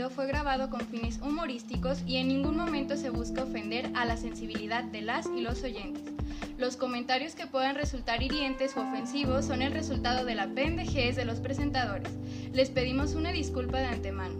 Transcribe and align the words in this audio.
contenido 0.00 0.10
fue 0.10 0.26
grabado 0.26 0.70
con 0.70 0.80
fines 0.80 1.20
humorísticos 1.20 2.02
y 2.06 2.16
en 2.16 2.28
ningún 2.28 2.56
momento 2.56 2.96
se 2.96 3.10
busca 3.10 3.42
ofender 3.42 3.90
a 3.94 4.06
la 4.06 4.16
sensibilidad 4.16 4.82
de 4.82 5.02
las 5.02 5.26
y 5.26 5.42
los 5.42 5.62
oyentes. 5.62 6.02
Los 6.56 6.76
comentarios 6.76 7.34
que 7.34 7.46
puedan 7.46 7.74
resultar 7.74 8.22
hirientes 8.22 8.76
o 8.76 8.80
ofensivos 8.80 9.44
son 9.44 9.60
el 9.60 9.72
resultado 9.72 10.24
de 10.24 10.34
la 10.34 10.46
pendejez 10.48 11.16
de 11.16 11.26
los 11.26 11.40
presentadores. 11.40 12.10
Les 12.52 12.70
pedimos 12.70 13.14
una 13.14 13.30
disculpa 13.30 13.78
de 13.78 13.86
antemano. 13.86 14.36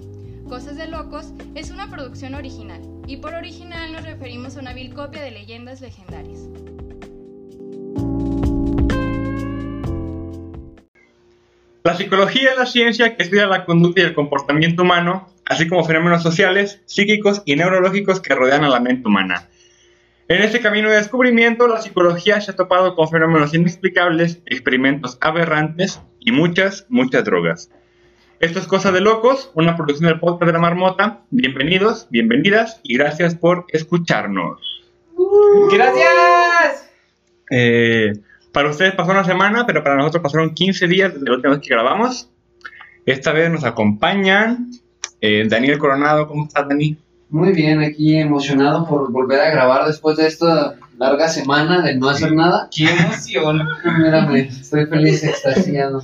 Cosas 0.49 0.77
de 0.77 0.87
Locos 0.87 1.35
es 1.55 1.71
una 1.71 1.91
producción 1.91 2.35
original, 2.35 2.81
y 3.07 3.19
por 3.19 3.35
original 3.35 3.93
nos 3.93 4.05
referimos 4.05 4.57
a 4.57 4.61
una 4.61 4.73
vil 4.73 4.95
copia 4.95 5.23
de 5.23 5.31
leyendas 5.31 5.83
legendarias. 5.83 6.49
La 11.83 11.95
psicología 11.95 12.52
es 12.52 12.59
la 12.59 12.66
ciencia 12.66 13.16
que 13.16 13.23
estudia 13.23 13.47
la 13.47 13.65
conducta 13.65 14.01
y 14.01 14.05
el 14.05 14.15
comportamiento 14.15 14.83
humano, 14.83 15.30
así 15.47 15.69
como 15.69 15.85
fenómenos 15.85 16.23
sociales, 16.23 16.80
psíquicos 16.87 17.43
y 17.45 17.57
neurológicos 17.57 18.21
que 18.21 18.35
rodean 18.35 18.65
a 18.65 18.69
la 18.69 18.81
mente 18.81 19.09
humana. 19.09 19.48
En 20.29 20.43
este 20.43 20.61
camino 20.61 20.89
de 20.89 20.97
descubrimiento, 20.97 21.67
la 21.67 21.83
psicología 21.83 22.41
se 22.41 22.53
ha 22.53 22.57
topado 22.57 22.95
con 22.95 23.09
fenómenos 23.09 23.53
inexplicables, 23.53 24.41
experimentos 24.47 25.19
aberrantes 25.21 26.01
y 26.21 26.31
muchas, 26.31 26.87
muchas 26.89 27.25
drogas. 27.25 27.71
Esto 28.39 28.59
es 28.61 28.67
Cosa 28.67 28.93
de 28.93 29.01
Locos, 29.01 29.51
una 29.55 29.77
producción 29.77 30.09
del 30.09 30.21
podcast 30.21 30.47
de 30.47 30.53
la 30.53 30.61
Marmota. 30.61 31.23
Bienvenidos, 31.31 32.07
bienvenidas 32.11 32.81
y 32.84 32.97
gracias 32.97 33.34
por 33.34 33.67
escucharnos. 33.69 34.61
¡Gracias! 35.73 36.91
Eh, 37.51 38.12
para 38.53 38.70
ustedes 38.70 38.95
pasó 38.95 39.11
una 39.11 39.25
semana, 39.25 39.67
pero 39.67 39.83
para 39.83 39.97
nosotros 39.97 40.23
pasaron 40.23 40.55
15 40.55 40.87
días 40.87 41.12
desde 41.12 41.27
la 41.27 41.34
última 41.34 41.55
vez 41.55 41.62
que 41.67 41.75
grabamos. 41.75 42.31
Esta 43.05 43.33
vez 43.33 43.51
nos 43.51 43.65
acompañan 43.65 44.70
eh, 45.21 45.47
Daniel 45.49 45.79
Coronado. 45.79 46.27
¿Cómo 46.27 46.45
estás, 46.45 46.69
Dani? 46.69 46.97
Muy 47.31 47.53
bien, 47.53 47.81
aquí 47.81 48.17
emocionado 48.17 48.87
por 48.89 49.13
volver 49.13 49.41
a 49.41 49.51
grabar 49.51 49.87
después 49.87 50.17
de 50.17 50.27
esta 50.27 50.75
larga 50.99 51.29
semana 51.29 51.81
de 51.81 51.95
no 51.95 52.09
hacer 52.09 52.33
nada. 52.33 52.69
¡Qué 52.75 52.91
emoción! 52.91 53.67
Mírame, 53.98 54.41
estoy 54.41 54.87
feliz, 54.87 55.23
extasiado. 55.23 56.03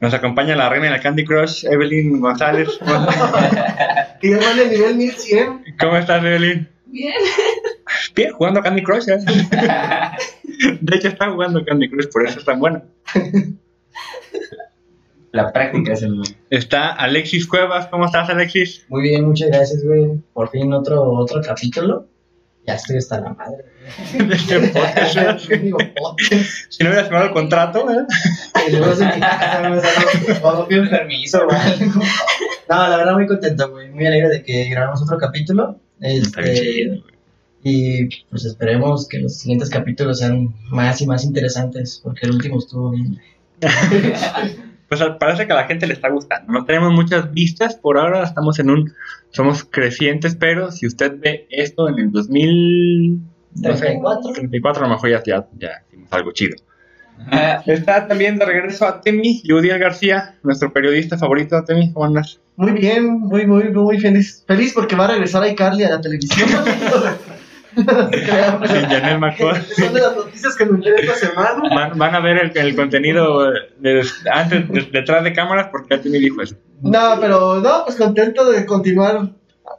Nos 0.00 0.14
acompaña 0.14 0.54
la 0.56 0.68
reina 0.68 0.90
del 0.90 1.00
Candy 1.00 1.24
Crush, 1.24 1.64
Evelyn 1.64 2.20
González. 2.20 2.68
Van 2.84 3.08
en 4.20 4.70
nivel 4.70 4.96
1100. 4.96 5.64
¿Cómo 5.80 5.96
estás, 5.96 6.24
Evelyn? 6.24 6.68
Bien. 6.86 7.14
Bien, 8.14 8.32
jugando 8.32 8.60
a 8.60 8.62
Candy 8.62 8.82
Crush. 8.82 9.08
¿eh? 9.08 9.18
De 10.80 10.96
hecho, 10.96 11.08
está 11.08 11.30
jugando 11.30 11.64
Candy 11.64 11.90
Crush, 11.90 12.08
por 12.12 12.26
eso 12.26 12.38
es 12.38 12.44
tan 12.44 12.60
bueno. 12.60 12.82
La 15.32 15.52
práctica 15.52 15.94
es 15.94 16.02
el... 16.02 16.20
Está 16.50 16.90
Alexis 16.90 17.46
Cuevas. 17.46 17.86
¿Cómo 17.88 18.04
estás, 18.04 18.28
Alexis? 18.28 18.84
Muy 18.88 19.02
bien, 19.02 19.24
muchas 19.24 19.48
gracias, 19.48 19.82
güey. 19.82 20.10
Por 20.34 20.50
fin 20.50 20.72
otro, 20.72 21.02
otro 21.02 21.40
capítulo. 21.40 22.06
Ya 22.66 22.74
estoy 22.74 22.98
hasta 22.98 23.20
la 23.20 23.30
madre. 23.34 23.64
Este 24.30 24.56
¿eh? 24.56 24.72
Si 26.68 26.84
no 26.84 26.90
hubieras 26.90 27.06
firmado 27.08 27.26
el 27.26 27.32
contrato, 27.32 27.90
¿eh? 27.90 28.04
Y 28.68 28.72
luego 28.76 28.94
se 28.94 29.04
me 29.06 29.18
no- 29.18 30.68
pido 30.68 30.88
permiso, 30.88 31.46
güey. 31.46 31.88
No, 32.68 32.88
la 32.88 32.96
verdad 32.98 33.14
muy 33.14 33.26
contento, 33.26 33.70
güey. 33.70 33.90
Muy 33.90 34.06
alegre 34.06 34.28
de 34.28 34.42
que 34.44 34.68
grabamos 34.68 35.02
otro 35.02 35.18
capítulo. 35.18 35.80
Este, 36.00 37.02
y 37.64 38.08
pues 38.26 38.44
esperemos 38.44 39.08
que 39.08 39.18
los 39.18 39.38
siguientes 39.38 39.70
capítulos 39.70 40.18
sean 40.18 40.54
más 40.70 41.00
y 41.00 41.06
más 41.06 41.24
interesantes, 41.24 42.00
porque 42.02 42.26
el 42.26 42.32
último 42.32 42.58
estuvo 42.58 42.90
bien. 42.90 43.18
Pues 44.92 45.02
parece 45.18 45.46
que 45.46 45.54
a 45.54 45.56
la 45.56 45.64
gente 45.64 45.86
le 45.86 45.94
está 45.94 46.10
gustando. 46.10 46.52
No 46.52 46.66
tenemos 46.66 46.92
muchas 46.92 47.32
vistas 47.32 47.76
por 47.76 47.96
ahora, 47.96 48.22
estamos 48.24 48.58
en 48.58 48.68
un. 48.68 48.92
Somos 49.30 49.64
crecientes, 49.64 50.36
pero 50.36 50.70
si 50.70 50.86
usted 50.86 51.14
ve 51.18 51.46
esto 51.48 51.88
en 51.88 51.98
el 51.98 52.12
2000. 52.12 53.18
no 53.54 53.72
sé, 53.74 53.86
34. 53.86 54.32
34, 54.34 54.84
a 54.84 54.88
lo 54.88 54.94
mejor 54.94 55.08
ya, 55.08 55.22
ya, 55.24 55.46
ya 55.58 55.82
hicimos 55.88 56.12
algo 56.12 56.32
chido. 56.32 56.56
Está 57.64 58.06
también 58.06 58.36
de 58.36 58.44
regreso 58.44 58.86
a 58.86 59.00
Temi, 59.00 59.40
Yudiel 59.44 59.78
García, 59.78 60.34
nuestro 60.42 60.74
periodista 60.74 61.16
favorito. 61.16 61.64
Temi, 61.64 61.90
¿cómo 61.90 62.04
andas? 62.04 62.38
Muy 62.56 62.72
bien, 62.72 63.18
muy, 63.18 63.46
muy, 63.46 63.70
muy 63.70 63.98
feliz. 63.98 64.44
Feliz 64.46 64.74
porque 64.74 64.94
va 64.94 65.06
a 65.06 65.12
regresar 65.12 65.48
iCarly 65.48 65.84
a 65.84 65.88
la 65.88 66.02
televisión. 66.02 66.50
Sin 67.74 67.84
Janelle 67.86 69.18
McCall. 69.18 69.62
Son 69.64 69.92
de 69.94 70.00
las 70.00 70.16
noticias 70.16 70.56
que 70.56 70.64
me 70.66 70.76
enteré 70.76 71.02
esta 71.06 71.14
semana. 71.26 71.62
Van, 71.74 71.98
van 71.98 72.14
a 72.14 72.20
ver 72.20 72.38
el, 72.38 72.56
el 72.56 72.76
contenido 72.76 73.50
de- 73.80 74.04
antes, 74.32 74.68
de- 74.68 74.88
detrás 74.92 75.24
de 75.24 75.32
cámaras, 75.32 75.68
porque 75.70 75.96
ya 75.96 76.02
Temi 76.02 76.18
dijo 76.18 76.42
eso. 76.42 76.56
No, 76.82 77.16
pero 77.20 77.60
no, 77.60 77.84
pues 77.84 77.96
contento 77.96 78.50
de 78.50 78.66
continuar 78.66 79.28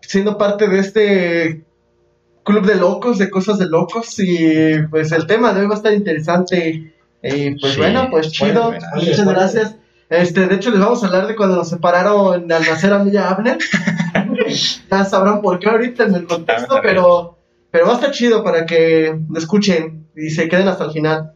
siendo 0.02 0.38
parte 0.38 0.68
de 0.68 0.80
este 0.80 1.66
club 2.44 2.66
de 2.66 2.76
locos, 2.76 3.18
de 3.20 3.30
cosas 3.30 3.58
de 3.60 3.68
locos. 3.68 4.16
Y 4.20 4.80
pues 4.90 5.12
el 5.12 5.28
tema 5.28 5.54
de 5.54 5.62
hoy 5.62 5.68
va 5.68 5.74
a 5.74 5.78
estar 5.78 5.94
interesante. 5.94 6.94
Y 7.22 7.52
pues 7.60 7.74
Sí, 7.74 7.80
bueno, 7.80 8.08
pues 8.12 8.32
chido. 8.32 8.48
bueno, 8.48 8.68
bueno. 8.70 8.88
Muchas 8.96 9.28
gracias. 9.28 9.76
Este, 10.10 10.46
de 10.48 10.56
hecho, 10.56 10.70
les 10.70 10.80
vamos 10.80 11.04
a 11.04 11.08
hablar 11.08 11.26
de 11.28 11.36
cuando 11.36 11.56
nos 11.56 11.70
separaron 11.70 12.52
al 12.52 12.62
nacer 12.62 12.94
a 12.94 13.00
mí 13.04 13.12
y 13.14 13.18
a 13.18 13.30
Abner. 13.30 13.58
ya 14.92 15.06
sabrán 15.06 15.42
por 15.42 15.58
qué 15.60 15.70
ahorita 15.70 16.04
en 16.04 16.16
el 16.16 16.26
contexto, 16.26 16.80
pero, 16.84 17.38
pero 17.74 17.88
va 17.88 17.94
a 17.94 17.96
estar 17.96 18.12
chido 18.12 18.44
para 18.44 18.68
que 18.68 19.20
lo 19.28 19.40
escuchen 19.40 20.06
y 20.16 20.30
se 20.30 20.48
queden 20.48 20.68
hasta 20.68 20.86
el 20.86 20.92
final. 20.92 21.34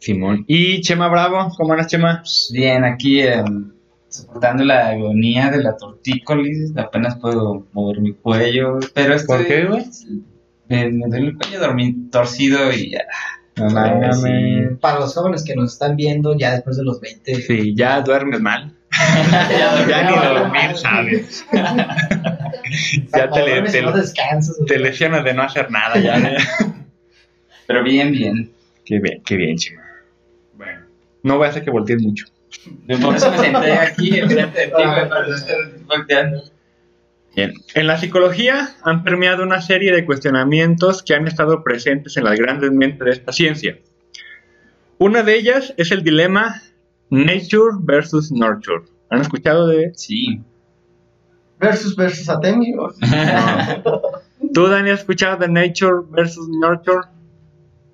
Simón. 0.00 0.44
Y 0.46 0.82
Chema 0.82 1.08
Bravo, 1.08 1.50
¿cómo 1.56 1.72
andas, 1.72 1.86
Chema? 1.86 2.22
Bien, 2.52 2.84
aquí 2.84 3.22
em, 3.22 3.72
soportando 4.06 4.64
la 4.64 4.90
agonía 4.90 5.50
de 5.50 5.62
la 5.62 5.78
tortícolis. 5.78 6.76
Apenas 6.76 7.16
puedo 7.18 7.66
mover 7.72 8.02
mi 8.02 8.12
cuello. 8.12 8.80
Pero 8.92 9.14
estoy... 9.14 9.38
¿Por 9.38 9.46
qué, 9.46 9.64
güey? 9.64 9.84
Me, 10.68 10.90
me 10.90 11.06
duele 11.06 11.28
el 11.28 11.38
cuello 11.38 11.94
torcido 12.10 12.70
y 12.70 12.90
ya. 12.90 13.06
No 13.56 13.68
mames. 13.68 14.16
mames. 14.22 14.78
Para 14.80 15.00
los 15.00 15.14
jóvenes 15.14 15.44
que 15.44 15.54
nos 15.54 15.72
están 15.74 15.96
viendo 15.96 16.36
ya 16.36 16.52
después 16.52 16.76
de 16.76 16.84
los 16.84 17.00
20, 17.00 17.34
Sí, 17.42 17.74
ya 17.76 18.00
duermes 18.00 18.40
mal. 18.40 18.72
ya, 19.50 19.86
Ya 19.88 20.10
ni 20.10 20.16
dormir 20.16 20.76
sabes. 20.76 21.44
ya 21.52 23.30
te, 23.30 23.42
le- 23.44 23.62
te- 23.70 23.82
no 23.82 23.92
descansas, 23.92 24.56
te 24.66 24.78
lesionas 24.78 25.24
de 25.24 25.34
no 25.34 25.42
hacer 25.42 25.70
nada 25.70 25.98
ya. 25.98 26.16
Pero 27.66 27.82
bien, 27.84 28.12
bien. 28.12 28.50
qué 28.84 28.98
bien, 29.00 29.22
qué 29.24 29.36
bien, 29.36 29.56
Chema. 29.56 29.82
Bueno, 30.56 30.80
no 31.22 31.36
voy 31.38 31.46
a 31.46 31.50
hacer 31.50 31.64
que 31.64 31.70
voltees 31.70 32.02
mucho. 32.02 32.26
Por 33.02 33.16
eso 33.16 33.30
me 33.30 33.38
senté 33.38 33.72
aquí 33.72 34.18
enfrente 34.18 34.60
de 34.60 34.66
ti, 34.66 34.72
para 34.72 35.26
no 35.26 35.34
estar 35.34 35.56
volteando. 35.86 36.42
Bien. 37.34 37.54
En 37.74 37.86
la 37.86 37.96
psicología 37.98 38.70
han 38.82 39.02
permeado 39.04 39.42
una 39.42 39.62
serie 39.62 39.92
de 39.92 40.04
cuestionamientos 40.04 41.02
que 41.02 41.14
han 41.14 41.26
estado 41.26 41.62
presentes 41.64 42.16
en 42.16 42.24
las 42.24 42.38
grandes 42.38 42.70
mentes 42.72 43.04
de 43.06 43.10
esta 43.12 43.32
ciencia. 43.32 43.78
Una 44.98 45.22
de 45.22 45.36
ellas 45.36 45.72
es 45.78 45.90
el 45.92 46.02
dilema 46.04 46.60
Nature 47.10 47.76
versus 47.80 48.30
Nurture. 48.30 48.84
¿Han 49.10 49.20
escuchado 49.22 49.66
de 49.66 49.92
Sí. 49.94 50.40
Versus 51.58 51.96
versus 51.96 52.28
Atemi. 52.28 52.74
o- 52.76 52.92
¿Tú, 54.54 54.66
Dani, 54.68 54.90
has 54.90 55.00
escuchado 55.00 55.38
de 55.38 55.48
Nature 55.48 56.06
versus 56.10 56.48
Nurture? 56.48 57.06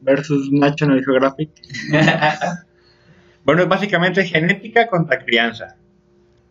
Versus 0.00 0.50
National 0.50 1.03
Geographic. 1.05 1.50
Bueno, 3.44 3.62
es 3.62 3.69
básicamente 3.70 4.25
genética 4.26 4.88
contra 4.88 5.25
crianza. 5.25 5.76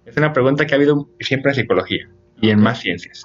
Es 0.03 0.17
una 0.17 0.33
pregunta 0.33 0.65
que 0.65 0.73
ha 0.73 0.77
habido 0.77 1.07
siempre 1.19 1.51
en 1.51 1.55
psicología 1.55 2.09
y 2.41 2.49
en 2.49 2.59
más 2.61 2.79
ciencias. 2.79 3.23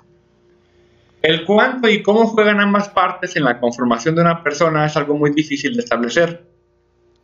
El 1.23 1.45
cuánto 1.45 1.89
y 1.89 2.03
cómo 2.03 2.27
juegan 2.27 2.61
ambas 2.61 2.89
partes 2.89 3.37
en 3.37 3.45
la 3.45 3.61
conformación 3.61 4.17
de 4.17 4.23
una 4.23 4.43
persona 4.43 4.87
es 4.87 4.97
algo 4.97 5.17
muy 5.17 5.31
difícil 5.31 5.75
de 5.75 5.83
establecer. 5.83 6.45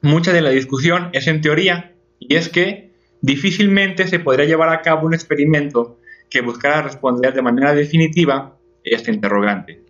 Mucha 0.02 0.32
de 0.32 0.40
la 0.40 0.50
discusión 0.50 1.10
es 1.12 1.26
en 1.26 1.40
teoría, 1.40 1.94
y 2.20 2.36
es 2.36 2.48
que 2.48 2.92
difícilmente 3.20 4.06
se 4.06 4.20
podría 4.20 4.46
llevar 4.46 4.68
a 4.68 4.82
cabo 4.82 5.06
un 5.06 5.14
experimento 5.14 5.98
que 6.30 6.42
buscara 6.42 6.82
responder 6.82 7.34
de 7.34 7.42
manera 7.42 7.74
definitiva 7.74 8.56
este 8.84 9.10
interrogante. 9.10 9.82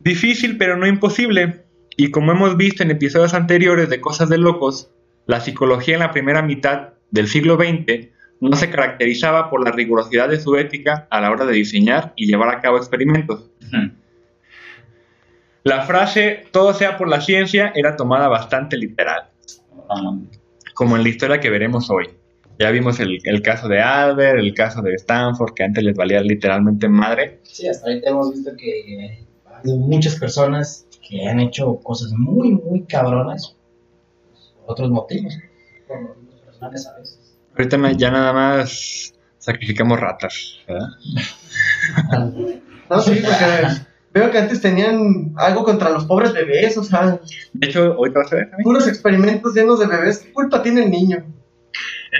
Difícil 0.00 0.56
pero 0.58 0.76
no 0.76 0.86
imposible, 0.86 1.62
y 1.96 2.10
como 2.10 2.32
hemos 2.32 2.56
visto 2.56 2.82
en 2.82 2.90
episodios 2.90 3.34
anteriores 3.34 3.88
de 3.88 4.00
Cosas 4.00 4.28
de 4.28 4.38
Locos, 4.38 4.90
la 5.26 5.40
psicología 5.40 5.94
en 5.94 6.00
la 6.00 6.10
primera 6.10 6.42
mitad 6.42 6.94
del 7.10 7.28
siglo 7.28 7.56
XX 7.56 8.08
no 8.40 8.56
se 8.56 8.70
caracterizaba 8.70 9.50
por 9.50 9.64
la 9.64 9.70
rigurosidad 9.70 10.28
de 10.28 10.40
su 10.40 10.56
ética 10.56 11.06
a 11.10 11.20
la 11.20 11.30
hora 11.30 11.44
de 11.44 11.52
diseñar 11.52 12.12
y 12.16 12.26
llevar 12.26 12.48
a 12.54 12.60
cabo 12.60 12.78
experimentos. 12.78 13.50
La 15.62 15.82
frase 15.82 16.46
todo 16.50 16.72
sea 16.72 16.96
por 16.96 17.08
la 17.08 17.20
ciencia 17.20 17.72
era 17.74 17.96
tomada 17.96 18.28
bastante 18.28 18.76
literal, 18.76 19.30
Um, 19.90 20.28
como 20.74 20.96
en 20.96 21.02
la 21.02 21.08
historia 21.08 21.40
que 21.40 21.50
veremos 21.50 21.90
hoy. 21.90 22.08
Ya 22.60 22.70
vimos 22.70 23.00
el, 23.00 23.18
el 23.24 23.42
caso 23.42 23.66
de 23.68 23.80
Albert, 23.80 24.38
el 24.38 24.54
caso 24.54 24.82
de 24.82 24.94
Stanford, 24.94 25.54
que 25.54 25.64
antes 25.64 25.82
les 25.82 25.96
valía 25.96 26.20
literalmente 26.20 26.88
madre. 26.88 27.40
Sí, 27.42 27.66
hasta 27.66 27.88
ahorita 27.88 28.10
hemos 28.10 28.32
visto 28.32 28.52
que 28.56 29.26
ha 29.46 29.58
habido 29.58 29.76
muchas 29.78 30.16
personas 30.16 30.86
que 31.08 31.26
han 31.26 31.40
hecho 31.40 31.76
cosas 31.82 32.12
muy, 32.12 32.52
muy 32.52 32.84
cabronas 32.84 33.56
por 34.60 34.72
otros 34.72 34.90
motivos, 34.90 35.36
por 35.88 36.00
motivos 36.02 36.40
personales 36.44 36.86
a 36.86 36.98
veces. 36.98 37.19
Ahorita 37.56 37.92
ya 37.92 38.10
nada 38.10 38.32
más 38.32 39.14
sacrificamos 39.38 39.98
ratas. 40.00 40.58
¿verdad? 40.66 40.88
No, 42.88 43.00
sí, 43.00 43.20
porque 43.24 43.80
veo 44.12 44.30
que 44.30 44.38
antes 44.38 44.60
tenían 44.60 45.32
algo 45.36 45.64
contra 45.64 45.90
los 45.90 46.04
pobres 46.04 46.32
bebés, 46.32 46.76
o 46.76 46.82
sea, 46.84 47.20
De 47.52 47.66
hecho, 47.68 47.94
hoy 47.96 48.12
te 48.12 48.18
vas 48.18 48.32
a 48.32 48.36
ver 48.36 48.50
también. 48.50 48.64
puros 48.64 48.88
experimentos 48.88 49.54
llenos 49.54 49.78
de 49.78 49.86
bebés. 49.86 50.18
¿Qué 50.18 50.32
culpa 50.32 50.62
tiene 50.62 50.84
el 50.84 50.90
niño? 50.90 51.24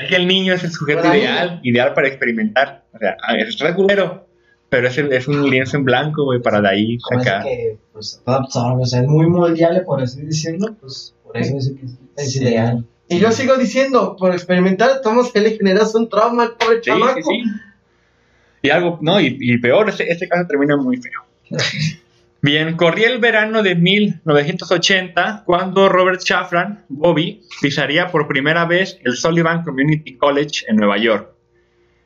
Es 0.00 0.08
que 0.08 0.16
el 0.16 0.28
niño 0.28 0.54
es 0.54 0.62
el 0.62 0.70
sujeto 0.72 1.02
Para 1.02 1.16
ideal, 1.18 1.60
ideal 1.64 1.94
para 1.94 2.06
experimentar. 2.08 2.84
O 2.92 2.98
sea, 2.98 3.16
ah, 3.26 3.34
es 3.36 3.58
regulero, 3.58 4.28
pero 4.68 4.86
es, 4.86 4.96
el- 4.98 5.12
es 5.12 5.26
un 5.26 5.50
lienzo 5.50 5.76
en 5.78 5.84
blanco, 5.84 6.24
güey, 6.24 6.40
para 6.40 6.60
de 6.60 6.68
ahí 6.68 6.98
sacar. 7.00 7.42
que, 7.42 7.76
pues, 7.92 8.22
todo 8.24 8.36
absorbe, 8.36 8.82
o 8.82 8.86
sea, 8.86 9.00
es 9.02 9.08
muy 9.08 9.26
moldeable, 9.26 9.80
por 9.80 10.00
así 10.00 10.22
decirlo, 10.22 10.76
pues, 10.80 11.16
por 11.24 11.36
eso 11.36 11.56
es 11.56 11.72
que 11.72 11.86
es, 11.86 11.92
es 12.16 12.32
Sí. 12.32 12.44
ideal. 12.44 12.86
Y 13.10 13.18
yo 13.18 13.32
sigo 13.32 13.56
diciendo, 13.56 14.16
por 14.16 14.32
experimentar, 14.32 15.00
Tomás 15.02 15.32
que 15.32 15.40
le 15.40 15.56
generas 15.56 15.94
un 15.96 16.08
trauma 16.08 16.44
al 16.44 16.52
pobre 16.52 16.76
Sí, 16.76 16.82
chamaco. 16.90 17.16
sí, 17.16 17.22
sí. 17.22 17.42
Y 18.62 18.70
algo, 18.70 18.98
no, 19.02 19.20
y, 19.20 19.36
y 19.40 19.58
peor, 19.58 19.88
este, 19.88 20.10
este 20.10 20.28
caso 20.28 20.46
termina 20.46 20.76
muy 20.76 20.96
feo. 20.98 21.24
Bien, 22.42 22.76
corría 22.76 23.08
el 23.10 23.18
verano 23.18 23.62
de 23.62 23.74
1980 23.74 25.42
cuando 25.44 25.88
Robert 25.88 26.22
Shafran, 26.22 26.84
Bobby, 26.88 27.42
pisaría 27.60 28.08
por 28.08 28.28
primera 28.28 28.64
vez 28.64 28.98
el 29.04 29.16
Sullivan 29.16 29.62
Community 29.64 30.16
College 30.16 30.64
en 30.68 30.76
Nueva 30.76 30.96
York. 30.96 31.30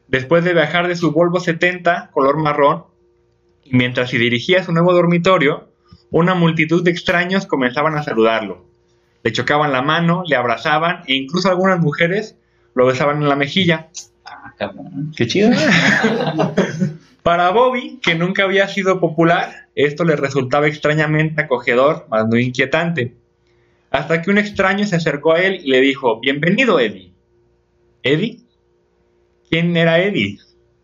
Después 0.09 0.43
de 0.43 0.55
viajar 0.55 0.89
de 0.89 0.97
su 0.97 1.13
Volvo 1.13 1.39
70 1.39 2.11
color 2.13 2.37
marrón, 2.39 2.85
y 3.63 3.77
mientras 3.77 4.11
se 4.11 4.19
dirigía 4.19 4.61
a 4.61 4.65
su 4.65 4.73
nuevo 4.73 4.93
dormitorio, 4.93 5.69
una 6.11 6.35
multitud 6.35 6.83
de 6.83 6.91
extraños 6.91 7.47
comenzaban 7.47 7.97
a 7.97 8.03
saludarlo. 8.03 8.65
Le 9.25 9.33
chocaban 9.33 9.73
la 9.73 9.81
mano, 9.81 10.23
le 10.27 10.37
abrazaban 10.37 11.03
e 11.07 11.15
incluso 11.15 11.49
algunas 11.49 11.81
mujeres 11.81 12.37
lo 12.75 12.85
besaban 12.87 13.23
en 13.23 13.29
la 13.29 13.37
mejilla. 13.37 13.89
Ah, 14.25 14.53
cabrón. 14.59 15.13
Qué 15.17 15.27
chido. 15.27 15.51
Para 17.23 17.51
Bobby, 17.51 18.01
que 18.03 18.15
nunca 18.15 18.45
había 18.45 18.69
sido 18.69 19.01
popular, 19.01 19.69
esto 19.75 20.05
le 20.05 20.15
resultaba 20.15 20.67
extrañamente 20.67 21.41
acogedor, 21.41 22.07
más 22.11 22.29
no 22.29 22.39
inquietante. 22.39 23.15
Hasta 23.91 24.21
que 24.21 24.31
un 24.31 24.37
extraño 24.37 24.87
se 24.87 24.97
acercó 24.97 25.33
a 25.33 25.41
él 25.41 25.59
y 25.65 25.71
le 25.71 25.81
dijo, 25.81 26.21
Bienvenido, 26.21 26.79
Eddie. 26.79 27.15
¿Eddie? 28.03 28.41
¿Quién 29.49 29.75
era 29.75 30.01
Eddie? 30.01 30.39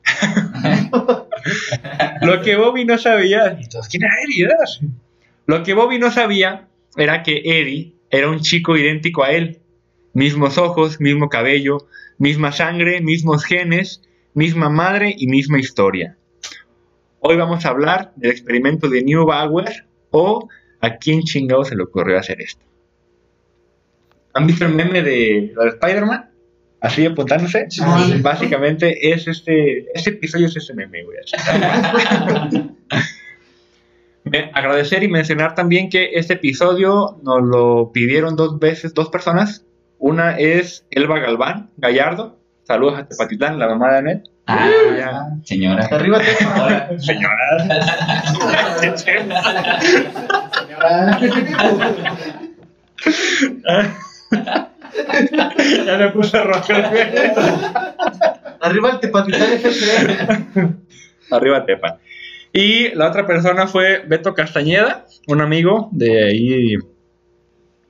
Lo 2.22 2.40
que 2.40 2.56
Bobby 2.56 2.86
no 2.86 2.96
sabía, 2.96 3.58
¿quién 3.90 4.04
era 4.04 4.14
Eddie? 4.24 4.48
Lo 5.44 5.62
que 5.62 5.74
Bobby 5.74 5.98
no 5.98 6.10
sabía 6.10 6.68
era 6.96 7.22
que 7.22 7.42
Eddie 7.44 7.99
era 8.10 8.28
un 8.28 8.40
chico 8.40 8.76
idéntico 8.76 9.22
a 9.24 9.30
él. 9.30 9.60
Mismos 10.12 10.58
ojos, 10.58 11.00
mismo 11.00 11.28
cabello, 11.28 11.86
misma 12.18 12.52
sangre, 12.52 13.00
mismos 13.00 13.44
genes, 13.44 14.02
misma 14.34 14.68
madre 14.68 15.14
y 15.16 15.28
misma 15.28 15.58
historia. 15.58 16.16
Hoy 17.20 17.36
vamos 17.36 17.64
a 17.64 17.68
hablar 17.68 18.12
del 18.16 18.32
experimento 18.32 18.88
de 18.88 19.02
Neubauer 19.02 19.86
o 20.10 20.48
a 20.80 20.96
quién 20.96 21.22
chingado 21.22 21.64
se 21.64 21.76
le 21.76 21.84
ocurrió 21.84 22.18
hacer 22.18 22.40
esto. 22.40 22.64
¿Han 24.34 24.46
visto 24.46 24.64
el 24.64 24.74
meme 24.74 25.02
de, 25.02 25.54
de 25.56 25.68
Spider-Man? 25.68 26.30
Así 26.80 27.04
apuntándose. 27.04 27.66
Sí. 27.68 27.82
Básicamente 28.22 29.12
es 29.12 29.28
este, 29.28 29.86
este 29.94 30.10
episodio 30.10 30.46
es 30.46 30.56
este 30.56 30.74
meme, 30.74 31.04
güey. 31.04 31.18
Me- 34.30 34.50
agradecer 34.54 35.02
y 35.02 35.08
mencionar 35.08 35.54
también 35.54 35.88
que 35.90 36.10
este 36.14 36.34
episodio 36.34 37.18
nos 37.22 37.42
lo 37.42 37.90
pidieron 37.92 38.36
dos 38.36 38.58
veces, 38.58 38.94
dos 38.94 39.08
personas. 39.08 39.64
Una 39.98 40.38
es 40.38 40.86
Elba 40.90 41.18
Galván, 41.18 41.70
Gallardo. 41.76 42.38
Saludos 42.62 42.98
a 43.00 43.06
Tepatitlán, 43.06 43.58
la 43.58 43.68
mamá 43.68 43.90
de 43.92 43.98
Anet. 43.98 44.24
Ah, 44.46 44.68
Ya. 44.96 45.26
señora. 45.44 45.86
Arriba 45.90 46.18
te 46.20 46.98
Señora. 46.98 47.40
ya 55.86 55.96
me 55.98 56.08
puse 56.10 56.42
rojo. 56.42 56.72
Arriba 58.60 58.90
el 58.90 59.00
Tepatitlán. 59.00 60.80
Arriba 61.30 61.64
Tepa. 61.64 61.98
Y 62.52 62.94
la 62.94 63.08
otra 63.08 63.26
persona 63.26 63.66
fue 63.66 64.02
Beto 64.06 64.34
Castañeda, 64.34 65.06
un 65.28 65.40
amigo 65.40 65.88
de 65.92 66.24
ahí. 66.24 66.74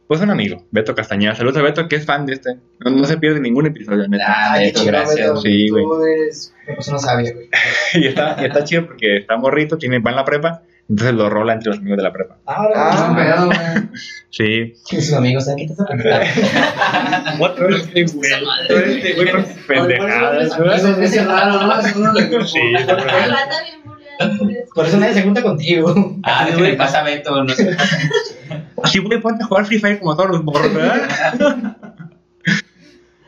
Pues 0.07 0.21
un 0.21 0.31
amigo, 0.31 0.67
Beto 0.71 0.95
Castañeda. 0.95 1.35
Saludos 1.35 1.59
a 1.59 1.63
Beto, 1.63 1.89
que 1.89 1.97
es 1.97 2.05
fan 2.05 2.27
de 2.27 2.35
este. 2.35 2.57
No, 2.81 2.91
no 2.91 3.05
se 3.05 3.17
pierde 3.17 3.41
ningún 3.41 3.67
episodio, 3.67 4.07
neta. 4.09 4.25
Ah, 4.27 4.59
de 4.59 4.69
hecho, 4.69 4.85
gracias. 4.85 5.41
Sí, 5.43 5.69
güey. 5.71 5.85
Tú 5.85 6.05
eres 6.05 6.53
una 6.67 6.75
persona 6.75 6.99
sabia, 6.99 7.33
güey. 7.33 7.49
y, 7.95 8.09
está, 8.09 8.37
y 8.41 8.45
está 8.45 8.65
chido 8.65 8.87
porque 8.87 9.19
está 9.19 9.37
morrito, 9.37 9.79
tiene, 9.79 9.99
va 10.01 10.11
en 10.11 10.17
la 10.17 10.25
prepa, 10.25 10.63
entonces 10.91 11.15
lo 11.15 11.31
rola 11.31 11.53
entre 11.53 11.71
los 11.71 11.79
amigos 11.79 11.99
de 11.99 12.03
la 12.03 12.13
prepa. 12.13 12.39
Ah, 12.47 13.07
No, 13.09 13.17
pedo, 13.17 13.47
güey. 13.47 13.89
Sí. 14.31 14.75
que 14.89 15.01
sus 15.01 15.15
amigos, 15.15 15.45
¿saben 15.45 15.59
qué 15.59 15.67
te 15.67 15.73
está 15.73 15.87
preguntando? 15.87 16.27
Otra 17.45 17.67
vez 17.69 17.77
este 17.83 18.05
güey. 18.13 18.33
Otra 18.33 18.77
vez 18.77 18.97
este 18.97 19.15
güey 19.15 19.45
pendejadas, 19.69 20.59
Eso 20.59 21.01
es 21.01 21.27
raro, 21.27 21.63
¿no? 21.63 21.81
Es 21.81 21.95
uno 21.95 22.13
de 22.13 22.47
Sí, 22.47 22.59
bien 22.61 22.87
burlado 22.87 23.90
por 24.75 24.87
eso. 24.87 24.99
Nadie 24.99 25.15
se 25.15 25.23
junta 25.23 25.43
contigo. 25.43 26.19
Ah, 26.23 26.49
¿qué 26.55 26.61
le 26.61 26.75
pasa 26.75 27.01
a 27.01 27.05
Beto? 27.05 27.43
No 27.45 27.55
sé. 27.55 27.77
Así, 28.83 28.99
güey, 28.99 29.21
ponte 29.21 29.45
a 29.45 29.47
jugar 29.47 29.67
Free 29.67 29.79
Fire 29.79 29.99
como 29.99 30.17
todos 30.17 30.31
los 30.31 30.45
morros, 30.45 30.73
¿verdad? 30.75 31.77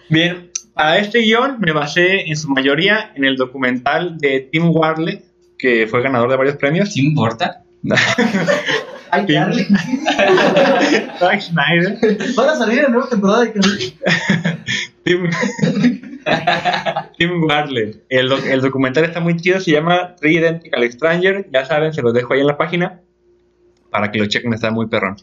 Bien, 0.08 0.50
para 0.74 0.98
este 0.98 1.20
guion 1.20 1.58
me 1.60 1.72
basé 1.72 2.28
en 2.28 2.36
su 2.36 2.48
mayoría 2.50 3.12
en 3.14 3.24
el 3.24 3.36
documental 3.36 4.18
de 4.18 4.48
Tim 4.52 4.70
Warley, 4.70 5.22
que 5.58 5.86
fue 5.86 6.02
ganador 6.02 6.30
de 6.30 6.36
varios 6.36 6.56
premios. 6.56 6.92
¿Sí 6.92 7.06
importa? 7.06 7.62
Ay. 9.10 9.26
Charlie. 9.26 9.66
Zack 11.18 11.40
Snyder. 11.40 11.98
Van 12.34 12.48
a 12.48 12.56
salir 12.56 12.78
en 12.80 12.92
nueva 12.92 13.08
temporada 13.08 13.44
de. 13.44 13.52
Tim, 15.04 15.28
Tim 17.18 17.42
Warley. 17.44 18.02
El, 18.08 18.28
doc- 18.28 18.46
el 18.46 18.60
documental 18.60 19.04
está 19.04 19.20
muy 19.20 19.36
chido, 19.36 19.60
se 19.60 19.72
llama 19.72 20.14
Three 20.16 20.38
Identical 20.38 20.90
Stranger. 20.92 21.48
Ya 21.52 21.64
saben, 21.64 21.92
se 21.92 22.02
los 22.02 22.14
dejo 22.14 22.34
ahí 22.34 22.40
en 22.40 22.46
la 22.46 22.56
página 22.56 23.00
para 23.90 24.10
que 24.10 24.18
lo 24.18 24.26
chequen, 24.26 24.54
está 24.54 24.70
muy 24.70 24.86
perrón. 24.86 25.16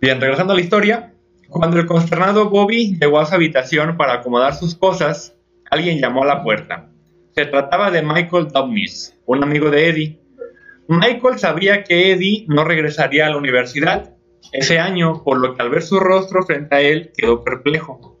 Bien, 0.00 0.20
regresando 0.20 0.52
a 0.52 0.56
la 0.56 0.62
historia. 0.62 1.10
Cuando 1.48 1.78
el 1.78 1.86
consternado 1.86 2.48
Bobby 2.50 2.96
llegó 2.98 3.20
a 3.20 3.26
su 3.26 3.34
habitación 3.34 3.96
para 3.96 4.14
acomodar 4.14 4.54
sus 4.54 4.74
cosas, 4.74 5.36
alguien 5.70 6.00
llamó 6.00 6.22
a 6.24 6.26
la 6.26 6.42
puerta. 6.42 6.88
Se 7.34 7.44
trataba 7.46 7.90
de 7.90 8.02
Michael 8.02 8.48
Dubnis, 8.48 9.14
un 9.26 9.44
amigo 9.44 9.70
de 9.70 9.88
Eddie. 9.88 10.18
Michael 10.88 11.38
sabía 11.38 11.84
que 11.84 12.12
Eddie 12.12 12.44
no 12.48 12.64
regresaría 12.64 13.26
a 13.26 13.30
la 13.30 13.36
universidad 13.36 14.14
ese 14.52 14.78
año, 14.78 15.22
por 15.22 15.38
lo 15.38 15.54
que 15.54 15.62
al 15.62 15.70
ver 15.70 15.82
su 15.82 16.00
rostro 16.00 16.42
frente 16.44 16.74
a 16.74 16.80
él 16.80 17.12
quedó 17.16 17.44
perplejo. 17.44 18.13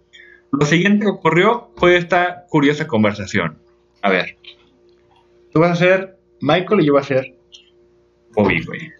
Lo 0.58 0.66
siguiente 0.66 1.04
que 1.04 1.10
ocurrió 1.10 1.70
fue 1.76 1.96
esta 1.96 2.44
curiosa 2.48 2.86
conversación. 2.86 3.58
A 4.02 4.10
ver, 4.10 4.36
tú 5.52 5.60
vas 5.60 5.72
a 5.72 5.76
ser 5.76 6.18
Michael 6.40 6.80
y 6.80 6.86
yo 6.86 6.92
voy 6.92 7.02
a 7.02 7.04
ser 7.04 7.34
Bobby, 8.34 8.64
güey. 8.64 8.92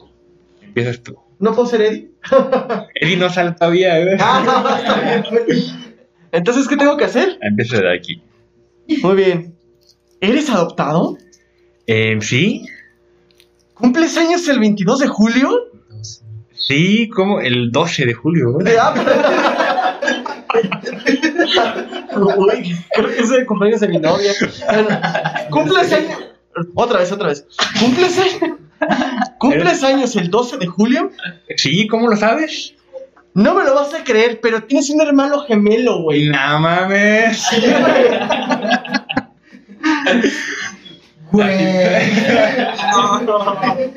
Empiezas 0.63 1.03
tú. 1.03 1.19
¿No 1.39 1.55
puedo 1.55 1.67
ser 1.69 1.83
Eddie? 1.83 2.11
Eddie 2.95 3.17
no 3.17 3.29
sale 3.31 3.53
todavía, 3.53 4.01
güey. 4.01 4.17
Ah, 4.19 4.79
está 4.79 5.01
bien, 5.01 5.25
güey. 5.31 5.67
Entonces, 6.33 6.67
¿qué 6.67 6.77
tengo 6.77 6.97
que 6.97 7.05
hacer? 7.05 7.39
Empieza 7.43 7.81
de 7.81 7.95
aquí. 7.95 8.23
Muy 9.03 9.15
bien. 9.15 9.55
¿Eres 10.21 10.51
adoptado? 10.51 11.17
Eh, 11.87 12.17
¿Sí? 12.21 12.67
¿Cumples 13.75 14.17
años 14.17 14.49
el 14.49 14.59
22 14.59 15.01
de 15.01 15.09
julio? 15.09 15.51
Sí, 16.53 17.09
como 17.09 17.41
el 17.41 17.71
12 17.71 18.07
de 18.07 18.15
julio, 18.15 18.53
güey. 18.53 18.67
Uy, 22.17 22.77
creo 22.95 23.09
que 23.09 23.21
es 23.21 23.31
el 23.31 23.47
cumpleaños 23.47 23.81
de 23.81 23.89
mi 23.89 23.99
novia. 23.99 24.33
Bueno, 24.67 25.01
¿Cumples 25.51 25.93
años? 25.93 26.19
Otra 26.75 27.01
vez, 27.01 27.13
otra 27.13 27.29
vez. 27.29 27.47
¿Cumples 27.81 28.19
años? 28.19 28.59
¿Cumples 29.39 29.83
años 29.83 30.17
el 30.17 30.31
12 30.31 30.59
de 30.59 30.67
julio? 30.67 31.11
Sí, 31.57 31.87
¿cómo 31.87 32.09
lo 32.09 32.17
sabes? 32.17 32.75
No 33.35 33.55
me 33.55 33.65
lo 33.65 33.75
vas 33.75 33.93
a 33.95 34.05
creer, 34.05 34.39
pero 34.41 34.63
tienes 34.63 34.91
un 34.91 35.01
hermano 35.01 35.41
gemelo, 35.41 36.03
güey. 36.03 36.29
No 36.29 36.61
mames. 36.61 37.45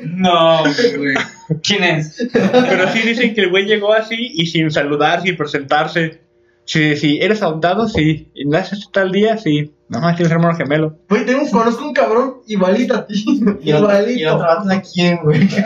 No, 0.04 0.62
güey. 0.64 1.14
¿Quién 1.62 1.84
es? 1.84 2.28
Pero 2.32 2.92
sí 2.92 3.00
dicen 3.02 3.34
que 3.34 3.42
el 3.42 3.50
güey 3.50 3.64
llegó 3.64 3.92
así 3.92 4.16
y 4.34 4.46
sin 4.46 4.70
saludar, 4.72 5.22
sin 5.22 5.36
presentarse. 5.36 6.20
Sí, 6.68 6.96
sí, 6.96 7.18
¿eres 7.22 7.40
adoptado? 7.42 7.88
Sí. 7.88 8.28
¿Y 8.34 8.44
¿Naces 8.44 8.90
tal 8.92 9.10
día? 9.10 9.38
Sí. 9.38 9.72
No, 9.88 10.00
más 10.00 10.16
tienes 10.16 10.30
hermano 10.32 10.54
gemelo. 10.54 10.98
Güey, 11.08 11.24
tengo, 11.24 11.50
conozco 11.50 11.82
un 11.86 11.94
cabrón 11.94 12.42
igualito 12.46 12.94
a 12.94 13.06
ti. 13.06 13.24
Y 13.62 13.70
el 13.70 13.76
otro- 13.82 14.10
y 14.10 14.22
el 14.22 14.28
otro 14.28 14.36
Igualito. 14.36 14.38
vato 14.38 14.68
de 14.68 14.82
quién, 14.82 15.18
güey. 15.22 15.48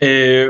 Eh, 0.00 0.48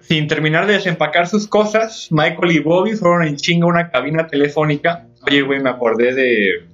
sin 0.00 0.28
terminar 0.28 0.66
de 0.68 0.74
desempacar 0.74 1.26
sus 1.26 1.48
cosas, 1.48 2.06
Michael 2.12 2.52
y 2.52 2.60
Bobby 2.60 2.92
fueron 2.94 3.24
en 3.26 3.34
chinga 3.36 3.66
a 3.66 3.70
una 3.70 3.90
cabina 3.90 4.28
telefónica 4.28 5.08
Oye, 5.26 5.42
güey, 5.42 5.60
me 5.60 5.70
acordé 5.70 6.14
de. 6.14 6.68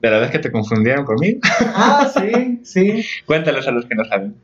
De 0.00 0.10
la 0.10 0.18
vez 0.18 0.30
que 0.30 0.38
te 0.38 0.52
confundieron 0.52 1.06
conmigo. 1.06 1.40
Ah, 1.74 2.12
sí, 2.14 2.60
sí. 2.62 3.06
Cuéntales 3.24 3.66
a 3.66 3.70
los 3.70 3.86
que 3.86 3.94
no 3.94 4.04
saben. 4.04 4.34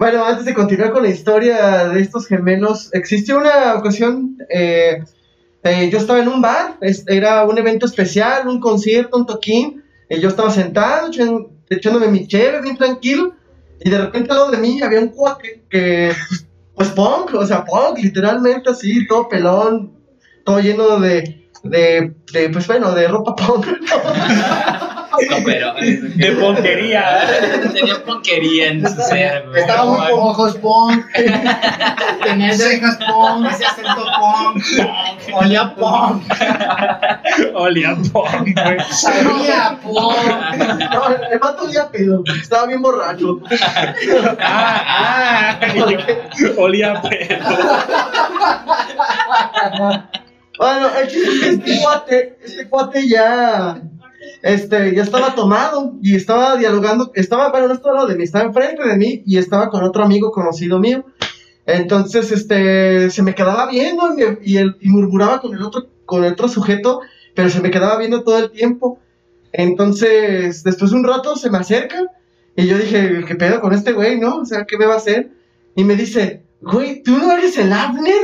Bueno, 0.00 0.24
antes 0.24 0.46
de 0.46 0.54
continuar 0.54 0.92
con 0.92 1.02
la 1.02 1.10
historia 1.10 1.88
de 1.88 2.00
estos 2.00 2.26
gemelos, 2.26 2.88
existió 2.94 3.36
una 3.36 3.74
ocasión, 3.74 4.38
eh, 4.48 5.04
eh, 5.62 5.90
yo 5.92 5.98
estaba 5.98 6.20
en 6.20 6.28
un 6.28 6.40
bar, 6.40 6.78
era 7.06 7.44
un 7.44 7.58
evento 7.58 7.84
especial, 7.84 8.48
un 8.48 8.60
concierto, 8.60 9.18
un 9.18 9.26
toquín, 9.26 9.84
y 10.08 10.18
yo 10.18 10.30
estaba 10.30 10.50
sentado, 10.50 11.10
echándome 11.68 12.08
mi 12.08 12.26
cheve, 12.26 12.62
bien 12.62 12.78
tranquilo, 12.78 13.34
y 13.78 13.90
de 13.90 13.98
repente 13.98 14.30
al 14.30 14.38
lado 14.38 14.50
de 14.50 14.56
mí 14.56 14.80
había 14.80 15.00
un 15.00 15.08
cuate 15.08 15.64
que, 15.68 16.12
pues 16.74 16.88
punk, 16.88 17.34
o 17.34 17.44
sea, 17.44 17.62
punk, 17.66 17.98
literalmente 17.98 18.70
así, 18.70 19.06
todo 19.06 19.28
pelón, 19.28 19.92
todo 20.46 20.60
lleno 20.60 20.98
de, 20.98 21.50
de, 21.62 22.14
de, 22.32 22.48
pues 22.48 22.66
bueno, 22.66 22.94
de 22.94 23.06
ropa 23.06 23.36
punk. 23.36 23.66
No, 25.28 25.36
pero. 25.44 25.74
De 25.74 26.32
ponquería. 26.32 27.20
Tenía 27.72 28.04
ponquería 28.04 28.68
en 28.68 28.88
su 28.88 29.02
ser, 29.02 29.46
güey. 29.48 29.60
Estaba 29.60 29.84
muy 29.84 30.10
con 30.10 30.20
ojos 30.20 30.56
punk. 30.58 31.04
Tenía 32.22 32.54
cejas 32.54 32.96
punk. 32.96 33.50
Ese 33.50 33.66
acento 33.66 34.04
punk. 34.18 34.64
Olía 35.34 35.74
punk. 35.74 36.22
Olía 37.54 37.96
punk, 38.12 38.60
güey. 38.64 38.78
Sabía 38.90 39.78
punk. 39.82 40.80
No, 40.92 41.08
el 41.32 41.38
vato 41.38 41.64
olía 41.64 41.90
pedo, 41.90 42.22
estaba 42.40 42.66
bien 42.66 42.82
borracho. 42.82 43.40
Ah, 44.40 45.58
ah. 45.58 45.60
Olía 46.56 47.00
pedo. 47.02 47.38
Bueno, 50.58 50.88
el 50.94 51.08
chiste 51.08 51.30
es 51.30 51.40
que 51.40 51.48
este 51.48 51.80
cuate, 51.80 52.38
este 52.44 52.68
cuate 52.68 53.08
ya, 53.08 53.80
este, 54.42 54.94
ya 54.94 55.02
estaba 55.02 55.34
tomado 55.34 55.94
y 56.02 56.14
estaba 56.14 56.56
dialogando, 56.56 57.10
estaba, 57.14 57.50
bueno, 57.50 57.68
no 57.68 57.74
estaba 57.74 57.90
al 57.92 57.96
lado 57.96 58.08
de 58.08 58.16
mí, 58.16 58.24
estaba 58.24 58.44
enfrente 58.44 58.86
de 58.86 58.96
mí 58.96 59.22
y 59.26 59.38
estaba 59.38 59.68
con 59.70 59.82
otro 59.84 60.04
amigo 60.04 60.30
conocido 60.30 60.78
mío. 60.78 61.04
Entonces, 61.66 62.32
este, 62.32 63.10
se 63.10 63.22
me 63.22 63.34
quedaba 63.34 63.70
viendo 63.70 64.14
y, 64.42 64.88
murmuraba 64.88 65.40
con 65.40 65.54
el 65.54 65.62
otro, 65.62 65.86
con 66.04 66.24
el 66.24 66.32
otro 66.32 66.48
sujeto, 66.48 67.00
pero 67.34 67.48
se 67.50 67.60
me 67.60 67.70
quedaba 67.70 67.98
viendo 67.98 68.22
todo 68.22 68.38
el 68.38 68.50
tiempo. 68.50 68.98
Entonces, 69.52 70.62
después 70.62 70.90
de 70.90 70.96
un 70.96 71.04
rato 71.04 71.36
se 71.36 71.50
me 71.50 71.58
acerca 71.58 72.02
y 72.56 72.66
yo 72.66 72.78
dije, 72.78 73.24
¿qué 73.26 73.34
pedo 73.34 73.60
con 73.60 73.72
este 73.72 73.92
güey, 73.92 74.18
no? 74.18 74.38
O 74.38 74.44
sea, 74.44 74.64
¿qué 74.64 74.76
me 74.76 74.86
va 74.86 74.94
a 74.94 74.98
hacer? 74.98 75.30
Y 75.76 75.84
me 75.84 75.96
dice, 75.96 76.42
güey, 76.60 77.02
¿tú 77.02 77.16
no 77.16 77.32
eres 77.32 77.56
el 77.58 77.72
Abner? 77.72 78.14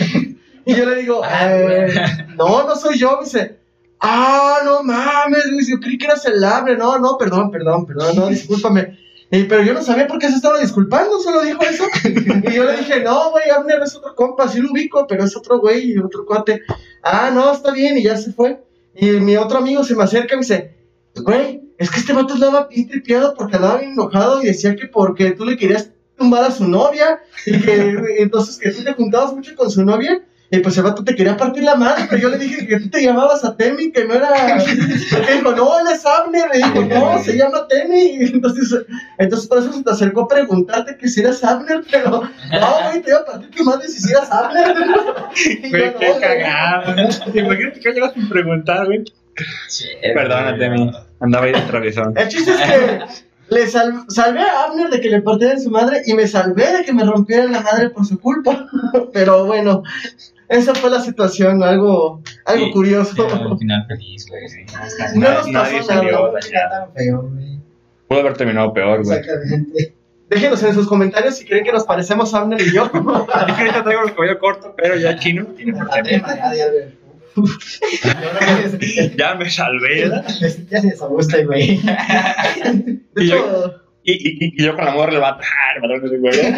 y 0.66 0.74
yo 0.74 0.86
le 0.86 0.96
digo, 0.96 1.22
"Eh, 1.24 1.94
no, 2.36 2.66
no 2.66 2.76
soy 2.76 2.98
yo. 2.98 3.18
Me 3.18 3.24
dice, 3.24 3.58
ah, 4.00 4.58
no 4.64 4.82
mames, 4.82 5.50
güey, 5.52 5.66
yo 5.66 5.80
creí 5.80 5.98
que 5.98 6.06
eras 6.06 6.24
el 6.26 6.42
Abner. 6.42 6.78
No, 6.78 6.98
no, 6.98 7.16
perdón, 7.18 7.50
perdón, 7.50 7.86
perdón, 7.86 8.16
no, 8.16 8.28
discúlpame. 8.28 8.98
Y, 9.30 9.44
pero 9.44 9.62
yo 9.62 9.74
no 9.74 9.82
sabía 9.82 10.06
por 10.06 10.18
qué 10.18 10.28
se 10.28 10.36
estaba 10.36 10.60
disculpando, 10.60 11.18
solo 11.18 11.42
dijo 11.42 11.62
eso. 11.62 11.84
Y 12.04 12.52
yo 12.54 12.64
le 12.64 12.76
dije, 12.76 13.02
no, 13.02 13.32
güey, 13.32 13.50
Abner 13.50 13.82
es 13.82 13.96
otro 13.96 14.14
compa, 14.14 14.48
sí 14.48 14.60
lo 14.60 14.70
ubico, 14.70 15.06
pero 15.08 15.24
es 15.24 15.36
otro 15.36 15.58
güey 15.58 15.92
y 15.92 15.98
otro 15.98 16.24
cuate. 16.24 16.62
Ah, 17.02 17.30
no, 17.32 17.52
está 17.52 17.72
bien, 17.72 17.98
y 17.98 18.04
ya 18.04 18.16
se 18.16 18.32
fue. 18.32 18.62
Y 18.94 19.10
mi 19.12 19.36
otro 19.36 19.58
amigo 19.58 19.82
se 19.84 19.94
me 19.94 20.04
acerca 20.04 20.34
y 20.34 20.36
me 20.36 20.42
dice, 20.42 20.74
güey, 21.16 21.62
es 21.78 21.90
que 21.90 22.00
este 22.00 22.12
vato 22.12 22.34
andaba 22.34 22.68
bien 22.68 22.88
tripeado 22.88 23.34
porque 23.34 23.56
andaba 23.56 23.78
bien 23.78 23.92
enojado 23.92 24.42
y 24.42 24.46
decía 24.46 24.76
que 24.76 24.86
porque 24.86 25.32
tú 25.32 25.44
le 25.44 25.56
querías 25.56 25.90
tumbar 26.16 26.44
a 26.44 26.50
su 26.50 26.66
novia 26.66 27.20
y 27.44 27.60
que 27.60 27.94
entonces 28.18 28.56
que 28.56 28.70
tú 28.70 28.82
te 28.82 28.94
juntabas 28.94 29.34
mucho 29.34 29.54
con 29.54 29.70
su 29.70 29.84
novia 29.84 30.22
y 30.50 30.58
pues 30.58 30.76
el 30.76 30.84
vato 30.84 31.02
te 31.02 31.14
quería 31.14 31.36
partir 31.36 31.64
la 31.64 31.74
madre, 31.74 32.04
pero 32.08 32.22
yo 32.22 32.28
le 32.28 32.38
dije 32.38 32.66
que 32.66 32.78
tú 32.78 32.88
te 32.88 33.02
llamabas 33.02 33.44
a 33.44 33.56
Temi, 33.56 33.90
que 33.90 34.04
no 34.04 34.14
era... 34.14 34.28
Porque 35.10 35.34
dijo, 35.34 35.52
no, 35.52 35.80
él 35.80 35.86
es 35.92 36.06
Abner, 36.06 36.48
le 36.52 36.58
dijo, 36.58 36.82
no, 36.82 37.22
se 37.22 37.36
llama 37.36 37.66
Temi, 37.68 38.16
entonces, 38.20 38.84
entonces 39.18 39.48
por 39.48 39.58
eso 39.58 39.72
se 39.72 39.82
te 39.82 39.90
acercó 39.90 40.22
a 40.22 40.28
preguntarte 40.28 40.96
que 40.96 41.08
si 41.08 41.20
eras 41.20 41.42
Abner, 41.42 41.82
pero 41.90 42.10
no, 42.10 42.88
güey, 42.88 43.02
te 43.02 43.10
iba 43.10 43.20
a 43.20 43.24
partir 43.24 43.50
tu 43.50 43.64
madre 43.64 43.88
si 43.88 44.10
eras 44.12 44.30
Abner. 44.30 44.74
Güey, 45.70 45.86
"No, 45.92 45.98
qué 45.98 46.08
güey". 46.08 46.20
cagado. 46.20 46.92
Imagínate 47.34 47.80
que 47.80 47.92
llegas 47.92 48.12
sin 48.14 48.28
preguntar, 48.28 48.86
güey. 48.86 49.04
Perdónate, 50.14 50.70
mi. 50.70 50.90
Andaba 51.20 51.46
ahí 51.46 51.52
de 51.52 51.60
travesón. 51.62 52.14
El 52.16 52.28
chiste 52.28 52.52
es 52.52 52.60
que 52.60 53.25
le 53.48 53.66
sal- 53.66 54.04
salvé 54.08 54.40
a 54.40 54.64
Abner 54.64 54.90
de 54.90 55.00
que 55.00 55.08
le 55.10 55.22
partieran 55.22 55.60
su 55.60 55.70
madre 55.70 56.02
y 56.06 56.14
me 56.14 56.26
salvé 56.26 56.78
de 56.78 56.84
que 56.84 56.92
me 56.92 57.04
rompieran 57.04 57.52
la 57.52 57.60
madre 57.60 57.90
por 57.90 58.04
su 58.06 58.18
culpa. 58.20 58.66
Pero 59.12 59.46
bueno, 59.46 59.82
esa 60.48 60.74
fue 60.74 60.90
la 60.90 61.00
situación, 61.00 61.62
algo, 61.62 62.22
algo 62.44 62.66
Sí, 62.66 62.72
curioso. 62.72 63.26
Un 63.50 63.58
final 63.58 63.86
feliz, 63.86 64.26
güey. 64.28 64.48
sí. 64.48 64.64
No 65.14 65.30
nos 65.32 65.48
Nadie 65.48 65.78
pasó 65.78 65.88
salió 65.92 66.12
nada. 66.12 66.30
No 66.30 66.38
era 66.38 66.70
tan 66.70 66.92
feo, 66.94 67.22
güey. 67.32 67.60
Pudo 68.08 68.20
haber 68.20 68.36
terminado 68.36 68.72
peor, 68.72 69.04
güey. 69.04 69.18
Exactamente. 69.18 69.94
Déjenos 70.28 70.60
en 70.64 70.74
sus 70.74 70.88
comentarios 70.88 71.36
si 71.36 71.44
creen 71.44 71.64
que 71.64 71.70
nos 71.72 71.84
parecemos 71.84 72.34
a 72.34 72.38
Abner 72.40 72.60
y 72.60 72.72
yo. 72.74 72.84
Es 73.48 73.54
que 73.54 73.62
ahorita 73.62 73.84
traigo 73.84 74.02
el 74.04 74.14
cabello 74.14 74.38
corto, 74.40 74.74
pero 74.76 74.96
ya 74.96 75.16
chino. 75.18 75.44
tiene 75.56 75.72
por 75.72 75.88
qué. 76.02 76.20
Ya, 79.16 79.34
me 79.34 79.50
salvé. 79.50 80.10
Ya 80.70 80.80
se 80.80 80.88
desahogó 80.88 81.20
este 81.20 81.44
güey. 81.44 81.80
De 81.82 83.00
Y 83.16 83.26
hecho, 83.26 83.82
Y, 84.04 84.12
y, 84.12 84.54
y 84.56 84.62
yo 84.64 84.74
con 84.74 84.84
la 84.84 84.92
morra 84.92 85.12
le 85.12 85.18
va 85.18 85.30
a 85.30 85.40
el 85.74 85.82
patrón 85.82 86.10
de 86.10 86.18
güey. 86.18 86.40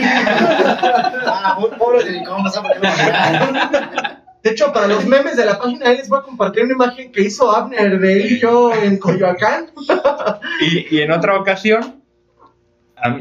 Ah, 1.30 1.58
pobre 1.78 2.04
de 2.04 2.18
mi 2.18 2.24
compa, 2.24 2.50
¿sabes 2.50 2.72
por 2.72 2.80
qué 2.80 2.88
no? 2.88 4.18
de 4.42 4.50
hecho, 4.50 4.72
para 4.72 4.86
los 4.86 5.04
memes 5.06 5.36
de 5.36 5.44
la 5.44 5.58
página, 5.58 5.88
ahí 5.88 5.96
les 5.98 6.08
voy 6.08 6.20
a 6.20 6.22
compartir 6.22 6.64
una 6.64 6.74
imagen 6.74 7.10
que 7.12 7.22
hizo 7.22 7.50
Abner 7.50 7.98
de 7.98 8.12
él 8.12 8.32
y 8.32 8.40
yo 8.40 8.72
en 8.74 8.98
Coyoacán. 8.98 9.66
Y, 10.60 10.96
y 10.96 11.00
en 11.02 11.12
otra 11.12 11.38
ocasión, 11.38 12.02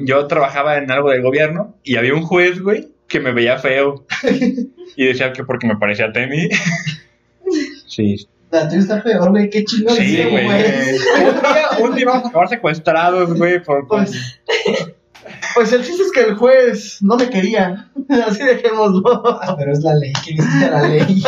yo 0.02 0.26
trabajaba 0.28 0.78
en 0.78 0.90
algo 0.90 1.12
del 1.12 1.22
gobierno 1.22 1.76
y 1.84 1.98
había 1.98 2.14
un 2.16 2.24
juez, 2.24 2.60
güey, 2.62 2.90
que 3.08 3.20
me 3.20 3.32
veía 3.32 3.58
feo. 3.60 4.06
Y 4.96 5.06
decía 5.06 5.32
que 5.34 5.44
porque 5.44 5.68
me 5.68 5.78
parecía 5.78 6.12
Temi. 6.12 6.50
Sí, 7.98 8.30
La 8.52 8.70
tuya 8.70 8.80
está 8.80 9.02
peor, 9.02 9.32
güey. 9.32 9.50
Qué 9.50 9.64
chingón 9.64 9.96
sí, 9.96 10.24
güey. 10.30 10.46
Un 10.46 10.54
día, 11.42 11.70
un 11.80 11.96
día 11.96 12.06
vamos 12.06 12.26
a 12.26 12.28
acabar 12.28 12.48
secuestrados, 12.48 13.34
güey, 13.34 13.64
por... 13.64 13.88
Pues, 13.88 14.40
pues 15.56 15.74
el 15.74 15.84
chiste 15.84 16.04
es 16.04 16.12
que 16.12 16.22
el 16.22 16.36
juez 16.36 17.00
no 17.02 17.18
me 17.18 17.28
quería. 17.28 17.90
Así 18.28 18.44
dejémoslo. 18.44 19.40
Ah, 19.42 19.56
pero 19.58 19.72
es 19.72 19.82
la 19.82 19.96
ley. 19.96 20.14
¿Quién 20.24 20.38
necesita 20.38 20.70
la 20.70 20.88
ley? 20.88 21.24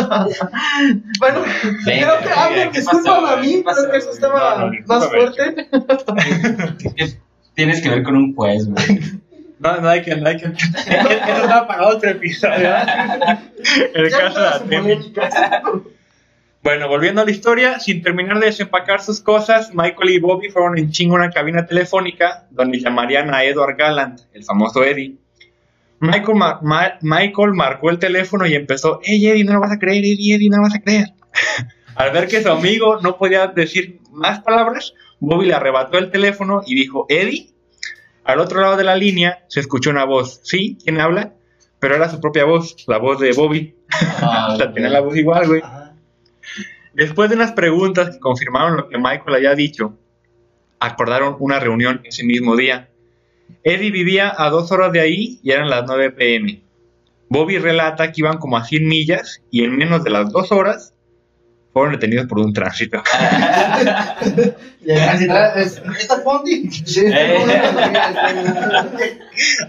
Bueno, 1.17 1.41
Venga, 1.88 2.19
creo 2.19 2.19
que 2.19 2.39
Abner, 2.39 2.59
venga, 2.59 2.71
¿qué 2.71 2.79
discúlpame 2.81 3.21
pasó, 3.21 3.27
a 3.27 3.41
mí, 3.41 3.63
creo 3.63 3.91
que 3.91 3.97
eso 3.97 4.11
estaba 4.11 4.57
No, 4.59 4.71
no, 4.71 4.79
más 4.85 5.07
fuerte. 5.07 5.69
¿Qué 6.95 7.17
Tienes 7.55 7.81
que 7.81 7.89
ver 7.89 8.03
con 8.03 8.15
un 8.15 8.35
juez, 8.35 8.67
güey. 8.67 8.99
No, 9.57 9.81
no 9.81 9.89
hay 9.89 10.03
que, 10.03 10.15
no 10.15 10.29
hay 10.29 10.38
que... 10.38 10.45
Eso 10.45 11.09
estaba 11.17 11.67
para 11.67 11.88
otro 11.88 12.11
episodio. 12.11 12.69
El 13.95 14.11
caso 14.11 14.39
de 14.39 14.77
polémicas. 14.77 15.33
Bueno, 16.69 16.88
volviendo 16.88 17.21
a 17.21 17.25
la 17.25 17.31
historia, 17.31 17.79
sin 17.79 18.03
terminar 18.03 18.39
de 18.39 18.45
desempacar 18.45 19.01
sus 19.01 19.21
cosas, 19.21 19.71
Michael 19.73 20.11
y 20.11 20.19
Bobby 20.19 20.49
fueron 20.49 20.77
en 20.77 20.91
chingo 20.91 21.15
a 21.15 21.21
una 21.21 21.31
cabina 21.31 21.65
telefónica 21.65 22.45
donde 22.51 22.79
llamarían 22.79 23.33
a 23.33 23.43
Edward 23.43 23.75
Gallant, 23.75 24.19
el 24.33 24.43
famoso 24.43 24.83
Eddie. 24.83 25.17
Michael, 25.99 26.38
ma- 26.38 26.59
ma- 26.61 26.93
Michael 27.01 27.53
marcó 27.55 27.89
el 27.89 27.97
teléfono 27.97 28.45
y 28.45 28.53
empezó, 28.53 28.99
hey 29.01 29.27
Eddie, 29.29 29.45
no 29.45 29.53
lo 29.53 29.61
vas 29.61 29.71
a 29.71 29.79
creer, 29.79 30.05
Eddie, 30.05 30.35
Eddie, 30.35 30.49
no 30.51 30.57
lo 30.57 30.63
vas 30.63 30.75
a 30.75 30.79
creer. 30.81 31.07
Al 31.95 32.11
ver 32.11 32.27
que 32.27 32.43
su 32.43 32.49
amigo 32.51 32.99
no 33.01 33.17
podía 33.17 33.47
decir 33.47 33.99
más 34.11 34.41
palabras, 34.41 34.93
Bobby 35.19 35.47
le 35.47 35.55
arrebató 35.55 35.97
el 35.97 36.11
teléfono 36.11 36.61
y 36.67 36.75
dijo, 36.75 37.07
Eddie. 37.09 37.49
Al 38.25 38.39
otro 38.39 38.61
lado 38.61 38.77
de 38.77 38.83
la 38.83 38.95
línea 38.95 39.39
se 39.47 39.59
escuchó 39.59 39.89
una 39.89 40.05
voz. 40.05 40.39
¿Sí? 40.43 40.77
¿Quién 40.83 41.01
habla? 41.01 41.33
Pero 41.79 41.95
era 41.95 42.09
su 42.09 42.21
propia 42.21 42.45
voz, 42.45 42.75
la 42.88 42.99
voz 42.99 43.19
de 43.19 43.31
Bobby. 43.33 43.75
Ah, 44.21 44.51
o 44.53 44.57
sea, 44.57 44.71
tenía 44.71 44.89
la 44.89 44.99
voz 44.99 45.15
igual, 45.17 45.47
güey. 45.47 45.61
Después 46.94 47.29
de 47.29 47.36
unas 47.36 47.51
preguntas 47.53 48.10
que 48.10 48.20
confirmaron 48.20 48.77
lo 48.77 48.89
que 48.89 48.98
Michael 48.98 49.36
había 49.36 49.56
dicho, 49.56 49.98
acordaron 50.79 51.36
una 51.39 51.60
reunión 51.60 52.01
ese 52.03 52.24
mismo 52.24 52.56
día. 52.56 52.89
Eddie 53.63 53.91
vivía 53.91 54.34
a 54.38 54.50
dos 54.50 54.72
horas 54.72 54.91
de 54.91 55.01
ahí 55.01 55.39
y 55.44 55.51
eran 55.51 55.70
las 55.70 55.86
9 55.86 56.12
pm. 56.12 56.62
Bobby 57.29 57.58
relata 57.58 58.12
que 58.12 58.22
iban 58.22 58.38
como 58.38 58.58
a 58.58 58.65
100 58.65 58.88
millas 58.88 59.41
y 59.51 59.63
en 59.63 59.77
menos 59.77 60.03
de 60.03 60.10
las 60.10 60.32
dos 60.32 60.51
horas 60.51 60.94
fueron 61.72 61.94
detenidos 61.94 62.25
por 62.25 62.39
un 62.39 62.51
tránsito. 62.51 62.98
¿Está 64.86 66.20
Fondi? 66.24 66.72
Sí. 66.72 67.06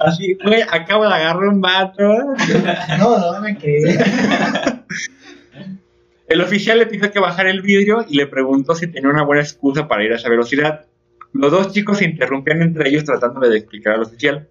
Así, 0.00 0.38
güey, 0.42 0.62
acabo 0.62 1.06
de 1.06 1.14
agarrar 1.14 1.44
un 1.44 1.60
vato. 1.60 2.02
No, 2.98 3.32
no 3.32 3.40
me 3.42 3.56
creí. 3.56 3.84
El 6.30 6.40
oficial 6.42 6.78
le 6.78 6.86
pidió 6.86 7.10
que 7.10 7.18
bajara 7.18 7.50
el 7.50 7.60
vidrio 7.60 8.06
y 8.08 8.14
le 8.14 8.28
preguntó 8.28 8.76
si 8.76 8.86
tenía 8.86 9.10
una 9.10 9.24
buena 9.24 9.42
excusa 9.42 9.88
para 9.88 10.04
ir 10.04 10.12
a 10.12 10.14
esa 10.14 10.28
velocidad. 10.28 10.86
Los 11.32 11.50
dos 11.50 11.72
chicos 11.72 11.98
se 11.98 12.04
interrumpían 12.04 12.62
entre 12.62 12.88
ellos 12.88 13.02
tratándole 13.02 13.48
de 13.48 13.58
explicar 13.58 13.94
al 13.94 14.02
oficial. 14.02 14.48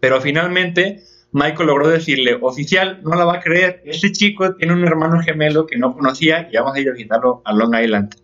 Pero 0.00 0.20
finalmente, 0.20 1.02
Michael 1.32 1.68
logró 1.68 1.88
decirle, 1.88 2.36
oficial, 2.38 3.00
no 3.02 3.16
la 3.16 3.24
va 3.24 3.36
a 3.36 3.40
creer, 3.40 3.80
este 3.86 4.12
chico 4.12 4.54
tiene 4.54 4.74
un 4.74 4.84
hermano 4.84 5.18
gemelo 5.22 5.64
que 5.64 5.78
no 5.78 5.94
conocía 5.94 6.50
y 6.52 6.56
vamos 6.58 6.76
a 6.76 6.80
ir 6.80 6.90
a 6.90 6.92
visitarlo 6.92 7.40
a 7.46 7.54
Long 7.54 7.74
Island. 7.74 8.14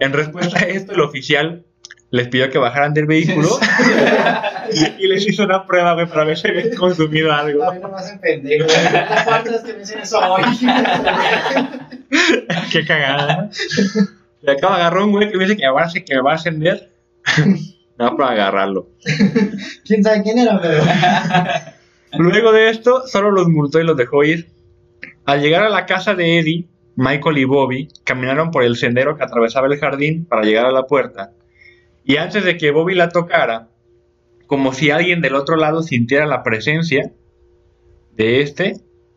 En 0.00 0.12
respuesta 0.12 0.58
a 0.58 0.62
esto, 0.62 0.94
el 0.94 1.00
oficial 1.00 1.64
les 2.16 2.28
pidió 2.28 2.50
que 2.50 2.58
bajaran 2.58 2.92
del 2.94 3.06
vehículo 3.06 3.48
y, 4.72 5.04
y 5.04 5.08
les 5.08 5.26
hizo 5.26 5.44
una 5.44 5.66
prueba, 5.66 5.94
güey, 5.94 6.06
para 6.06 6.24
ver 6.24 6.36
si 6.36 6.48
habían 6.48 6.74
consumido 6.74 7.32
algo. 7.32 7.64
A 7.64 7.72
mí 7.74 7.80
no 7.80 7.88
me 7.88 7.96
hacen 7.96 8.18
pendejo. 8.18 8.66
güey. 8.66 9.62
Que 9.64 9.72
me 9.72 9.78
dicen 9.78 10.00
eso 10.00 10.18
hoy. 10.18 10.42
Qué 12.72 12.84
cagada. 12.84 13.50
Le 14.42 14.52
acaba 14.52 14.76
de 14.76 14.82
agarrar 14.82 15.02
un 15.02 15.12
güey 15.12 15.30
que 15.30 15.36
me 15.36 15.44
dice 15.44 15.56
que 15.56 15.66
me 15.66 15.72
va 15.72 15.84
a, 15.84 15.92
que 15.92 16.14
me 16.14 16.22
va 16.22 16.32
a 16.32 16.34
ascender. 16.34 16.90
No, 17.98 18.14
para 18.14 18.32
agarrarlo. 18.32 18.90
¿Quién 19.86 20.04
sabe 20.04 20.22
quién 20.22 20.38
era, 20.38 20.60
pero. 20.60 20.84
Luego 22.12 22.52
de 22.52 22.68
esto, 22.68 23.06
solo 23.06 23.30
los 23.30 23.48
multó 23.48 23.80
y 23.80 23.84
los 23.84 23.96
dejó 23.96 24.22
ir. 24.22 24.50
Al 25.24 25.40
llegar 25.40 25.62
a 25.62 25.70
la 25.70 25.86
casa 25.86 26.14
de 26.14 26.38
Eddie, 26.38 26.68
Michael 26.96 27.38
y 27.38 27.44
Bobby 27.44 27.88
caminaron 28.04 28.50
por 28.50 28.64
el 28.64 28.76
sendero 28.76 29.16
que 29.16 29.24
atravesaba 29.24 29.66
el 29.68 29.78
jardín 29.78 30.26
para 30.26 30.42
llegar 30.42 30.66
a 30.66 30.72
la 30.72 30.82
puerta. 30.82 31.32
Y 32.08 32.18
antes 32.18 32.44
de 32.44 32.56
que 32.56 32.70
Bobby 32.70 32.94
la 32.94 33.08
tocara, 33.08 33.68
como 34.46 34.72
si 34.72 34.90
alguien 34.90 35.20
del 35.20 35.34
otro 35.34 35.56
lado 35.56 35.82
sintiera 35.82 36.24
la 36.24 36.44
presencia 36.44 37.12
de 38.14 38.42
este, 38.42 38.76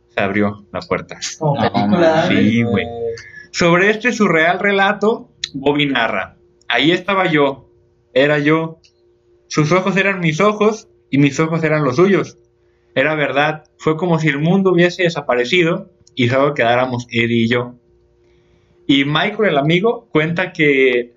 se 0.09 0.19
abrió 0.19 0.65
la 0.73 0.79
puerta. 0.81 1.19
No, 1.39 1.53
película. 1.53 2.27
Sí, 2.27 2.63
güey. 2.63 2.87
Sobre 3.51 3.91
este 3.91 4.11
surreal 4.11 4.59
relato, 4.59 5.29
Bobby 5.53 5.85
narra, 5.85 6.37
ahí 6.67 6.91
estaba 6.91 7.27
yo, 7.27 7.69
era 8.13 8.39
yo, 8.39 8.79
sus 9.47 9.71
ojos 9.71 9.95
eran 9.95 10.19
mis 10.19 10.41
ojos 10.41 10.87
y 11.11 11.19
mis 11.19 11.39
ojos 11.39 11.63
eran 11.63 11.83
los 11.83 11.97
suyos. 11.97 12.39
Era 12.95 13.13
verdad, 13.13 13.65
fue 13.77 13.97
como 13.97 14.17
si 14.17 14.29
el 14.29 14.39
mundo 14.39 14.71
hubiese 14.71 15.03
desaparecido 15.03 15.91
y 16.15 16.27
solo 16.29 16.55
quedáramos 16.55 17.05
Eddie 17.11 17.43
y 17.43 17.49
yo. 17.49 17.75
Y 18.87 19.05
Michael, 19.05 19.49
el 19.49 19.57
amigo, 19.59 20.07
cuenta 20.11 20.53
que 20.53 21.13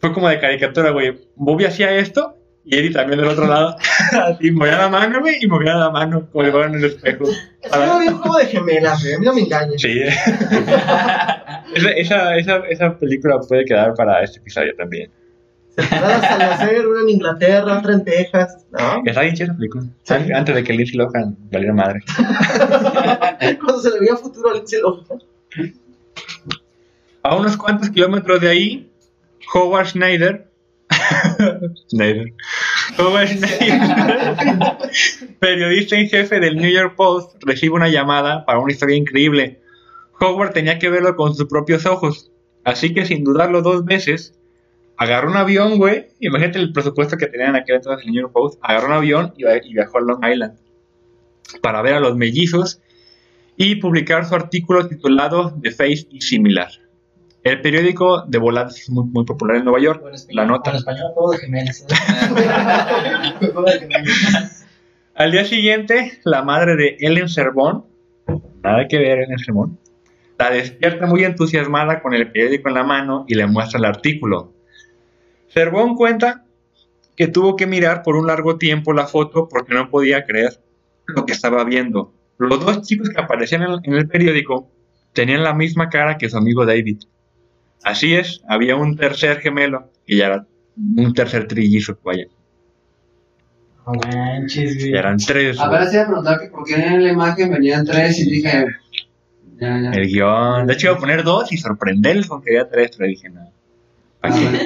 fue 0.00 0.12
como 0.12 0.28
de 0.28 0.40
caricatura, 0.40 0.90
güey. 0.90 1.18
Bobby 1.36 1.64
hacía 1.64 1.96
esto 1.96 2.36
y 2.64 2.76
Eddie 2.76 2.92
también 2.92 3.18
del 3.20 3.28
otro 3.28 3.46
lado. 3.46 3.76
y 4.40 4.50
movía 4.50 4.78
la 4.78 4.88
mano, 4.88 5.20
güey, 5.20 5.36
y 5.40 5.46
movía 5.46 5.74
la 5.74 5.90
mano 5.90 6.28
como 6.30 6.44
si 6.44 6.50
fuera 6.50 6.66
en 6.66 6.74
el 6.74 6.84
espejo. 6.84 7.24
Es 7.62 7.70
como 7.70 7.96
un 7.96 8.18
juego 8.18 8.38
de 8.38 8.46
gemelas, 8.46 9.02
güey. 9.02 9.14
A 9.14 9.18
mí 9.18 9.26
no 9.26 9.34
me 9.34 9.40
engañes. 9.40 9.80
Sí. 9.80 10.00
esa, 11.74 11.90
esa, 11.90 12.36
esa, 12.36 12.56
esa 12.68 12.98
película 12.98 13.38
puede 13.40 13.64
quedar 13.64 13.94
para 13.94 14.22
este 14.22 14.38
episodio 14.38 14.74
también. 14.76 15.10
Al 15.78 16.38
nacer, 16.38 16.86
una 16.86 17.02
en 17.02 17.08
Inglaterra, 17.08 17.78
otra 17.78 17.92
en 17.94 18.04
Texas. 18.04 18.66
¿No? 18.72 19.02
Está 19.04 19.20
bien 19.22 19.34
chida 19.34 19.44
esa 19.46 19.56
película. 19.56 19.84
Antes 20.34 20.54
de 20.54 20.64
que 20.64 20.72
Lindsay 20.72 20.96
Lohan 20.96 21.36
valiera 21.50 21.72
madre. 21.72 22.00
Cuando 23.60 23.80
se 23.80 23.90
le 23.90 24.00
veía 24.00 24.16
futuro 24.16 24.50
a 24.50 24.54
Lindsay 24.54 24.80
Lohan. 24.80 25.22
A 27.22 27.36
unos 27.36 27.56
cuantos 27.56 27.90
kilómetros 27.90 28.40
de 28.40 28.48
ahí, 28.48 28.87
Howard 29.54 29.86
Schneider. 29.86 30.50
Schneider. 31.90 32.32
Howard 32.98 33.28
Schneider, 33.28 34.76
periodista 35.38 35.96
en 35.96 36.08
jefe 36.08 36.40
del 36.40 36.56
New 36.56 36.70
York 36.70 36.96
Post, 36.96 37.36
recibe 37.44 37.74
una 37.74 37.88
llamada 37.88 38.44
para 38.44 38.58
una 38.58 38.72
historia 38.72 38.96
increíble. 38.96 39.60
Howard 40.20 40.52
tenía 40.52 40.78
que 40.78 40.90
verlo 40.90 41.16
con 41.16 41.34
sus 41.34 41.46
propios 41.46 41.86
ojos. 41.86 42.30
Así 42.64 42.92
que 42.92 43.06
sin 43.06 43.24
dudarlo 43.24 43.62
dos 43.62 43.84
veces, 43.84 44.38
agarró 44.96 45.30
un 45.30 45.36
avión, 45.36 45.78
güey. 45.78 46.08
Imagínate 46.20 46.58
el 46.58 46.72
presupuesto 46.72 47.16
que 47.16 47.26
tenían 47.26 47.56
aquel 47.56 47.76
entonces 47.76 48.04
el 48.04 48.12
New 48.12 48.22
York 48.22 48.32
Post. 48.32 48.58
Agarró 48.62 48.88
un 48.88 48.94
avión 48.94 49.32
y, 49.36 49.44
y 49.46 49.72
viajó 49.72 49.98
a 49.98 50.00
Long 50.02 50.24
Island 50.24 50.58
para 51.62 51.82
ver 51.82 51.94
a 51.94 52.00
los 52.00 52.16
mellizos 52.16 52.80
y 53.56 53.76
publicar 53.76 54.26
su 54.26 54.34
artículo 54.34 54.86
titulado 54.86 55.54
The 55.62 55.70
Face 55.70 56.06
is 56.10 56.28
Similar. 56.28 56.68
El 57.48 57.60
periódico 57.62 58.22
de 58.26 58.38
voladas 58.38 58.78
es 58.80 58.90
muy, 58.90 59.04
muy 59.04 59.24
popular 59.24 59.56
en 59.56 59.64
Nueva 59.64 59.80
York. 59.80 60.02
O 60.04 60.08
en 60.08 60.14
español- 60.14 60.36
La 60.36 60.44
nota. 60.44 60.70
En 60.70 60.76
español, 60.76 61.06
juego 61.14 61.30
de 61.32 61.38
gemelas. 61.38 61.86
Juego 63.40 63.62
de 63.62 63.72
gemelas. 63.80 64.66
Al 65.14 65.32
día 65.32 65.44
siguiente, 65.44 66.20
la 66.24 66.42
madre 66.42 66.76
de 66.76 66.96
Ellen 67.00 67.28
Sermón, 67.28 67.84
nada 68.62 68.86
que 68.88 68.98
ver 68.98 69.18
Ellen 69.20 69.38
Sermón, 69.38 69.78
la 70.38 70.50
despierta 70.50 71.06
muy 71.06 71.24
entusiasmada 71.24 72.00
con 72.00 72.14
el 72.14 72.30
periódico 72.30 72.68
en 72.68 72.74
la 72.76 72.84
mano 72.84 73.24
y 73.26 73.34
le 73.34 73.46
muestra 73.46 73.78
el 73.78 73.84
artículo. 73.86 74.52
Sermón 75.48 75.96
cuenta 75.96 76.44
que 77.16 77.26
tuvo 77.26 77.56
que 77.56 77.66
mirar 77.66 78.02
por 78.04 78.14
un 78.14 78.26
largo 78.28 78.58
tiempo 78.58 78.92
la 78.92 79.06
foto 79.08 79.48
porque 79.48 79.74
no 79.74 79.90
podía 79.90 80.24
creer 80.24 80.60
lo 81.06 81.24
que 81.26 81.32
estaba 81.32 81.64
viendo. 81.64 82.12
Los 82.38 82.64
dos 82.64 82.82
chicos 82.82 83.08
que 83.08 83.20
aparecían 83.20 83.62
en 83.82 83.94
el 83.94 84.06
periódico 84.08 84.70
tenían 85.14 85.42
la 85.42 85.54
misma 85.54 85.88
cara 85.88 86.16
que 86.18 86.28
su 86.28 86.36
amigo 86.36 86.64
David. 86.64 87.00
Así 87.82 88.14
es, 88.14 88.42
había 88.48 88.76
un 88.76 88.96
tercer 88.96 89.40
gemelo 89.40 89.90
y 90.06 90.18
ya 90.18 90.26
era 90.26 90.46
un 90.76 91.14
tercer 91.14 91.46
trillizo, 91.48 91.98
vaya. 92.04 92.26
No 93.86 93.92
manches, 93.94 94.76
güey. 94.76 94.92
Eran 94.92 95.16
tres. 95.16 95.58
A 95.58 95.68
ver, 95.70 95.86
se 95.86 95.94
iba 95.94 96.02
a 96.02 96.06
preguntar 96.06 96.40
que 96.40 96.48
por 96.48 96.64
qué 96.64 96.74
en 96.74 97.02
la 97.02 97.10
imagen 97.10 97.50
venían 97.50 97.86
tres 97.86 98.18
y 98.18 98.30
dije. 98.30 98.66
Ya, 99.60 99.80
ya. 99.80 99.90
El 99.90 100.06
guion. 100.06 100.66
De 100.66 100.74
hecho, 100.74 100.88
iba 100.88 100.96
a 100.96 100.98
poner 100.98 101.24
dos 101.24 101.50
y 101.52 101.56
sorprenderles 101.56 102.26
con 102.26 102.42
que 102.42 102.50
había 102.50 102.68
tres, 102.68 102.90
pero 102.96 103.08
dije 103.08 103.30
nada. 103.30 103.50
Ah, 104.20 104.30
bueno. 104.30 104.58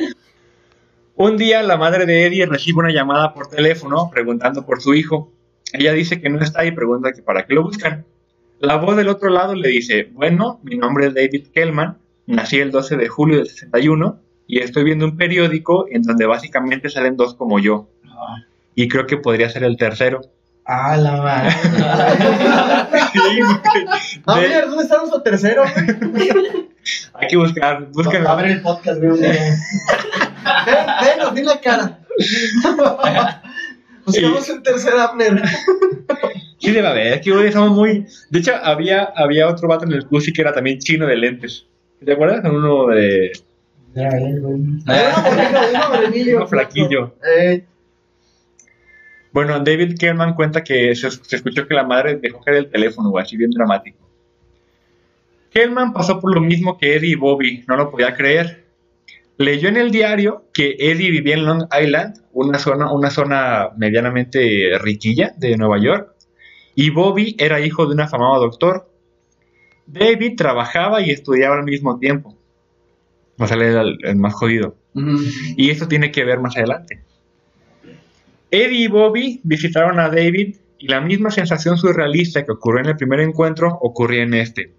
Un 1.14 1.37
día 1.37 1.62
la 1.62 1.77
madre 1.77 2.05
de 2.05 2.27
Eddie 2.27 2.46
recibe 2.46 2.81
una 2.81 2.92
llamada 2.92 3.33
por 3.33 3.48
teléfono 3.48 4.11
preguntando 4.11 4.66
por 4.66 4.81
su 4.81 4.94
hijo. 4.94 5.33
Ella 5.72 5.92
dice 5.92 6.20
que 6.20 6.29
no 6.29 6.40
está 6.40 6.64
y 6.64 6.72
pregunta 6.72 7.12
que 7.12 7.22
para 7.22 7.46
qué 7.46 7.55
lo 7.55 7.62
buscan. 7.62 8.05
La 8.59 8.77
voz 8.77 8.96
del 8.96 9.09
otro 9.09 9.31
lado 9.31 9.55
le 9.55 9.68
dice, 9.68 10.09
bueno, 10.12 10.61
mi 10.62 10.77
nombre 10.77 11.07
es 11.07 11.14
David 11.14 11.48
Kellman, 11.53 11.98
nací 12.33 12.59
el 12.59 12.71
12 12.71 12.97
de 12.97 13.09
julio 13.09 13.38
del 13.38 13.49
61 13.49 14.18
y 14.47 14.61
estoy 14.61 14.85
viendo 14.85 15.05
un 15.05 15.16
periódico 15.16 15.87
en 15.90 16.03
donde 16.03 16.27
básicamente 16.27 16.90
salen 16.90 17.16
dos 17.16 17.35
como 17.35 17.59
yo. 17.59 17.88
Y 18.75 18.88
creo 18.88 19.07
que 19.07 19.18
podría 19.18 19.49
ser 19.51 19.64
el 19.64 19.77
tercero. 19.77 20.23
Ah, 20.64 20.97
la 20.97 21.16
madre. 21.21 21.55
De- 24.40 24.49
ver, 24.49 24.66
¿dónde 24.68 24.85
está 24.85 24.99
nuestro 24.99 25.23
tercero? 25.23 25.64
hay 27.14 27.29
que 27.29 27.37
buscar, 27.37 27.88
busquen. 27.92 28.27
A 28.27 28.35
ver 28.37 28.47
el 28.47 28.62
podcast, 28.62 29.01
güey. 29.03 29.21
Ven, 29.21 29.33
ven, 30.66 31.18
nos 31.18 31.35
vi 31.35 31.42
la 31.42 31.61
cara. 31.61 31.99
Buscamos 34.05 34.49
un 34.49 34.62
tercer 34.62 34.95
Abner. 34.95 35.42
Sí, 36.59 36.71
debe 36.73 36.88
haber. 36.88 37.07
Es 37.14 37.21
que 37.23 37.33
hoy 37.33 37.47
estamos 37.49 37.71
muy. 37.71 38.07
De 38.31 38.38
hecho, 38.38 38.53
había, 38.62 39.12
había 39.16 39.49
otro 39.49 39.68
vato 39.68 39.85
en 39.85 39.92
el 39.92 40.07
CUSI 40.07 40.33
que 40.33 40.42
era 40.42 40.53
también 40.53 40.79
chino 40.79 41.07
de 41.07 41.16
lentes. 41.16 41.66
¿Te 42.05 42.12
acuerdas? 42.12 42.45
Uno 42.45 42.87
de. 42.88 43.33
Ya, 43.95 44.09
una 44.11 45.88
morenillo. 45.88 46.37
Uno 46.38 46.47
flaquillo. 46.47 47.15
Eh, 47.38 47.65
Bueno, 49.33 49.61
David 49.61 49.97
Kerman 49.99 50.35
cuenta 50.35 50.62
que 50.65 50.95
se, 50.95 51.11
se 51.11 51.37
escuchó 51.37 51.67
que 51.67 51.75
la 51.75 51.85
madre 51.85 52.17
dejó 52.17 52.41
caer 52.41 52.59
el 52.59 52.71
teléfono, 52.71 53.11
güey, 53.11 53.23
así 53.23 53.37
bien 53.37 53.51
dramático. 53.51 53.99
Kerman 55.51 55.93
pasó 55.93 56.21
por 56.21 56.35
lo 56.35 56.41
mismo 56.41 56.79
que 56.79 56.97
Eddie 56.97 57.12
y 57.12 57.15
Bobby, 57.15 57.65
no 57.69 57.77
lo 57.77 57.91
podía 57.91 58.15
creer. 58.15 58.65
Leyó 59.38 59.69
en 59.69 59.77
el 59.77 59.91
diario 59.91 60.45
que 60.55 60.77
Eddie 60.79 61.11
vivía 61.11 61.35
en 61.35 61.45
Long 61.45 61.65
Island, 61.79 62.17
una 62.33 62.59
zona, 62.59 62.93
una 62.93 63.11
zona 63.11 63.71
medianamente 63.77 64.79
riquilla 64.81 65.33
de 65.37 65.57
Nueva 65.57 65.79
York, 65.79 66.15
y 66.75 66.91
Bobby 66.91 67.37
era 67.38 67.61
hijo 67.61 67.87
de 67.87 67.95
un 67.95 68.01
afamado 68.01 68.41
doctor. 68.41 68.88
David 69.87 70.37
trabajaba 70.37 71.01
y 71.01 71.11
estudiaba 71.11 71.57
al 71.57 71.64
mismo 71.64 71.99
tiempo. 71.99 72.37
O 73.38 73.47
sea, 73.47 73.57
era 73.57 73.83
el, 73.83 73.99
el 74.03 74.16
más 74.16 74.35
jodido. 74.35 74.77
Y 75.57 75.71
esto 75.71 75.88
tiene 75.88 76.11
que 76.12 76.25
ver 76.25 76.38
más 76.38 76.57
adelante. 76.57 77.03
Eddie 78.51 78.85
y 78.85 78.88
Bobby 78.88 79.40
visitaron 79.42 79.99
a 79.99 80.09
David 80.09 80.57
y 80.79 80.88
la 80.88 81.01
misma 81.01 81.31
sensación 81.31 81.79
surrealista 81.79 82.45
que 82.45 82.53
ocurrió 82.53 82.81
en 82.81 82.90
el 82.90 82.97
primer 82.97 83.21
encuentro 83.21 83.79
ocurría 83.81 84.23
en 84.25 84.35
este. 84.35 84.73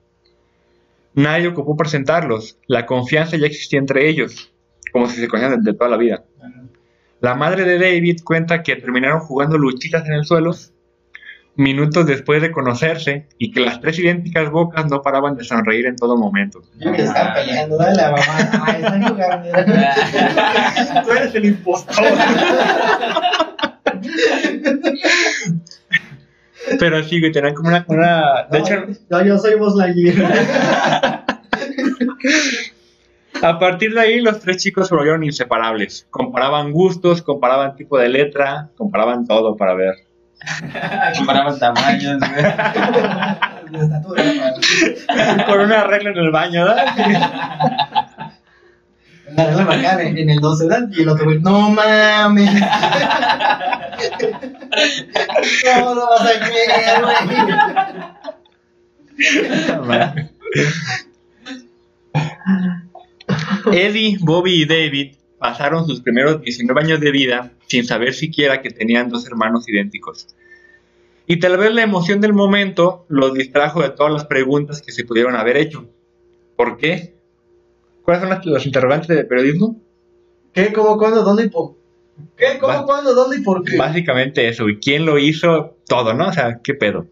Nadie 1.16 1.48
ocupó 1.48 1.78
presentarlos, 1.78 2.58
la 2.68 2.86
confianza 2.86 3.38
ya 3.38 3.48
existía 3.48 3.80
entre 3.80 4.10
ellos, 4.10 4.52
como 4.92 5.08
si 5.08 5.20
se 5.20 5.28
conocieran 5.28 5.64
de 5.64 5.74
toda 5.74 5.90
la 5.90 5.98
vida. 5.98 6.24
La 7.22 7.36
madre 7.36 7.64
de 7.64 7.80
David 7.80 8.20
cuenta 8.24 8.64
que 8.64 8.76
terminaron 8.76 9.22
jugando 9.22 9.58
luchitas 9.58 10.06
en 10.06 10.14
el 10.14 10.26
suelo 10.26 10.52
minutos 11.56 12.06
después 12.08 12.42
de 12.42 12.52
conocerse 12.52 13.28
y 13.38 13.52
que 13.52 13.60
las 13.60 13.80
tres 13.80 14.00
idénticas 14.00 14.50
bocas 14.50 14.86
no 14.90 15.02
paraban 15.02 15.36
de 15.38 15.44
sonreír 15.44 15.86
en 15.86 15.96
todo 15.96 16.18
momento. 16.18 16.62
Están 16.80 17.34
peleando, 17.34 17.78
dale 17.78 17.96
la 17.96 18.12
mamá. 18.12 18.64
Ay, 18.66 18.76
están 18.84 19.04
jugando. 19.08 19.50
Tú 21.06 21.12
eres 21.12 21.36
el 21.36 21.46
impostor. 21.46 22.06
Pero 26.80 27.04
sí, 27.04 27.20
güey, 27.20 27.32
tenían 27.32 27.54
como 27.54 27.70
una, 27.70 27.86
una- 27.88 28.48
De 28.50 28.60
hecho, 28.60 28.86
No, 29.10 29.24
yo 29.24 29.38
soy 29.38 29.56
Buzz 29.56 29.76
a 33.42 33.60
partir 33.60 33.94
de 33.94 34.00
ahí 34.00 34.22
los 34.22 34.40
tres 34.40 34.58
chicos 34.58 34.88
se 34.88 34.96
volvieron 34.96 35.24
inseparables. 35.24 36.08
Comparaban 36.10 36.72
gustos, 36.72 37.22
comparaban 37.22 37.76
tipo 37.76 37.98
de 37.98 38.08
letra, 38.08 38.70
comparaban 38.78 39.28
todo 39.28 39.58
para 39.58 39.74
ver 39.74 39.96
Comparaban 41.18 41.60
tamaños, 41.60 42.20
güey. 42.20 42.44
La 43.72 43.82
estatura. 43.82 44.24
Con 45.48 45.60
una 45.62 45.84
regla 45.86 46.12
en 46.12 46.18
el 46.18 46.32
baño, 46.32 46.66
¿verdad? 46.66 46.86
Regla 49.36 49.64
marcada 49.64 50.04
en, 50.04 50.30
el 50.30 50.40
12, 50.40 50.68
¿verdad? 50.68 50.88
Y 50.92 51.02
el 51.02 51.10
otro, 51.10 51.26
güey, 51.26 51.40
no 51.40 51.70
mames. 51.70 52.52
No 55.66 55.96
lo 55.96 56.08
vas 56.08 56.22
a 56.22 56.34
creer, 56.40 57.02
güey. 59.86 60.04
Eddie, 63.72 64.18
Bobby 64.20 64.62
y 64.62 64.66
David 64.66 65.16
pasaron 65.44 65.86
sus 65.86 66.00
primeros 66.00 66.42
19 66.42 66.80
años 66.82 67.02
de 67.02 67.12
vida 67.12 67.52
sin 67.68 67.84
saber 67.86 68.14
siquiera 68.14 68.62
que 68.62 68.70
tenían 68.70 69.10
dos 69.10 69.28
hermanos 69.28 69.68
idénticos. 69.68 70.28
Y 71.28 71.38
tal 71.42 71.58
vez 71.58 71.74
la 71.74 71.82
emoción 71.84 72.22
del 72.22 72.32
momento 72.32 73.06
los 73.10 73.34
distrajo 73.34 73.82
de 73.82 73.90
todas 73.90 74.14
las 74.14 74.24
preguntas 74.26 74.82
que 74.82 74.94
se 74.94 75.04
pudieron 75.04 75.36
haber 75.36 75.58
hecho. 75.58 75.90
¿Por 76.56 76.78
qué? 76.78 77.16
¿Cuáles 78.04 78.22
son 78.22 78.30
las- 78.30 78.46
los 78.46 78.66
interrogantes 78.66 79.10
de 79.10 79.26
periodismo? 79.26 79.82
¿Qué? 80.54 80.72
¿Cómo? 80.72 80.98
¿Cuándo? 80.98 81.24
¿Dónde 81.24 81.44
y 81.44 81.50
por 81.50 81.74
qué? 82.38 82.58
¿Cómo? 82.62 82.86
¿Cuándo? 82.86 83.14
¿Dónde 83.14 83.38
y 83.40 83.42
por 83.42 83.66
qué? 83.66 83.76
Básicamente 83.76 84.48
eso, 84.48 84.70
¿y 84.70 84.78
quién 84.80 85.06
lo 85.06 85.20
hizo? 85.20 85.76
Todo, 85.86 86.14
¿no? 86.14 86.30
O 86.30 86.34
sea, 86.34 86.62
¿qué 86.64 86.74
pedo? 86.74 87.06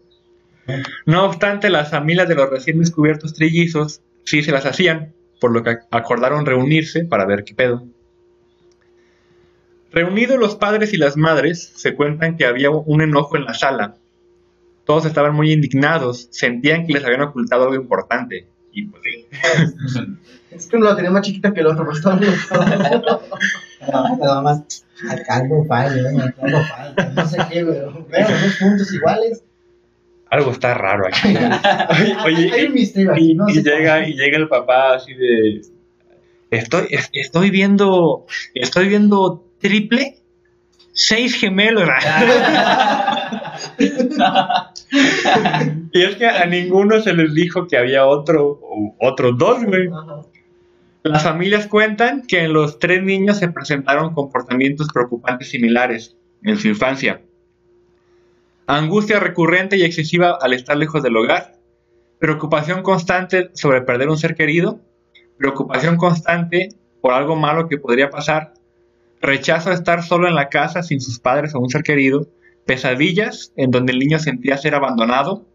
No 1.04 1.26
obstante, 1.26 1.68
las 1.68 1.90
familias 1.90 2.28
de 2.28 2.34
los 2.36 2.48
recién 2.48 2.78
descubiertos 2.78 3.34
trillizos 3.34 4.00
sí 4.24 4.42
se 4.42 4.52
las 4.52 4.64
hacían, 4.64 5.12
por 5.38 5.52
lo 5.52 5.62
que 5.62 5.76
acordaron 5.90 6.46
reunirse 6.46 7.04
para 7.04 7.26
ver 7.26 7.44
qué 7.44 7.54
pedo. 7.54 7.84
Reunidos 9.92 10.38
los 10.38 10.56
padres 10.56 10.92
y 10.92 10.96
las 10.96 11.16
madres, 11.16 11.72
se 11.76 11.94
cuentan 11.94 12.36
que 12.36 12.46
había 12.46 12.70
un 12.70 13.02
enojo 13.02 13.36
en 13.36 13.44
la 13.44 13.54
sala. 13.54 13.96
Todos 14.84 15.04
estaban 15.06 15.34
muy 15.34 15.52
indignados, 15.52 16.28
sentían 16.30 16.86
que 16.86 16.94
les 16.94 17.04
habían 17.04 17.22
ocultado 17.22 17.64
algo 17.64 17.74
importante. 17.76 18.46
Y 18.72 18.86
pues 18.86 19.02
sí. 19.04 19.26
Es 20.50 20.66
que 20.66 20.76
uno 20.76 20.84
la 20.86 20.94
tenía 20.96 21.10
más 21.10 21.22
chiquita 21.22 21.54
que 21.54 21.60
el 21.60 21.66
otro, 21.66 21.86
pero 21.88 22.18
nada 24.18 24.42
más. 24.42 24.84
Algo 25.28 25.64
falta, 25.64 25.96
¿eh? 25.98 26.32
algo 26.42 26.60
falta. 26.64 27.10
No 27.16 27.26
sé 27.26 27.36
qué, 27.50 27.64
pero. 27.64 28.06
Pero 28.10 28.28
dos 28.28 28.56
puntos 28.60 28.92
iguales. 28.92 29.42
Algo 30.30 30.50
está 30.50 30.74
raro 30.74 31.06
aquí. 31.06 31.28
Oye, 31.34 32.16
oye, 32.26 32.52
Hay 32.52 32.66
un 32.66 32.74
misterio 32.74 33.12
aquí, 33.12 33.34
no 33.34 33.48
y 33.48 33.62
llega, 33.62 33.96
cómo. 34.00 34.08
y 34.08 34.12
llega 34.14 34.36
el 34.38 34.48
papá 34.48 34.94
así 34.94 35.14
de 35.14 35.62
estoy, 36.50 36.86
es- 36.90 37.08
estoy 37.14 37.48
viendo 37.50 38.26
estoy 38.54 38.88
viendo 38.88 39.44
triple 39.62 40.22
seis 40.92 41.34
gemelos. 41.34 41.88
Y 45.94 46.02
es 46.02 46.16
que 46.16 46.26
a 46.26 46.44
ninguno 46.44 47.00
se 47.00 47.14
les 47.14 47.32
dijo 47.32 47.66
que 47.66 47.78
había 47.78 48.04
otro 48.06 48.60
otros 48.98 49.38
dos 49.38 49.64
güey. 49.64 49.88
Las 51.02 51.22
familias 51.22 51.66
cuentan 51.66 52.22
que 52.26 52.44
en 52.44 52.52
los 52.52 52.78
tres 52.78 53.02
niños 53.02 53.38
se 53.38 53.48
presentaron 53.48 54.12
comportamientos 54.12 54.88
preocupantes 54.92 55.50
similares 55.50 56.16
en 56.42 56.58
su 56.58 56.68
infancia. 56.68 57.22
Angustia 58.66 59.18
recurrente 59.18 59.76
y 59.76 59.82
excesiva 59.82 60.38
al 60.40 60.52
estar 60.52 60.76
lejos 60.76 61.02
del 61.02 61.16
hogar. 61.16 61.56
Preocupación 62.18 62.82
constante 62.82 63.50
sobre 63.54 63.80
perder 63.82 64.08
un 64.08 64.18
ser 64.18 64.34
querido, 64.36 64.80
preocupación 65.38 65.96
constante 65.96 66.68
por 67.00 67.14
algo 67.14 67.34
malo 67.34 67.68
que 67.68 67.78
podría 67.78 68.10
pasar, 68.10 68.54
rechazo 69.22 69.70
a 69.70 69.74
estar 69.74 70.02
solo 70.02 70.28
en 70.28 70.34
la 70.34 70.48
casa 70.48 70.82
sin 70.82 71.00
sus 71.00 71.18
padres 71.20 71.54
o 71.54 71.60
un 71.60 71.70
ser 71.70 71.82
querido, 71.82 72.28
pesadillas 72.66 73.52
en 73.56 73.70
donde 73.70 73.92
el 73.92 73.98
niño 74.00 74.18
sentía 74.18 74.56
ser 74.58 74.74
abandonado, 74.74 75.46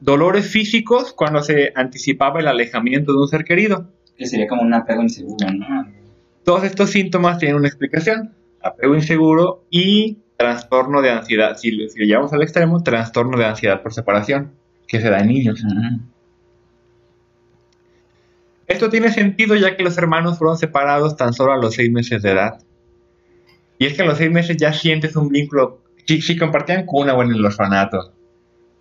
dolores 0.00 0.48
físicos 0.50 1.12
cuando 1.12 1.42
se 1.42 1.72
anticipaba 1.74 2.40
el 2.40 2.48
alejamiento 2.48 3.12
de 3.12 3.18
un 3.18 3.28
ser 3.28 3.44
querido. 3.44 3.88
Que 4.16 4.26
sería 4.26 4.46
como 4.48 4.62
un 4.62 4.74
apego 4.74 5.02
inseguro, 5.02 5.46
¿no? 5.52 5.86
Todos 6.44 6.64
estos 6.64 6.90
síntomas 6.90 7.38
tienen 7.38 7.56
una 7.56 7.68
explicación, 7.68 8.34
apego 8.62 8.94
inseguro 8.94 9.64
y 9.70 10.18
trastorno 10.36 11.02
de 11.02 11.10
ansiedad, 11.10 11.56
si, 11.56 11.70
lo- 11.72 11.88
si 11.88 11.98
lo 11.98 12.06
llevamos 12.06 12.32
al 12.32 12.42
extremo, 12.42 12.82
trastorno 12.82 13.36
de 13.38 13.44
ansiedad 13.44 13.82
por 13.82 13.92
separación, 13.92 14.52
que 14.86 15.00
se 15.00 15.10
da 15.10 15.18
en 15.20 15.28
niños. 15.28 15.62
Ujú. 15.64 16.00
Esto 18.68 18.90
tiene 18.90 19.10
sentido 19.10 19.56
ya 19.56 19.76
que 19.76 19.82
los 19.82 19.96
hermanos 19.98 20.38
fueron 20.38 20.56
separados 20.58 21.16
tan 21.16 21.32
solo 21.32 21.52
a 21.52 21.56
los 21.56 21.74
seis 21.74 21.90
meses 21.90 22.22
de 22.22 22.30
edad. 22.32 22.58
Y 23.78 23.86
es 23.86 23.94
que 23.94 24.02
a 24.02 24.06
los 24.06 24.18
seis 24.18 24.30
meses 24.30 24.56
ya 24.56 24.72
sientes 24.72 25.16
un 25.16 25.28
vínculo. 25.28 25.82
Si, 26.06 26.20
si 26.20 26.36
compartían 26.36 26.84
cuna 26.86 27.14
o 27.14 27.22
en 27.22 27.30
el 27.32 27.44
orfanato, 27.44 28.12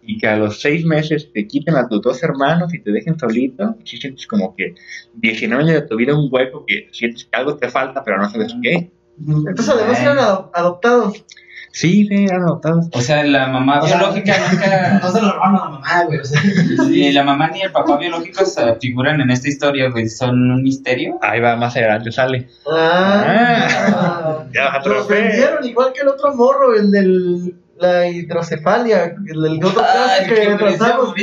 y 0.01 0.17
que 0.17 0.27
a 0.27 0.37
los 0.37 0.61
seis 0.61 0.85
meses 0.85 1.31
te 1.33 1.47
quiten 1.47 1.75
a 1.75 1.87
tus 1.87 2.01
dos 2.01 2.23
hermanos 2.23 2.73
y 2.73 2.79
te 2.79 2.91
dejen 2.91 3.19
solito, 3.19 3.75
sí 3.83 3.97
sientes 3.97 4.25
como 4.27 4.55
que 4.55 4.73
19 5.15 5.63
años 5.63 5.81
de 5.81 5.87
tu 5.87 5.97
vida 5.97 6.17
un 6.17 6.29
hueco 6.31 6.63
que 6.65 6.87
sientes 6.91 7.25
que 7.25 7.37
algo 7.37 7.57
te 7.57 7.69
falta, 7.69 8.03
pero 8.03 8.17
no 8.17 8.29
sabes 8.29 8.55
qué. 8.61 8.89
Entonces, 9.27 9.69
además, 9.69 10.01
eran 10.01 10.19
ado- 10.19 10.51
adoptados. 10.53 11.25
Sí, 11.71 12.07
sí, 12.07 12.25
eran 12.25 12.43
adoptados. 12.43 12.87
O 12.91 13.01
sea, 13.01 13.23
la 13.23 13.47
mamá 13.47 13.81
O 13.81 13.87
sea, 13.87 13.97
biológica 13.97 14.35
nunca. 14.51 14.99
No 15.01 15.11
se 15.11 15.21
lo 15.21 15.31
robaron 15.31 15.55
a 15.55 15.59
la 15.59 15.69
mamá, 15.69 16.03
güey. 16.05 16.19
O 16.19 16.25
sea, 16.25 16.41
Ni 16.87 17.11
la 17.11 17.23
mamá 17.23 17.49
ni 17.49 17.61
el 17.61 17.71
papá 17.71 17.97
biológicos 17.97 18.55
figuran 18.81 19.21
en 19.21 19.29
esta 19.29 19.47
historia, 19.47 19.89
güey. 19.89 20.09
Son 20.09 20.51
un 20.51 20.63
misterio. 20.63 21.19
Ahí 21.21 21.39
va, 21.39 21.55
más 21.55 21.75
adelante 21.75 22.11
sale. 22.11 22.47
Ah. 22.71 24.45
Ya, 24.53 24.81
Los 24.85 25.07
vendieron 25.07 25.65
igual 25.65 25.93
que 25.93 26.01
el 26.01 26.07
otro 26.07 26.33
morro, 26.35 26.75
el 26.75 26.91
del 26.91 27.55
la 27.79 28.07
hidrocefalia, 28.07 29.15
el 29.27 29.41
del 29.41 29.63
otro 29.63 29.83
Ay, 29.83 30.27
caso 30.27 30.33
que 30.33 30.55
tratamos. 30.55 31.13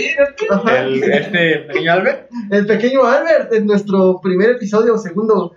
El, 0.70 1.02
este 1.02 1.58
pequeño 1.66 1.92
Albert. 1.92 2.30
El 2.50 2.66
pequeño 2.66 3.04
Albert 3.04 3.52
en 3.52 3.66
nuestro 3.66 4.20
primer 4.20 4.50
episodio 4.50 4.94
o 4.94 4.98
segundo 4.98 5.52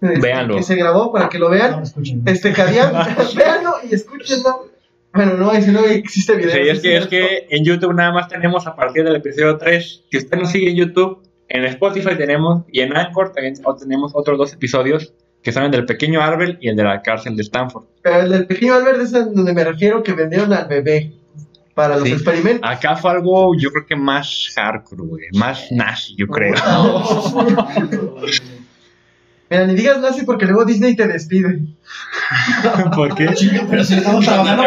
este, 0.00 0.20
Véanlo. 0.20 0.56
que 0.56 0.62
se 0.62 0.74
grabó 0.76 1.12
para 1.12 1.28
que 1.28 1.38
lo 1.38 1.46
no 1.46 1.52
vean. 1.52 1.72
lo 1.72 1.82
escuchen. 1.82 2.22
Este 2.26 2.52
Jadian, 2.52 2.92
véanlo 3.36 3.74
y 3.88 3.94
escúchenlo. 3.94 4.68
Bueno, 5.12 5.34
no, 5.34 5.52
ese 5.52 5.70
no 5.70 5.84
existe 5.84 6.34
video. 6.34 6.50
Sí, 6.50 6.58
es 6.68 6.80
que, 6.80 6.96
es 6.96 7.06
que 7.06 7.46
en 7.50 7.64
YouTube 7.64 7.94
nada 7.94 8.12
más 8.12 8.28
tenemos 8.28 8.66
a 8.66 8.74
partir 8.74 9.04
del 9.04 9.16
episodio 9.16 9.56
3. 9.58 10.04
Si 10.10 10.16
usted 10.18 10.38
nos 10.38 10.50
sigue 10.50 10.70
en 10.70 10.76
YouTube, 10.76 11.22
en 11.48 11.64
Spotify 11.66 12.16
tenemos 12.16 12.64
y 12.72 12.80
en 12.80 12.96
Anchor 12.96 13.32
también 13.32 13.54
tenemos 13.78 14.12
otros 14.14 14.38
dos 14.38 14.52
episodios 14.52 15.12
que 15.42 15.52
son 15.52 15.64
el 15.64 15.70
del 15.70 15.84
pequeño 15.84 16.22
Arbel 16.22 16.56
y 16.60 16.68
el 16.70 16.76
de 16.76 16.84
la 16.84 17.02
cárcel 17.02 17.36
de 17.36 17.42
Stanford. 17.42 17.84
Pero 18.02 18.20
el 18.22 18.30
del 18.30 18.46
pequeño 18.46 18.74
Albert 18.74 19.02
es 19.02 19.12
donde 19.12 19.52
me 19.52 19.62
refiero 19.62 20.02
que 20.02 20.14
vendieron 20.14 20.52
al 20.54 20.66
bebé 20.66 21.12
para 21.74 21.96
los 21.96 22.04
Sí. 22.08 22.14
experimentos. 22.14 22.62
Acá 22.68 22.96
fue 22.96 23.10
algo, 23.10 23.52
yo 23.56 23.70
creo 23.70 23.84
que 23.86 23.94
más 23.94 24.50
hardcore, 24.56 25.02
güey, 25.02 25.24
más 25.34 25.70
nazi, 25.70 26.14
yo 26.16 26.26
creo. 26.28 26.54
Mira, 29.54 29.66
ni 29.68 29.74
digas 29.76 30.00
nazi 30.00 30.24
porque 30.24 30.46
luego 30.46 30.64
Disney 30.64 30.96
te 30.96 31.06
despide. 31.06 31.60
¿Por 32.96 33.14
qué? 33.14 33.32
Pero 33.70 33.84
si 33.84 33.94
estamos 33.94 34.24
trabajando 34.24 34.64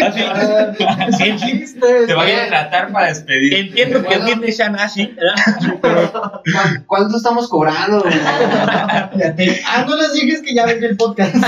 chiste. 1.38 2.06
Te 2.06 2.14
voy 2.14 2.30
a 2.30 2.46
tratar 2.48 2.92
para 2.92 3.06
despedir. 3.08 3.54
Entiendo 3.54 4.02
que 4.02 4.18
Disney 4.18 4.52
sea 4.52 4.70
nazi, 4.70 5.06
¿verdad? 5.16 5.34
Pero 5.82 6.12
¿Cuán- 6.52 6.84
¿Cuánto 6.86 7.16
estamos 7.16 7.48
cobrando? 7.48 8.04
Ah, 8.06 9.84
no 9.88 9.96
les 9.96 10.12
dije 10.14 10.42
que 10.42 10.54
ya 10.54 10.66
vendí 10.66 10.86
el 10.86 10.96
podcast. 10.96 11.34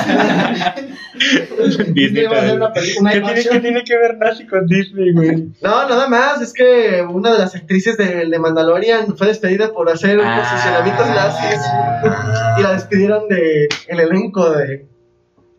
Disney 1.88 2.24
va 2.26 2.36
a 2.36 2.40
hacer 2.40 2.56
una 2.56 2.72
película, 2.72 3.10
¿Qué 3.10 3.16
tiene, 3.20 3.28
animación. 3.30 3.54
qué 3.54 3.60
tiene 3.60 3.84
que 3.84 3.96
ver 3.96 4.16
nazi 4.18 4.46
con 4.46 4.66
Disney, 4.66 5.12
güey? 5.12 5.36
No, 5.62 5.88
nada 5.88 6.08
más, 6.08 6.40
es 6.40 6.52
que 6.52 7.02
una 7.08 7.32
de 7.32 7.38
las 7.38 7.54
actrices 7.54 7.96
de, 7.96 8.26
de 8.26 8.38
Mandalorian 8.38 9.16
fue 9.16 9.28
despedida 9.28 9.72
por 9.72 9.88
hacer 9.90 10.20
Ah. 10.22 10.40
posicionamientos 10.42 11.06
nazis 11.08 11.60
y 12.58 12.62
la 12.62 12.72
despidieron 12.74 13.28
de 13.28 13.68
el 13.88 14.00
elenco 14.00 14.50
de... 14.50 14.86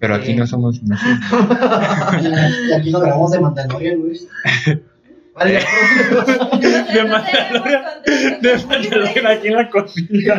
Pero 0.04 0.16
aquí 0.16 0.34
no 0.34 0.46
somos. 0.46 0.82
Y 0.84 0.92
aquí 2.76 2.92
lo 2.92 3.00
grabamos 3.00 3.32
de 3.32 3.40
Mandalorian, 3.40 4.02
güey. 4.02 4.20
Vale, 5.34 5.60
De 6.94 7.04
Mandalorian, 7.06 7.84
de 8.42 8.58
Mandalorian 8.68 9.28
aquí 9.28 9.48
en 9.48 9.54
la 9.54 9.70
cocina. 9.70 10.34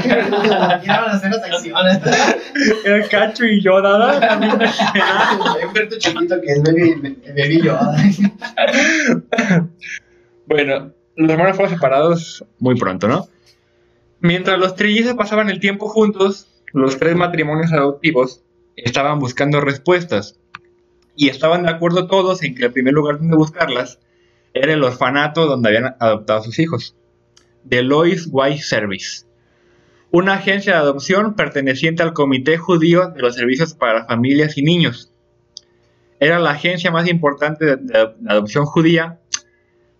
Aquí 0.75 0.87
van 0.87 1.09
a 1.09 1.13
hacer 1.13 1.31
las 1.31 1.45
acciones. 1.45 1.99
El 2.85 3.09
cacho 3.09 3.47
y 3.47 3.63
yo, 3.63 3.81
nada, 3.81 4.21
la 4.21 4.37
misma 4.37 4.65
escena. 4.67 5.39
Humberto 5.67 5.97
chiquito 5.99 6.39
que 6.43 6.53
es 6.53 6.63
baby, 6.63 7.23
baby 7.35 7.63
Yoda. 7.63 7.97
Bueno, 10.45 10.93
los 11.17 11.31
hermanos 11.31 11.57
fueron 11.57 11.75
separados 11.75 12.45
muy 12.59 12.75
pronto, 12.75 13.09
¿no? 13.09 13.29
Mientras 14.21 14.59
los 14.59 14.77
trillizos 14.77 15.15
pasaban 15.15 15.49
el 15.49 15.59
tiempo 15.59 15.89
juntos, 15.89 16.49
los 16.75 16.99
tres 16.99 17.17
matrimonios 17.17 17.73
adoptivos 17.73 18.45
estaban 18.77 19.19
buscando 19.19 19.61
respuestas 19.61 20.39
y 21.17 21.29
estaban 21.29 21.63
de 21.63 21.71
acuerdo 21.71 22.07
todos 22.07 22.43
en 22.43 22.55
que 22.55 22.65
el 22.65 22.73
primer 22.73 22.95
lugar 22.95 23.19
donde 23.19 23.37
buscarlas 23.37 23.99
era 24.53 24.73
el 24.73 24.83
orfanato 24.83 25.47
donde 25.47 25.69
habían 25.69 25.97
adoptado 25.99 26.41
a 26.41 26.43
sus 26.45 26.59
hijos, 26.59 26.97
Lois 27.69 28.29
White 28.31 28.63
Service, 28.63 29.27
una 30.11 30.35
agencia 30.35 30.75
de 30.75 30.79
adopción 30.79 31.35
perteneciente 31.35 32.03
al 32.03 32.13
Comité 32.13 32.57
Judío 32.57 33.11
de 33.11 33.21
los 33.21 33.35
Servicios 33.35 33.75
para 33.75 34.07
Familias 34.07 34.57
y 34.57 34.63
Niños. 34.63 35.11
era 36.21 36.39
la 36.39 36.51
agencia 36.51 36.91
más 36.91 37.09
importante 37.09 37.77
de 37.77 38.15
adopción 38.29 38.65
judía 38.65 39.19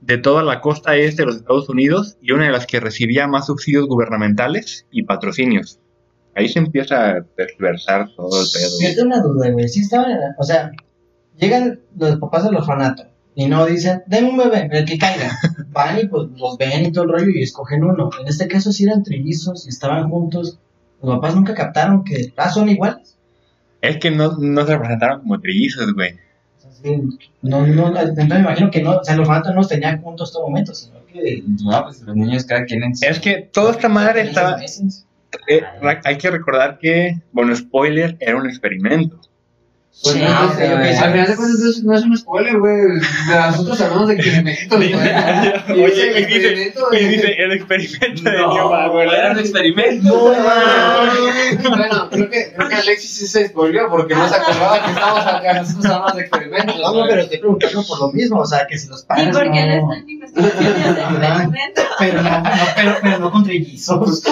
de 0.01 0.19
toda 0.19 0.43
la 0.43 0.61
costa 0.61 0.97
este 0.97 1.23
de 1.23 1.27
los 1.27 1.37
Estados 1.37 1.69
Unidos 1.69 2.17
y 2.21 2.33
una 2.33 2.45
de 2.45 2.53
las 2.53 2.67
que 2.67 2.79
recibía 2.79 3.27
más 3.27 3.47
subsidios 3.47 3.87
gubernamentales 3.87 4.87
y 4.91 5.03
patrocinios. 5.03 5.81
Ahí 6.37 6.49
se 6.49 6.59
empieza 6.59 7.11
a 7.11 7.25
desversar 7.37 8.09
todo 8.15 8.41
el 8.41 8.47
pedo. 8.53 8.71
Yo 8.81 8.95
tengo 8.95 9.07
una 9.07 9.23
duda, 9.23 9.51
güey. 9.51 9.69
Sí 9.69 9.81
estaban, 9.81 10.11
en 10.11 10.21
la- 10.21 10.35
o 10.39 10.43
sea, 10.45 10.73
llegan 11.39 11.81
los 11.97 12.17
papás 12.17 12.45
del 12.45 12.57
orfanato 12.57 13.05
y 13.35 13.47
no 13.47 13.67
dicen, 13.67 14.03
den 14.07 14.27
un 14.27 14.37
bebé, 14.37 14.69
el 14.73 14.85
que 14.85 14.99
caiga. 14.99 15.31
Van 15.73 15.99
y 15.99 16.07
pues 16.07 16.29
los 16.37 16.57
ven 16.57 16.87
y 16.87 16.93
todo 16.93 17.05
el 17.05 17.11
rollo 17.11 17.31
y 17.35 17.43
escogen 17.43 17.83
uno. 17.85 18.11
En 18.21 18.29
este 18.29 18.47
caso 18.49 18.73
sí 18.73 18.85
eran 18.85 19.03
trillizos 19.03 19.67
y 19.67 19.71
estaban 19.71 20.09
juntos. 20.09 20.59
Los 21.03 21.17
papás 21.17 21.35
nunca 21.35 21.55
captaron 21.55 22.05
que 22.05 22.33
ah, 22.37 22.51
son 22.51 22.69
iguales. 22.69 23.17
Es 23.81 23.99
que 23.99 24.11
no, 24.11 24.37
no 24.39 24.67
se 24.67 24.77
presentaron 24.79 25.21
como 25.21 25.41
trillizos, 25.41 25.93
güey. 25.95 26.15
Sí, 26.83 27.01
no, 27.43 27.67
no, 27.67 27.89
entonces 27.89 28.29
me 28.29 28.39
imagino 28.39 28.71
que 28.71 28.83
no, 28.83 28.99
o 28.99 29.05
sea, 29.05 29.15
el 29.15 29.21
orfanato 29.21 29.51
no 29.51 29.57
los 29.57 29.69
tenía 29.69 29.99
juntos 29.99 30.33
todo 30.33 30.49
momento, 30.49 30.75
sino 30.75 30.95
que... 31.07 31.43
No, 31.63 31.85
pues 31.85 32.01
los 32.03 32.17
niños 32.17 32.45
cada 32.45 32.65
quien 32.65 32.83
en 32.83 32.93
Es 32.93 33.19
que 33.21 33.49
toda 33.53 33.73
esta 33.73 33.89
madre 33.89 34.23
estaba... 34.23 34.57
meses. 34.59 35.07
Eh, 35.47 35.63
hay 36.05 36.19
que 36.19 36.31
recordar 36.31 36.79
que, 36.79 37.17
bueno, 37.33 37.55
spoiler, 37.55 38.17
era 38.21 38.37
un 38.37 38.47
experimento. 38.47 39.21
Pues 40.03 40.17
Sí, 40.17 40.21
no, 40.23 40.29
no 40.47 40.55
sé, 40.55 40.75
güey. 40.75 40.97
Al 40.97 41.13
final 41.13 41.27
de 41.29 41.37
cuentas 41.37 41.57
entonces, 41.57 41.85
no 41.85 41.95
es 41.97 42.03
un 42.03 42.17
spoiler, 42.19 42.59
güey. 42.59 42.75
Nosotros 43.29 43.81
hablamos 43.81 44.09
de 44.09 44.15
experimentos, 44.15 44.77
güey. 44.77 44.93
Y 45.69 45.83
Oye, 45.83 45.85
y 45.85 45.85
dice, 45.87 46.19
experimento, 46.19 46.81
y 46.81 46.97
güey. 46.97 47.09
dice 47.09 47.35
el 47.39 47.53
experimento 47.53 48.23
de 48.31 48.37
No, 48.39 48.55
Newman, 48.55 49.09
era 49.09 49.31
un 49.33 49.39
experimento. 49.39 50.15
Bueno, 50.15 52.09
creo 52.11 52.29
que, 52.31 52.53
creo 52.55 52.69
que 52.69 52.75
Alexis 52.75 53.11
sí 53.13 53.27
se 53.27 53.49
spoileó 53.49 53.89
porque 53.89 54.15
no 54.15 54.29
se 54.29 54.35
acordaba 54.35 54.85
que 54.85 54.91
estábamos 54.91 55.27
acá. 55.27 55.55
Nosotros 55.55 55.85
hablamos 55.87 56.15
de 56.17 56.21
experimentos. 56.23 56.77
No, 56.77 56.83
no, 56.83 56.93
güey. 56.93 57.09
pero 57.09 57.21
estoy 57.23 57.39
preguntando 57.39 57.83
por 57.87 58.01
lo 58.01 58.13
mismo, 58.13 58.41
o 58.41 58.47
sea, 58.47 58.67
que 58.67 58.77
si 58.79 58.89
los 58.89 59.03
¿Y 59.03 59.07
padres 59.07 59.29
por 59.37 59.43
qué 59.53 59.67
no 59.67 59.77
no... 59.87 59.93
están 59.93 60.11
investigaciones 60.11 60.85
de? 60.97 61.75
Pero 61.99 62.23
no, 62.23 62.31
no, 62.41 62.45
pero, 62.77 62.97
pero 63.03 63.19
no 63.21 63.31
con 63.31 63.45
trillizos. 63.45 64.23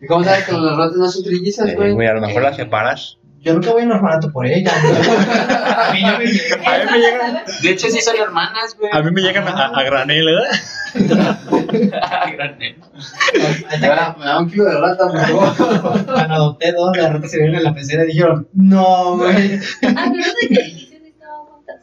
¿Y 0.00 0.06
cómo 0.06 0.24
sabes 0.24 0.44
que 0.44 0.52
los 0.52 0.76
ratos 0.76 0.96
no 0.96 1.08
son 1.10 1.24
trillizas, 1.24 1.68
Eh, 1.68 1.74
güey? 1.74 1.92
güey, 1.92 2.08
a 2.08 2.14
lo 2.14 2.20
mejor 2.20 2.42
las 2.42 2.56
separas. 2.56 3.18
Yo 3.42 3.54
nunca 3.54 3.70
voy 3.72 3.82
a 3.82 3.84
un 3.86 3.92
orfanato 3.92 4.30
por 4.30 4.46
ella. 4.46 4.70
A 5.88 5.92
mí 5.92 6.00
ya 6.02 6.18
me 6.18 6.24
A 6.24 6.84
mí 6.84 6.90
me 6.92 6.98
llegan, 6.98 7.38
De 7.62 7.70
hecho, 7.70 7.88
sí 7.88 8.00
son 8.00 8.16
hermanas, 8.16 8.76
güey. 8.78 8.90
a 8.92 9.02
mí 9.02 9.10
me 9.12 9.22
llegan 9.22 9.48
a, 9.48 9.66
a 9.68 9.82
granel, 9.82 10.26
¿verdad? 10.26 10.50
Grande. 12.32 12.76
Me 13.80 13.86
da, 13.88 14.16
me 14.18 14.24
da 14.24 14.38
un 14.40 14.50
kilo 14.50 14.64
de 14.64 14.78
rata, 14.78 15.08
por 15.08 15.20
favor. 15.56 16.04
Cuando 16.04 16.34
adopté 16.34 16.72
dos, 16.72 16.96
las 16.96 17.12
ratas 17.12 17.30
se 17.30 17.38
vieron 17.38 17.56
en 17.56 17.64
la 17.64 17.74
pecera 17.74 18.04
y 18.04 18.08
dijeron, 18.08 18.48
no, 18.52 19.16
güey. 19.16 19.58
Ah, 19.96 20.12
pero 20.12 20.26
de 20.40 20.48
que 20.48 20.68
inicios 20.68 21.00
estaban 21.06 21.44
juntas. 21.46 21.76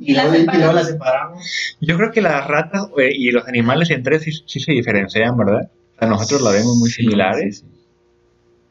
Y, 0.00 0.14
luego, 0.14 0.34
y 0.34 0.56
luego 0.58 0.72
las 0.72 0.86
separamos. 0.88 1.44
Yo 1.80 1.96
creo 1.96 2.10
que 2.12 2.20
las 2.20 2.46
ratas 2.46 2.88
y 3.14 3.30
los 3.30 3.46
animales 3.48 3.90
entre 3.90 4.18
sí, 4.18 4.32
sí 4.46 4.60
se 4.60 4.72
diferencian, 4.72 5.36
¿verdad? 5.36 5.70
O 5.96 5.98
sea, 5.98 6.08
nosotros 6.08 6.42
la 6.42 6.50
vemos 6.50 6.76
muy 6.76 6.90
similares. 6.90 7.64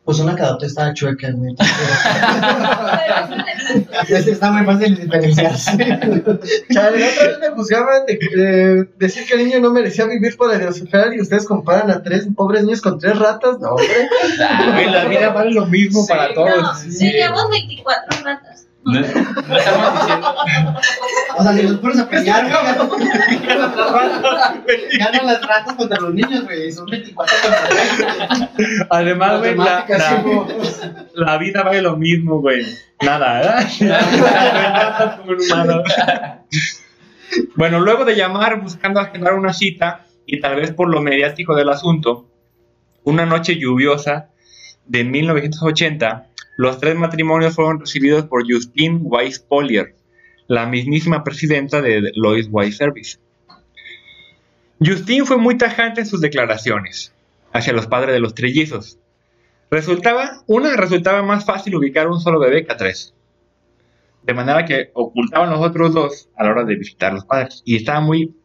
Pues 0.03 0.19
una 0.19 0.35
que 0.35 0.41
adopté 0.41 0.65
estaba 0.65 0.93
chueca, 0.93 1.29
güey. 1.31 1.55
Este 4.09 4.31
está 4.31 4.51
muy 4.51 4.65
fácil 4.65 4.95
de 4.95 5.03
diferenciarse. 5.03 5.71
Chale, 6.73 6.99
la 6.99 7.07
otra 7.07 7.27
vez 7.27 7.39
me 7.39 7.49
juzgaban 7.55 8.05
de, 8.05 8.15
de 8.17 8.89
decir 8.97 9.25
que 9.25 9.35
el 9.35 9.45
niño 9.45 9.59
no 9.59 9.71
merecía 9.71 10.05
vivir 10.05 10.35
por 10.35 10.49
la 10.51 10.57
diosfera 10.57 11.13
y 11.15 11.21
ustedes 11.21 11.45
comparan 11.45 11.89
a 11.91 12.01
tres 12.03 12.27
pobres 12.35 12.63
niños 12.63 12.81
con 12.81 12.99
tres 12.99 13.17
ratas. 13.17 13.59
No, 13.59 13.69
hombre. 13.69 14.09
Güey, 14.73 14.89
la 14.91 15.05
vida 15.05 15.29
vale 15.29 15.51
lo 15.51 15.65
mismo 15.67 16.05
para 16.07 16.29
No, 16.29 16.33
todos. 16.33 16.81
teníamos 16.97 17.49
24 17.49 18.23
ratas. 18.23 18.67
No, 18.83 18.93
no 18.93 18.99
estamos 19.57 19.93
diciendo. 19.93 20.35
O 21.37 21.43
sea, 21.43 21.53
si 21.53 21.61
los 21.63 21.77
pones 21.77 21.99
a 21.99 22.09
pelear, 22.09 22.43
güey, 22.45 23.07
ganan 23.45 23.75
las 23.75 23.91
ratas. 23.91 24.53
Ganan 24.97 25.25
las 25.27 25.41
ratas 25.47 25.73
contra 25.75 25.99
los 25.99 26.13
niños, 26.13 26.43
güey. 26.45 26.71
Son 26.71 26.85
24 26.87 27.35
contra 27.43 27.69
3. 28.55 28.67
Además, 28.89 29.39
güey, 29.39 29.55
la, 29.57 29.85
la- 29.87 30.23
la 31.13 31.37
vida 31.37 31.63
vale 31.63 31.81
lo 31.81 31.95
mismo, 31.97 32.39
güey. 32.41 32.65
Nada, 33.01 33.67
¿verdad? 33.77 35.17
Como 35.17 35.31
un 35.31 35.41
humano. 35.41 35.83
Bueno, 37.55 37.79
luego 37.79 38.03
de 38.05 38.15
llamar 38.15 38.59
buscando 38.61 38.99
agendar 38.99 39.33
una 39.33 39.53
cita 39.53 40.05
y 40.25 40.39
tal 40.39 40.55
vez 40.57 40.71
por 40.73 40.89
lo 40.89 41.01
mediático 41.01 41.55
del 41.55 41.69
asunto, 41.69 42.27
una 43.03 43.25
noche 43.25 43.57
lluviosa 43.57 44.29
de 44.85 45.03
1980, 45.03 46.27
los 46.57 46.79
tres 46.79 46.95
matrimonios 46.95 47.55
fueron 47.55 47.79
recibidos 47.79 48.25
por 48.25 48.45
Justine 48.49 48.99
Weiss 49.01 49.39
Polier, 49.39 49.95
la 50.47 50.65
mismísima 50.65 51.23
presidenta 51.23 51.81
de 51.81 52.11
Lois 52.15 52.47
Weiss 52.51 52.77
Service. 52.77 53.17
Justine 54.83 55.25
fue 55.25 55.37
muy 55.37 55.57
tajante 55.57 56.01
en 56.01 56.07
sus 56.07 56.21
declaraciones 56.21 57.13
hacia 57.53 57.73
los 57.73 57.87
padres 57.87 58.13
de 58.13 58.19
los 58.19 58.33
trillizos. 58.33 58.97
Resultaba, 59.69 60.43
una 60.47 60.75
resultaba 60.75 61.21
más 61.23 61.45
fácil 61.45 61.75
ubicar 61.75 62.09
un 62.09 62.19
solo 62.19 62.39
bebé 62.39 62.65
que 62.65 62.75
tres. 62.75 63.13
De 64.23 64.33
manera 64.33 64.65
que 64.65 64.91
ocultaban 64.93 65.49
los 65.49 65.59
otros 65.59 65.93
dos 65.93 66.29
a 66.35 66.43
la 66.43 66.51
hora 66.51 66.63
de 66.65 66.75
visitar 66.75 67.13
los 67.13 67.25
padres. 67.25 67.61
Y 67.65 67.75
estaba 67.77 68.01
muy. 68.01 68.35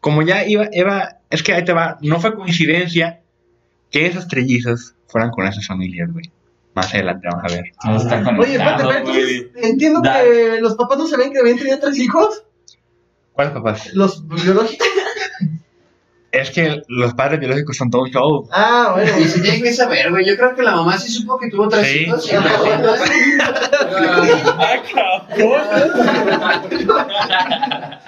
Como 0.00 0.22
ya 0.22 0.46
iba, 0.46 0.68
iba. 0.72 1.18
Es 1.28 1.42
que 1.42 1.52
ahí 1.52 1.64
te 1.64 1.72
va. 1.72 1.98
No 2.00 2.18
fue 2.18 2.34
coincidencia 2.34 3.20
que 3.90 4.06
esos 4.06 4.26
trillizos 4.28 4.94
fueran 5.06 5.30
con 5.30 5.46
esas 5.46 5.66
familias, 5.66 6.10
güey. 6.12 6.30
Más 6.80 6.94
adelante 6.94 7.28
vamos 7.30 7.44
a 7.52 7.54
ver. 7.56 7.64
No 7.84 7.96
está 7.96 8.16
Oye, 8.38 8.52
espérate, 8.52 8.82
conectado, 8.82 8.88
pero 8.88 9.02
güey. 9.02 9.36
entonces 9.36 9.64
entiendo 9.70 10.00
Da. 10.02 10.22
que 10.22 10.58
los 10.60 10.74
papás 10.76 10.98
no 10.98 11.06
sabían 11.06 11.32
que 11.32 11.38
habían 11.40 11.58
tenido 11.58 11.78
tres 11.78 11.98
hijos. 11.98 12.42
¿Cuáles 13.32 13.52
papás? 13.54 13.92
Los 13.94 14.26
biológicos. 14.28 14.86
Es 16.32 16.50
que 16.52 16.82
los 16.86 17.14
padres 17.14 17.40
biológicos 17.40 17.76
son 17.76 17.90
todo 17.90 18.02
un 18.02 18.10
show. 18.10 18.48
Ah, 18.52 18.90
bueno. 18.94 19.18
Y 19.18 19.24
se 19.24 19.40
tiene 19.40 19.60
que 19.62 19.72
saber, 19.72 20.10
güey. 20.10 20.24
Yo 20.24 20.36
creo 20.36 20.54
que 20.54 20.62
la 20.62 20.76
mamá 20.76 20.96
sí 20.96 21.10
supo 21.10 21.36
que 21.38 21.50
tuvo 21.50 21.68
tres 21.68 21.86
Sí. 21.88 21.98
hijos. 22.04 22.24
es- 22.32 22.38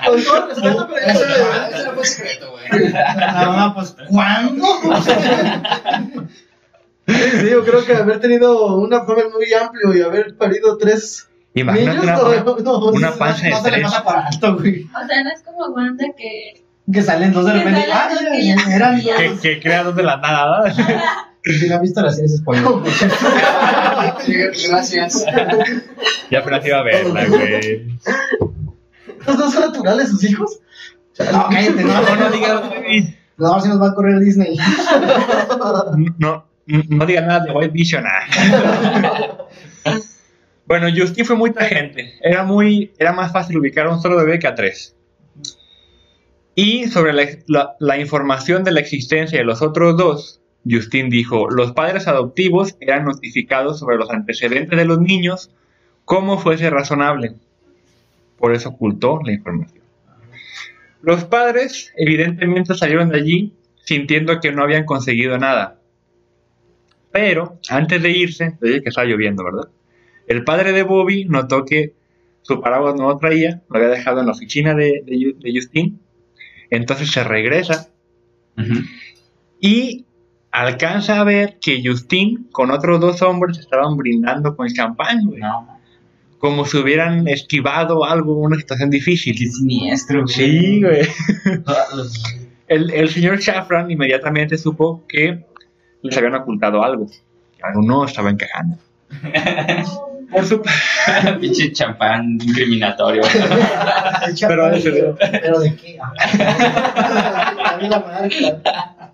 Con 0.07 0.25
todo 0.25 0.47
respeto, 0.49 0.89
pero 0.89 1.07
Eso 1.07 1.25
eso 1.25 1.87
no 1.87 1.93
fue 1.95 2.05
secreto, 2.05 2.51
güey. 2.51 2.93
La 2.93 3.33
mamá, 3.47 3.75
pues, 3.75 3.97
¿cuándo? 4.09 4.67
Sí, 7.07 7.51
yo 7.51 7.65
creo 7.65 7.85
que 7.85 7.95
haber 7.97 8.21
tenido 8.21 8.77
un 8.77 8.93
abdomen 8.95 9.27
muy 9.33 9.53
amplio 9.53 9.95
y 9.95 10.03
haber 10.03 10.37
parido 10.37 10.77
tres 10.79 11.29
Imagínate 11.55 11.99
niños. 12.07 12.23
una, 12.23 12.41
no, 12.45 12.57
no, 12.59 12.79
una 12.91 13.11
no, 13.11 13.17
panza 13.17 13.45
de 13.45 13.51
No 13.51 13.57
se 13.63 13.71
le 13.71 13.77
tres. 13.79 13.83
pasa 13.91 14.05
por 14.05 14.17
alto, 14.17 14.57
güey. 14.57 14.85
O 14.85 15.07
sea, 15.07 15.25
no 15.25 15.31
es 15.31 15.43
como 15.43 15.67
Wanda 15.75 16.05
que. 16.17 16.63
Que 16.93 17.03
salen 17.03 17.33
dos 17.33 17.45
de 17.47 17.53
repente. 17.55 17.85
Ah, 17.93 18.09
que 18.33 18.45
ya- 18.47 18.75
eran 18.77 19.01
ya- 19.01 19.17
Que, 19.17 19.39
que 19.41 19.61
crea 19.61 19.83
dos 19.85 19.95
de 19.97 20.03
la 20.03 20.17
nada, 20.19 20.63
¿verdad? 20.63 21.03
Si 21.45 21.69
no 21.69 21.75
han 21.75 21.83
visto 21.83 22.01
las 22.01 22.15
series, 22.15 22.37
spoiler. 22.39 22.65
Sí, 24.25 24.35
Gracias. 24.69 25.25
Ya 26.31 26.39
apenas 26.39 26.65
iba 26.65 26.79
a 26.79 26.83
verla, 26.85 27.25
güey. 27.27 27.89
¿Los 29.27 29.37
dos 29.39 29.53
son 29.53 29.63
naturales 29.73 30.09
sus 30.11 30.23
hijos? 30.23 30.61
No, 31.33 31.49
cállate, 31.51 31.83
no, 31.83 32.01
No, 32.01 32.17
no 32.17 32.31
digas. 32.31 32.63
No, 33.39 33.61
sí 33.61 33.69
nos 33.69 33.81
va 33.83 33.89
a 33.89 33.95
correr 33.95 34.21
Disney. 34.21 34.57
No, 36.19 36.45
no 36.67 37.07
digas 37.07 37.27
nada 37.27 37.45
de 37.45 37.53
White 37.53 37.73
Vision. 37.73 38.05
ah. 38.07 39.39
Bueno, 40.65 40.87
Justin 40.97 41.25
fue 41.27 41.37
muy 41.37 41.53
tajante. 41.53 42.15
Era 42.23 42.45
muy, 42.45 42.93
era 42.99 43.13
más 43.13 43.33
fácil 43.33 43.59
ubicar 43.59 43.87
a 43.87 43.91
un 43.93 44.01
solo 44.01 44.17
bebé 44.17 44.39
que 44.39 44.47
a 44.47 44.55
tres. 44.55 44.97
Y 46.55 46.87
sobre 46.87 47.13
la, 47.13 47.25
la- 47.47 47.75
la 47.81 47.99
información 47.99 48.63
de 48.65 48.71
la 48.73 48.81
existencia 48.81 49.39
de 49.39 49.45
los 49.45 49.61
otros 49.61 49.97
dos, 49.97 50.41
Justin 50.69 51.11
dijo, 51.11 51.51
los 51.51 51.73
padres 51.73 52.07
adoptivos 52.07 52.77
eran 52.81 53.05
notificados 53.05 53.81
sobre 53.81 53.97
los 53.97 54.09
antecedentes 54.11 54.79
de 54.79 54.85
los 54.85 55.01
niños 55.01 55.51
como 56.05 56.39
fuese 56.39 56.71
razonable. 56.71 57.35
Por 58.39 58.55
eso 58.55 58.71
ocultó 58.71 59.21
la 59.25 59.33
información. 59.33 59.83
Los 61.03 61.25
padres 61.25 61.93
evidentemente 61.97 62.75
salieron 62.75 63.09
de 63.09 63.19
allí 63.19 63.53
sintiendo 63.85 64.41
que 64.41 64.53
no 64.53 64.63
habían 64.63 64.85
conseguido 64.85 65.37
nada. 65.39 65.79
Pero 67.13 67.59
antes 67.69 68.03
de 68.03 68.11
irse, 68.11 68.57
oye 68.63 68.83
que 68.83 68.89
está 68.89 69.05
lloviendo, 69.05 69.45
¿verdad? 69.45 69.69
El 70.27 70.45
padre 70.45 70.73
de 70.73 70.83
Bobby 70.83 71.25
notó 71.27 71.65
que 71.65 71.95
su 72.43 72.61
paraguas 72.61 72.95
no 72.97 73.09
lo 73.09 73.17
traía, 73.19 73.63
lo 73.69 73.77
había 73.77 73.89
dejado 73.91 74.21
en 74.21 74.27
la 74.27 74.33
oficina 74.33 74.75
de, 74.75 75.03
de, 75.07 75.35
de 75.39 75.53
Justin. 75.55 76.01
Entonces 76.71 77.11
se 77.11 77.23
regresa 77.23 77.89
Ujú. 78.57 78.81
y 79.61 80.07
alcanza 80.51 81.21
a 81.21 81.25
ver 81.25 81.59
que 81.61 81.83
Justin 81.85 82.49
con 82.51 82.71
otros 82.71 82.99
dos 83.01 83.23
hombres 83.23 83.59
estaban 83.59 83.97
brindando 83.97 84.57
con 84.57 84.69
champán, 84.69 85.27
güey. 85.27 85.41
No, 85.41 85.69
Como 86.39 86.65
si 86.65 86.79
hubieran 86.79 87.29
esquivado 87.29 88.05
algo, 88.05 88.35
una 88.39 88.57
situación 88.57 88.91
difícil. 88.91 89.37
qué 89.39 89.47
siniestro, 89.47 90.23
güey. 90.25 90.35
Sí, 90.35 90.81
güey. 90.83 91.07
El, 92.69 92.91
el 92.91 93.09
señor 93.11 93.39
Shafran 93.39 93.91
inmediatamente 93.91 94.57
supo 94.57 95.05
que 95.07 95.45
les 96.03 96.17
habían 96.17 96.35
ocultado 96.35 96.83
algo. 96.83 97.07
Que 97.07 97.63
algo 97.63 97.83
no 97.83 98.05
estaba 98.05 98.31
encajando. 98.31 98.77
Por 100.33 100.47
su 100.47 100.63
Pinche 101.41 101.73
champán 101.73 102.39
incriminatorio. 102.41 103.23
Pero 104.41 104.71
de 104.71 105.15
¿Pero 105.43 105.61
de 105.61 105.77
qué? 105.77 105.99
A 106.01 107.77
mí 107.81 107.89
la 107.89 108.01
marca. 108.01 109.07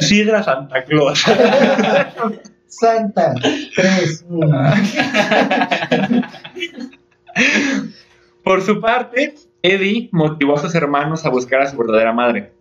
Sidra 0.00 0.42
Santa 0.42 0.84
Claus. 0.84 1.24
Santa. 2.68 3.34
Tres. 3.74 4.24
mm. 4.28 4.54
Por 8.44 8.62
su 8.62 8.80
parte, 8.80 9.34
Eddie 9.62 10.08
motivó 10.12 10.54
a 10.54 10.60
sus 10.60 10.74
hermanos 10.74 11.24
a 11.26 11.30
buscar 11.30 11.62
a 11.62 11.66
su 11.66 11.76
verdadera 11.76 12.12
madre. 12.12 12.52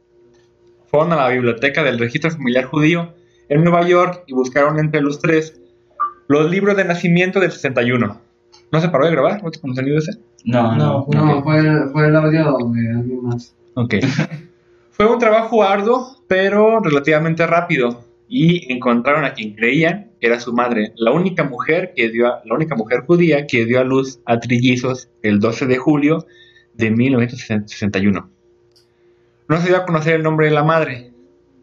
Fueron 0.87 1.13
a 1.13 1.15
la 1.17 1.29
biblioteca 1.29 1.83
del 1.83 1.99
registro 1.99 2.31
familiar 2.31 2.65
judío 2.65 3.13
en 3.49 3.63
Nueva 3.63 3.87
York 3.87 4.23
y 4.27 4.33
buscaron 4.33 4.79
entre 4.79 5.01
los 5.01 5.19
tres 5.19 5.59
los 6.27 6.49
libros 6.49 6.75
de 6.77 6.85
nacimiento 6.85 7.39
del 7.39 7.51
61. 7.51 8.19
¿No 8.71 8.81
se 8.81 8.89
paró 8.89 9.05
de 9.05 9.11
grabar? 9.11 9.43
¿No 9.43 9.51
te 9.51 9.59
contenido 9.59 9.97
ese? 9.99 10.13
No, 10.43 10.75
no. 10.75 11.05
No, 11.11 11.25
No, 11.25 11.43
fue, 11.43 11.61
fue 11.91 12.07
el 12.07 12.15
audio 12.15 12.31
de 12.73 12.89
alguien 12.91 13.23
más. 13.23 13.55
Ok. 13.75 13.95
Fue 14.91 15.05
un 15.11 15.19
trabajo 15.19 15.61
arduo, 15.61 16.23
pero 16.27 16.79
relativamente 16.79 17.45
rápido. 17.45 18.05
Y 18.29 18.71
encontraron 18.71 19.25
a 19.25 19.33
quien 19.33 19.53
creían 19.53 20.11
que 20.21 20.27
era 20.27 20.39
su 20.39 20.53
madre, 20.53 20.93
la 20.95 21.11
única 21.11 21.43
mujer 21.43 21.91
que 21.95 22.07
dio 22.09 22.27
a- 22.27 22.41
la 22.45 22.55
única 22.55 22.75
mujer 22.75 23.01
judía 23.05 23.45
que 23.45 23.65
dio 23.65 23.81
a 23.81 23.83
luz 23.83 24.19
a 24.25 24.39
trillizos 24.39 25.09
el 25.21 25.41
12 25.41 25.65
de 25.67 25.77
julio 25.77 26.25
de 26.75 26.91
1961. 26.91 28.29
No 29.47 29.61
se 29.61 29.67
dio 29.67 29.77
a 29.77 29.85
conocer 29.85 30.15
el 30.15 30.23
nombre 30.23 30.47
de 30.47 30.53
la 30.53 30.63
madre 30.63 31.11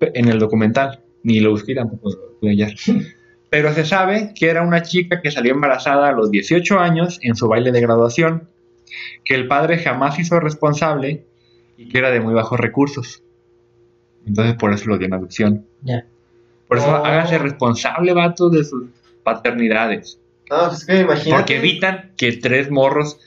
en 0.01 0.29
el 0.29 0.39
documental, 0.39 1.01
ni 1.23 1.41
lo 1.41 1.51
busqué 1.51 1.75
tampoco 1.75 2.11
lo 2.11 2.39
pude 2.41 2.51
hallar. 2.51 2.73
Pero 3.51 3.73
se 3.75 3.85
sabe 3.85 4.33
que 4.35 4.49
era 4.49 4.63
una 4.63 4.83
chica 4.83 5.21
que 5.21 5.31
salió 5.31 5.53
embarazada 5.53 6.09
a 6.09 6.13
los 6.13 6.31
18 6.31 6.79
años 6.79 7.19
en 7.23 7.35
su 7.37 7.49
baile 7.49 7.71
de 7.71 7.81
graduación, 7.83 8.49
que 9.25 9.35
el 9.35 9.47
padre 9.47 9.79
jamás 9.79 10.19
hizo 10.19 10.41
responsable 10.41 11.27
y 11.77 11.89
que 11.89 11.99
era 11.99 12.11
de 12.11 12.21
muy 12.21 12.33
bajos 12.35 12.59
recursos. 12.59 13.23
Entonces 14.27 14.55
por 14.55 14.73
eso 14.73 14.89
lo 14.89 14.97
dio 14.99 15.07
en 15.07 15.15
adopción. 15.15 15.67
Por 16.69 16.79
eso 16.79 16.89
Oh. 16.91 17.05
háganse 17.05 17.37
responsable, 17.39 18.15
vatos, 18.15 18.53
de 18.53 18.65
sus 18.65 18.85
paternidades. 19.23 20.19
No, 20.51 20.69
pues 20.69 20.79
es 20.81 20.85
que 20.87 21.01
imagínate. 21.01 21.31
Porque 21.43 21.57
evitan 21.59 22.13
que 22.17 22.33
tres 22.33 22.71
morros 22.71 23.19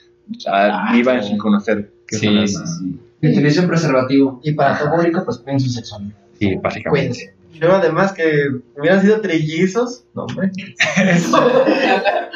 Ah, 0.48 0.90
vivan 0.92 1.22
sí. 1.22 1.28
sin 1.28 1.38
conocer 1.38 1.92
qué 2.08 2.16
son 2.16 2.34
las 2.40 2.50
sí. 2.50 2.98
Que 3.20 3.28
utilicen 3.28 3.66
preservativo. 3.66 4.40
Y 4.42 4.52
para 4.52 4.78
todo 4.78 4.90
público, 4.96 5.22
pues 5.24 5.38
cuiden 5.38 5.60
su 5.60 5.70
sexualidad. 5.70 6.14
Sí, 6.38 6.54
básicamente. 6.56 6.90
Cuídense. 7.08 7.34
Yo 7.58 7.74
además 7.74 8.12
que 8.12 8.48
hubieran 8.78 9.00
sido 9.00 9.20
trillizos. 9.22 10.04
No, 10.14 10.24
hombre. 10.24 10.50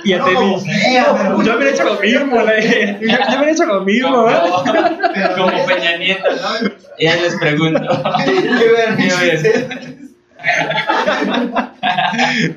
Y 0.03 0.15
a 0.15 0.19
No, 0.19 0.25
pero- 0.25 0.57
yo 1.43 1.57
hubiera 1.57 1.71
hecho 1.73 1.85
lo 1.85 2.01
mismo, 2.01 2.41
la- 2.41 2.59
yo, 2.59 2.71
yo 2.71 2.99
hubiera 3.37 3.51
hecho 3.51 3.67
lo 3.67 3.85
mismo, 3.85 4.31
¿eh? 4.31 4.35
Como 5.37 5.67
Peña 5.67 5.99
Nieto, 5.99 6.25
¿no? 6.31 6.71
Y 6.99 7.07
ahí 7.07 7.21
les 7.21 7.37
pregunto. 7.37 7.81
Qué 8.25 8.69
vergüenza. 8.73 9.49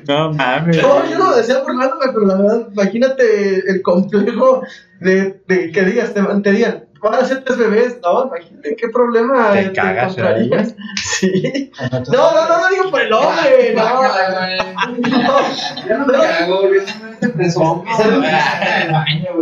No 0.08 0.32
mames. 0.32 0.80
No, 0.82 1.08
yo 1.10 1.18
no 1.18 1.30
lo 1.30 1.36
decía 1.36 1.58
burlándome, 1.60 2.06
pero 2.12 2.26
la 2.26 2.36
verdad, 2.36 2.68
imagínate 2.72 3.58
el 3.70 3.82
complejo 3.82 4.62
de, 5.00 5.40
de 5.46 5.70
que 5.70 5.82
digas, 5.82 6.14
te, 6.14 6.22
te 6.42 6.50
digan, 6.52 6.84
van 7.10 7.22
a 7.22 7.24
ser 7.24 7.44
tres 7.44 7.58
bebés, 7.58 7.98
no, 8.02 8.26
imagínate 8.26 8.76
qué 8.76 8.88
problema 8.88 9.52
Te 9.52 9.64
te, 9.64 9.72
cagas, 9.72 10.16
encontrarías. 10.16 10.74
Sí. 11.14 11.70
No, 12.12 12.32
no, 12.32 12.48
no, 12.48 12.58
no 12.58 12.68
digo 12.70 12.90
por 12.90 13.00
el 13.00 13.12
hombre, 13.12 13.72
no. 13.74 14.02
No, 14.02 15.40
Ya 15.88 15.96
no 15.98 16.06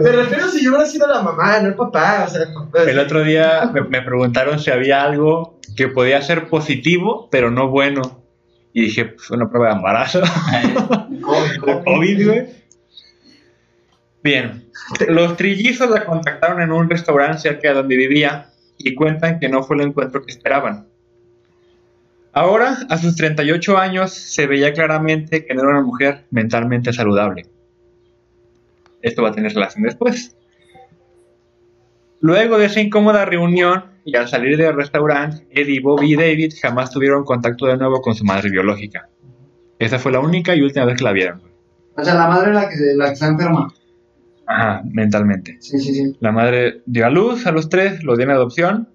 me 0.01 0.13
refiero 0.13 0.49
si 0.49 0.65
yo 0.65 0.71
hubiera 0.71 0.87
sido 0.87 1.07
la 1.07 1.23
mamá, 1.23 1.61
no 1.61 1.69
el 1.69 1.75
papá, 1.75 2.27
o 2.27 2.31
sea, 2.31 2.43
El 2.87 2.99
otro 2.99 3.25
día 3.25 3.71
me, 3.73 3.83
me 3.83 4.03
preguntaron 4.03 4.59
si 4.61 4.71
había 4.71 5.03
algo 5.03 5.59
que 5.77 5.89
podía 5.89 6.21
ser 6.23 6.49
positivo, 6.49 7.29
pero 7.31 7.51
no 7.51 7.69
bueno. 7.69 8.23
Y 8.75 8.83
dije, 8.83 9.07
pues 9.07 9.31
una 9.31 9.51
prueba 9.51 9.71
de 9.71 9.77
embarazo. 9.77 10.21
COVID, 11.85 12.27
güey. 12.27 12.47
Bien. 14.23 14.62
Los 15.09 15.37
trillizos 15.37 15.91
la 15.91 16.05
contactaron 16.05 16.61
en 16.63 16.73
un 16.73 16.89
restaurante 16.89 17.39
cerca 17.39 17.69
de 17.69 17.75
donde 17.75 17.97
vivía 17.97 18.51
y 18.79 18.95
cuentan 18.95 19.39
que 19.39 19.49
no 19.49 19.63
fue 19.63 19.77
el 19.77 19.83
encuentro 19.83 20.23
que 20.23 20.33
esperaban. 20.33 20.87
Ahora, 22.33 22.79
a 22.89 22.97
sus 22.97 23.15
38 23.17 23.77
años, 23.77 24.13
se 24.13 24.47
veía 24.47 24.73
claramente 24.73 25.45
que 25.45 25.55
no 25.55 25.63
era 25.63 25.71
una 25.71 25.83
mujer 25.83 26.25
mentalmente 26.31 26.93
saludable. 26.93 27.47
Esto 29.03 29.23
va 29.23 29.31
a 29.31 29.33
tener 29.33 29.53
relación 29.53 29.83
después. 29.85 30.35
Luego 32.21 32.57
de 32.57 32.67
esa 32.67 32.81
incómoda 32.81 33.25
reunión 33.25 33.85
y 34.05 34.17
al 34.17 34.29
salir 34.29 34.57
del 34.57 34.75
restaurante, 34.75 35.47
Eddie, 35.51 35.81
Bobby 35.81 36.13
y 36.13 36.17
David 36.17 36.55
jamás 36.61 36.91
tuvieron 36.91 37.25
contacto 37.25 37.67
de 37.67 37.77
nuevo 37.77 38.01
con 38.01 38.15
su 38.15 38.25
madre 38.25 38.49
biológica. 38.49 39.09
Esa 39.79 39.99
fue 39.99 40.13
la 40.13 40.21
única 40.21 40.55
y 40.55 40.63
última 40.63 40.87
vez 40.87 40.99
que 40.99 41.05
la 41.05 41.13
vieron. 41.13 41.43
O 41.97 42.05
sea, 42.05 42.15
la 42.15 42.29
madre 42.29 42.51
es 42.51 42.55
la 42.55 42.69
que, 42.69 42.77
la 42.97 43.07
que 43.07 43.13
está 43.13 43.27
enferma. 43.27 43.75
Ajá, 44.53 44.83
mentalmente. 44.85 45.57
Sí, 45.61 45.79
sí, 45.79 45.95
sí. 45.95 46.17
La 46.21 46.31
madre 46.31 46.83
dio 46.85 47.07
a 47.07 47.11
luz 47.11 47.47
a 47.47 47.53
los 47.53 47.69
tres, 47.69 48.05
los 48.05 48.19
dio 48.19 48.25
en 48.25 48.31
adopción 48.31 48.89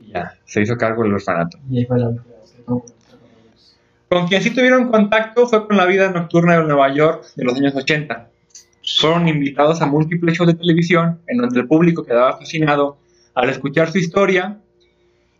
y 0.00 0.12
ya, 0.12 0.34
se 0.44 0.62
hizo 0.62 0.76
cargo 0.76 1.02
del 1.02 1.14
orfanato. 1.14 1.58
Y 1.68 1.78
ahí 1.78 1.86
fue 1.86 1.98
la 1.98 2.12
con 4.08 4.28
quien 4.28 4.40
sí 4.40 4.50
tuvieron 4.50 4.88
contacto 4.88 5.48
fue 5.48 5.66
con 5.66 5.76
la 5.76 5.84
vida 5.84 6.10
nocturna 6.12 6.56
de 6.56 6.64
Nueva 6.64 6.94
York 6.94 7.24
de 7.34 7.44
los 7.44 7.56
años 7.56 7.74
80. 7.74 8.30
Fueron 9.00 9.26
invitados 9.26 9.82
a 9.82 9.86
múltiples 9.86 10.36
shows 10.38 10.46
de 10.46 10.54
televisión 10.54 11.18
en 11.26 11.38
donde 11.38 11.58
el 11.58 11.66
público 11.66 12.04
quedaba 12.04 12.38
fascinado 12.38 12.98
al 13.34 13.50
escuchar 13.50 13.90
su 13.90 13.98
historia 13.98 14.60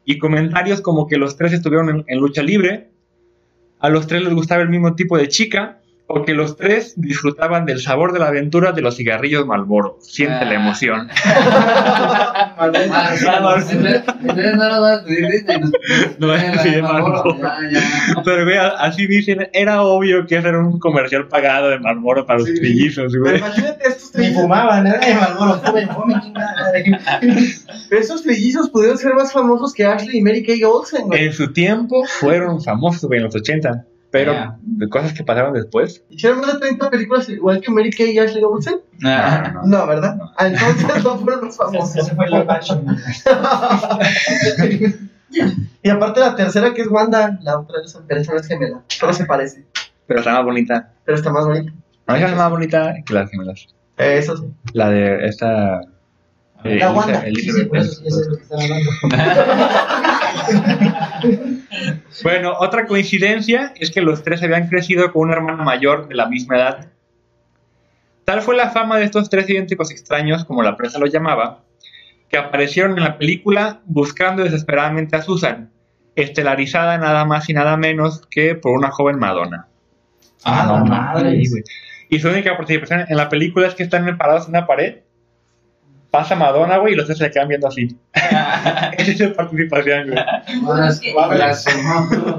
y 0.04 0.18
comentarios 0.18 0.80
como 0.80 1.06
que 1.06 1.16
los 1.16 1.36
tres 1.36 1.52
estuvieron 1.52 1.90
en, 1.90 2.04
en 2.08 2.18
lucha 2.18 2.42
libre, 2.42 2.88
a 3.78 3.88
los 3.88 4.08
tres 4.08 4.22
les 4.22 4.34
gustaba 4.34 4.62
el 4.62 4.68
mismo 4.68 4.96
tipo 4.96 5.16
de 5.16 5.28
chica 5.28 5.78
o 6.08 6.24
que 6.24 6.34
los 6.34 6.56
tres 6.56 6.94
disfrutaban 6.96 7.66
del 7.66 7.80
sabor 7.80 8.12
de 8.12 8.20
la 8.20 8.28
aventura 8.28 8.70
de 8.72 8.80
los 8.80 8.96
cigarrillos 8.96 9.44
Marlboro. 9.46 9.98
Siente 10.00 10.44
la 10.44 10.52
Ah. 10.52 10.54
emoción. 10.54 11.08
Ah, 12.58 12.70
no 16.18 16.28
la- 16.28 16.82
Marlboro. 16.82 17.36
Ya, 17.38 17.58
ya. 17.70 17.80
Pero, 18.24 18.44
güey, 18.44 18.56
así 18.78 19.06
dicen, 19.06 19.48
era 19.52 19.82
obvio 19.82 20.26
que 20.26 20.36
ese 20.38 20.48
era 20.48 20.58
un 20.60 20.78
comercial 20.78 21.28
pagado 21.28 21.68
de 21.70 21.78
Marlboro 21.80 22.24
para 22.26 22.38
los 22.38 22.48
Sí. 22.48 22.54
trillizos, 22.54 23.14
güey. 23.16 23.38
imagínate 23.38 23.88
estos 23.88 24.12
trillizos. 24.12 24.42
fumaban, 24.42 24.86
era 24.86 24.98
de 25.00 25.14
Malboro, 25.14 25.60
esos 27.90 28.22
trillizos 28.22 28.70
pudieron 28.70 28.98
ser 28.98 29.14
más 29.14 29.32
famosos 29.32 29.72
que 29.74 29.84
Ashley 29.84 30.18
y 30.18 30.22
Mary 30.22 30.42
Kay 30.44 30.62
Olsen, 30.64 31.06
güey. 31.06 31.26
En 31.26 31.32
su 31.32 31.52
tiempo 31.52 32.04
fueron 32.06 32.62
famosos, 32.62 33.04
güey, 33.04 33.18
en 33.18 33.24
los 33.24 33.34
80. 33.36 33.84
Pero 34.24 34.56
de 34.62 34.88
cosas 34.88 35.12
que 35.12 35.24
pasaron 35.24 35.52
después. 35.54 36.02
¿Hicieron 36.08 36.40
más 36.40 36.54
de 36.54 36.60
30 36.60 36.90
películas 36.90 37.28
igual 37.28 37.60
que 37.60 37.70
Mary 37.70 37.90
Kay 37.90 38.10
y 38.12 38.18
Ashley 38.18 38.42
Olsen? 38.44 38.80
Ah, 39.04 39.50
no, 39.54 39.62
no. 39.62 39.78
No, 39.78 39.86
¿verdad? 39.86 40.18
Ah, 40.36 40.46
entonces 40.46 41.04
no 41.04 41.18
fueron 41.18 41.44
los 41.46 41.56
famosos. 41.56 41.96
Ese 41.96 42.14
fue 42.14 42.26
el 42.26 42.34
y 45.82 45.90
aparte 45.90 46.20
la 46.20 46.36
tercera 46.36 46.72
que 46.72 46.82
es 46.82 46.88
Wanda, 46.88 47.38
la 47.42 47.58
otra 47.58 47.78
es, 47.84 47.94
no 48.28 48.36
es 48.36 48.46
gemela, 48.46 48.82
pero 49.00 49.12
se 49.12 49.24
parece, 49.24 49.64
Pero 50.06 50.20
está 50.20 50.32
más 50.32 50.44
bonita. 50.44 50.92
pero 51.04 51.18
está 51.18 51.32
más 51.32 51.46
bonita. 51.46 51.72
No 52.06 52.14
es 52.14 52.36
más 52.36 52.50
bonita 52.50 52.94
que 53.04 53.12
las 53.14 53.30
gemelas. 53.30 53.66
Eh, 53.98 54.18
Eso 54.18 54.36
sí. 54.36 54.44
La 54.72 54.90
de 54.90 55.26
esta. 55.26 55.80
Eh, 56.64 56.76
La 56.78 56.86
Elisa- 56.86 56.92
Wanda. 56.92 57.20
Sí, 57.20 57.26
Elizabeth 57.26 57.62
sí, 57.62 57.68
por 57.68 57.78
eso, 57.78 57.90
Olsen. 57.90 58.06
eso 58.06 58.20
es 58.20 58.28
lo 58.28 58.36
que 58.36 58.42
están 58.42 58.60
hablando. 58.60 58.90
Bueno, 62.22 62.54
otra 62.58 62.86
coincidencia 62.86 63.72
es 63.76 63.90
que 63.90 64.00
los 64.00 64.22
tres 64.22 64.42
habían 64.42 64.68
crecido 64.68 65.12
con 65.12 65.22
una 65.22 65.34
hermana 65.34 65.62
mayor 65.64 66.08
de 66.08 66.14
la 66.14 66.26
misma 66.26 66.56
edad. 66.56 66.86
Tal 68.24 68.42
fue 68.42 68.56
la 68.56 68.70
fama 68.70 68.98
de 68.98 69.04
estos 69.04 69.30
tres 69.30 69.48
idénticos 69.48 69.90
extraños, 69.90 70.44
como 70.44 70.62
la 70.62 70.76
prensa 70.76 70.98
los 70.98 71.12
llamaba, 71.12 71.62
que 72.28 72.38
aparecieron 72.38 72.96
en 72.96 73.04
la 73.04 73.18
película 73.18 73.80
buscando 73.84 74.42
desesperadamente 74.42 75.16
a 75.16 75.22
Susan, 75.22 75.70
estelarizada 76.16 76.98
nada 76.98 77.24
más 77.24 77.48
y 77.48 77.54
nada 77.54 77.76
menos 77.76 78.22
que 78.30 78.54
por 78.54 78.72
una 78.72 78.90
joven 78.90 79.18
Madonna. 79.18 79.68
Ah, 80.44 80.66
la 80.66 80.84
madre. 80.84 81.40
Sí, 81.44 81.50
güey. 81.50 81.62
Y 82.08 82.18
su 82.20 82.28
única 82.28 82.56
participación 82.56 83.04
en 83.08 83.16
la 83.16 83.28
película 83.28 83.66
es 83.66 83.74
que 83.74 83.82
están 83.82 84.16
parados 84.16 84.44
en 84.44 84.50
una 84.50 84.66
pared, 84.66 84.98
pasa 86.16 86.34
Madonna, 86.34 86.78
güey, 86.78 86.94
y 86.94 86.96
los 86.96 87.06
tres 87.06 87.18
se 87.18 87.30
quedan 87.30 87.48
viendo 87.48 87.68
así. 87.68 87.96
Esa 88.14 88.90
es 89.12 89.18
su 89.18 89.32
participación, 89.34 90.08
güey. 90.10 90.24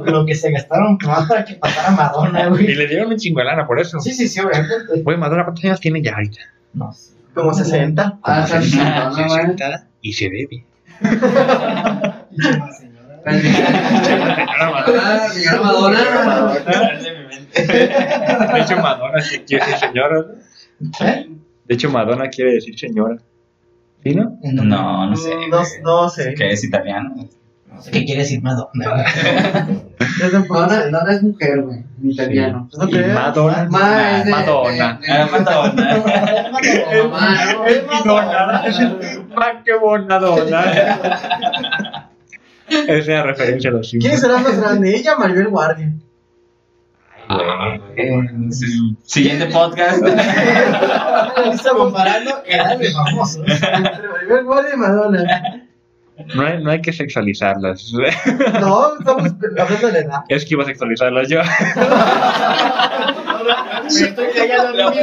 Lo 0.06 0.26
que 0.26 0.36
se 0.36 0.52
gastaron 0.52 0.98
más 1.06 1.28
para 1.28 1.46
que 1.46 1.56
pasara 1.56 1.92
Madonna, 1.92 2.46
Y 2.46 2.50
güey. 2.50 2.76
le 2.76 2.88
dieron 2.88 3.12
un 3.12 3.18
chingo 3.18 3.40
de 3.40 3.46
lana 3.46 3.68
por 3.68 3.80
eso. 3.80 4.00
Sí, 4.00 4.12
sí, 4.14 4.28
sí, 4.28 4.40
obviamente. 4.40 4.74
Güey, 5.04 5.18
Madonna, 5.18 5.44
¿cuántos 5.44 5.64
años 5.66 5.80
tiene 5.80 6.02
ya 6.02 6.14
ahorita? 6.16 6.40
No 6.74 6.92
sé. 6.92 7.14
Como 7.34 7.54
60. 7.54 8.20
Ah, 8.24 8.44
está 8.46 8.62
chingando, 8.62 9.16
güey. 9.16 9.30
60 9.30 9.88
y 10.02 10.14
se. 10.14 10.30
Pinche 10.30 10.66
más 12.58 12.78
señora. 12.78 13.22
Ah, 13.26 13.34
señora 15.32 15.62
Madonna. 15.62 16.00
De 17.54 18.62
hecho, 18.62 18.78
Madonna 18.78 19.20
quiere 19.46 19.66
ser 19.66 19.78
señora. 19.80 20.26
¿no? 20.80 20.92
¿Eh? 21.08 21.28
De 21.66 21.76
hecho, 21.76 21.90
Madonna 21.90 22.30
quiere 22.30 22.54
decir 22.54 22.78
señora. 22.80 23.18
¿Sí, 24.10 24.16
no? 24.16 24.38
No, 24.64 25.08
no 25.10 25.16
sé. 25.16 25.36
No, 25.50 25.62
no 25.84 26.10
sé. 26.10 26.34
Que 26.34 26.52
es 26.52 26.64
italiano. 26.64 27.16
No 27.72 27.82
sé 27.82 27.92
qué 27.92 28.06
quiere 28.06 28.22
decir 28.22 28.42
Madonna. 28.42 28.70
Madonna, 30.20 30.70
sé. 30.82 30.92
Madonna 30.92 31.12
es 31.14 31.22
mujer, 31.24 31.62
güey, 31.62 31.78
en 32.02 32.12
italiano. 32.12 32.70
No 32.78 32.88
Y 32.88 32.92
creo. 32.92 33.14
Madonna. 33.14 33.68
Ma 33.70 34.18
es 34.20 34.26
de- 34.26 34.32
Madonna. 34.32 35.00
de- 35.00 35.08
de- 35.08 35.14
Ah, 35.14 35.28
Madonna. 35.32 36.02
Mamá, 37.04 37.54
¿no? 37.54 37.66
Es 37.66 37.86
Madonna. 37.86 38.64
Ma, 39.36 39.64
qué 39.64 39.74
bonadona. 39.76 40.64
Esa 42.70 42.94
es 42.94 43.08
la 43.08 43.24
referencia 43.32 43.70
a 43.70 43.74
los 43.74 43.90
¿Quién 43.92 44.02
Simpsons. 44.02 44.22
será 44.22 44.38
más 44.40 44.60
grande? 44.60 44.96
¿Ella 44.96 45.16
o 45.16 45.20
Maribel 45.20 45.48
Guardia? 45.50 45.92
Sí. 48.52 48.98
Siguiente 49.04 49.48
podcast. 49.48 50.02
Estamos 51.54 51.84
Comparando 51.84 52.32
edad 52.46 52.78
de 52.78 52.92
famosos. 52.92 53.44
entre 53.46 54.44
Guardia 54.44 54.74
y 54.74 54.78
Madonna. 54.78 55.64
No 56.34 56.42
hay, 56.46 56.64
no 56.64 56.72
hay 56.72 56.82
que 56.82 56.92
sexualizarlas. 56.94 57.92
No, 58.60 58.98
estamos 58.98 59.34
hablando 59.60 59.92
de 59.92 60.00
edad. 60.00 60.22
Es 60.30 60.46
que 60.46 60.56
iba 60.56 60.64
a 60.64 60.66
sexualizarlas 60.66 61.30
yo. 61.30 61.42
Me 63.84 63.88
estoy 63.88 64.28
callando 64.34 64.88
a 64.88 64.92
mí 64.92 64.98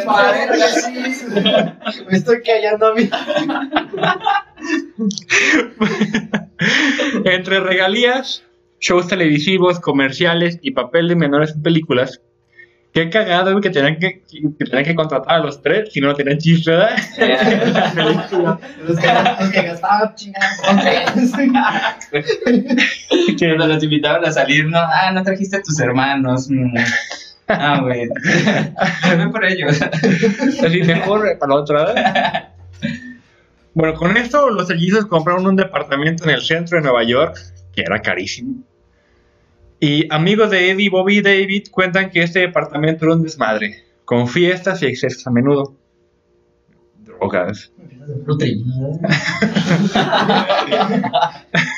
mismo. 1.03 1.37
Me 2.11 2.17
estoy 2.17 2.43
callando 2.43 2.87
a 2.89 2.95
mí. 2.95 3.09
Entre 7.25 7.61
regalías, 7.61 8.43
shows 8.81 9.09
televisivos, 9.09 9.81
comerciales 9.81 10.59
y 10.63 10.73
papel 10.73 11.09
de 11.09 11.17
menores 11.17 11.53
en 11.55 11.63
películas. 11.63 12.21
Qué 12.93 13.11
cagado 13.11 13.51
güey, 13.51 13.61
que 13.63 13.71
tenían 13.71 13.99
que, 13.99 14.23
que 14.23 14.65
tenían 14.67 14.85
que 14.85 14.95
contratar 14.95 15.37
a 15.37 15.39
los 15.41 15.61
tres 15.61 15.93
si 15.93 16.01
no 16.01 16.15
tenían 16.15 16.39
chiste, 16.39 16.71
¿verdad? 16.71 16.97
Los 17.97 18.99
que, 19.01 19.09
los 19.41 19.51
que 19.51 19.63
gastaban 19.63 20.15
chingando 20.15 20.63
con 20.65 20.79
tres. 20.79 21.33
Que- 23.37 23.57
Cuando 23.57 23.67
los 23.67 23.83
invitaban 23.83 24.25
a 24.25 24.31
salir, 24.31 24.67
no, 24.67 24.79
ah, 24.79 25.11
no 25.13 25.23
trajiste 25.25 25.57
a 25.57 25.63
tus 25.63 25.79
hermanos. 25.81 26.49
mm. 26.51 26.75
Ah, 27.49 27.81
güey. 27.83 28.07
Ve 28.09 29.29
por 29.31 29.45
ellos. 29.45 29.79
Así 29.83 30.83
mejor 30.83 31.37
para 31.39 31.53
la 31.53 31.61
otra. 31.61 31.85
¿verdad? 31.85 32.49
Bueno, 33.75 33.95
con 33.95 34.17
esto 34.17 34.49
los 34.51 34.69
sellizos 34.69 35.07
compraron 35.07 35.47
un 35.47 35.57
departamento 35.57 36.25
en 36.25 36.31
el 36.31 36.43
centro 36.43 36.79
de 36.79 36.85
Nueva 36.85 37.03
York, 37.05 37.37
que 37.75 37.83
era 37.83 38.01
carísimo. 38.01 38.63
Y 39.81 40.07
amigos 40.13 40.51
de 40.51 40.71
Eddie, 40.71 40.89
Bobby 40.89 41.19
y 41.19 41.23
David 41.23 41.67
cuentan 41.71 42.11
que 42.11 42.23
este 42.23 42.41
departamento 42.41 43.05
era 43.05 43.15
un 43.15 43.23
desmadre, 43.23 43.85
con 44.05 44.29
fiestas 44.29 44.83
y 44.83 44.87
excesos 44.87 45.27
a 45.27 45.31
menudo. 45.31 45.75
Drogas. 46.99 47.71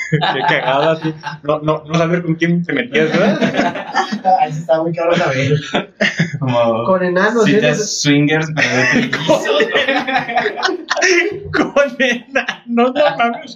Qué 0.09 0.17
cagada, 0.47 0.93
así. 0.93 1.13
No, 1.43 1.59
no, 1.59 1.83
no 1.85 1.93
saber 1.95 2.23
con 2.23 2.35
quién 2.35 2.63
te 2.63 2.73
metías, 2.73 3.11
¿verdad? 3.11 3.87
Ahí 4.39 4.51
sí 4.51 4.59
está 4.59 4.81
muy 4.81 4.93
cabrón 4.93 5.21
a 5.21 5.27
ver. 5.27 5.53
Como 6.39 6.83
Con 6.85 7.03
enanos. 7.03 7.45
¿sí? 7.45 7.53
citas 7.53 8.01
swingers, 8.01 8.49
pero 8.55 8.69
de 8.75 8.85
trillizos. 9.09 9.41
Con 11.51 11.95
enanos, 11.99 12.93
no 12.93 13.17
mames. 13.17 13.55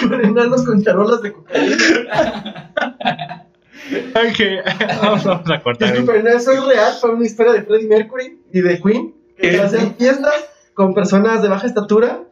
Con 0.00 0.24
enanos 0.24 0.64
con 0.64 0.82
charolas 0.82 1.22
de 1.22 1.32
cocaína. 1.32 1.76
Ok, 4.14 4.40
vamos, 5.02 5.24
vamos 5.24 5.50
a 5.50 5.62
cortar. 5.62 5.92
Disculpen, 5.92 6.26
eso 6.26 6.52
es 6.52 6.64
real. 6.64 6.92
Fue 7.00 7.10
una 7.10 7.24
historia 7.24 7.52
de 7.52 7.62
Freddie 7.62 7.88
Mercury 7.88 8.40
y 8.52 8.60
de 8.60 8.80
Queen. 8.80 9.14
Que 9.36 9.50
¿Qué? 9.50 9.60
hacían 9.60 9.94
fiestas 9.96 10.34
con 10.74 10.94
personas 10.94 11.42
de 11.42 11.48
baja 11.48 11.66
estatura. 11.66 12.22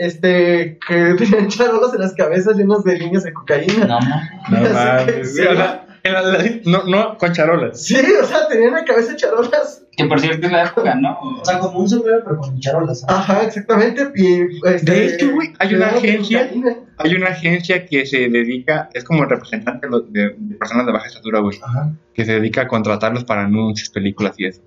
este, 0.00 0.78
que 0.86 1.14
tenían 1.18 1.48
charolas 1.48 1.92
en 1.94 2.00
las 2.00 2.14
cabezas 2.14 2.56
llenos 2.56 2.84
de 2.84 2.98
líneas 2.98 3.24
de 3.24 3.32
cocaína. 3.32 3.86
No, 3.86 4.00
no. 4.48 4.60
No 4.60 5.83
En 6.04 6.12
la- 6.12 6.38
no, 6.66 6.84
no, 6.84 7.16
con 7.18 7.32
charolas. 7.32 7.82
Sí, 7.82 7.96
o 7.96 8.24
sea, 8.26 8.46
tenían 8.46 8.68
en 8.68 8.74
la 8.74 8.84
cabeza 8.84 9.16
charolas. 9.16 9.80
Que 9.96 10.04
por 10.04 10.20
cierto 10.20 10.46
es 10.46 10.52
la 10.52 10.64
época, 10.66 10.94
¿no? 10.96 11.18
O 11.40 11.44
sea, 11.44 11.58
como 11.60 11.78
un 11.78 11.88
sombrero, 11.88 12.20
pero 12.24 12.38
con 12.38 12.58
charolas. 12.60 13.04
Ajá, 13.08 13.44
exactamente. 13.44 14.10
Y, 14.14 14.42
este, 14.68 14.90
De 14.92 15.06
hecho, 15.06 15.32
güey, 15.32 15.52
hay 15.58 15.74
una 15.74 15.86
agencia. 15.86 16.50
Hay 16.98 17.14
una 17.14 17.28
agencia 17.28 17.86
que 17.86 18.04
se 18.04 18.28
dedica, 18.28 18.90
es 18.92 19.02
como 19.04 19.22
el 19.22 19.30
representante 19.30 19.86
de, 19.86 19.90
los- 19.90 20.12
de- 20.12 20.30
personas 20.58 20.84
de 20.86 20.92
baja 20.92 21.06
estatura, 21.06 21.40
güey, 21.40 21.58
Ajá. 21.62 21.92
que 22.12 22.24
se 22.24 22.32
dedica 22.32 22.62
a 22.62 22.68
contratarlos 22.68 23.24
para 23.24 23.44
anuncios, 23.44 23.88
películas 23.88 24.34
y 24.36 24.46
eso. 24.46 24.60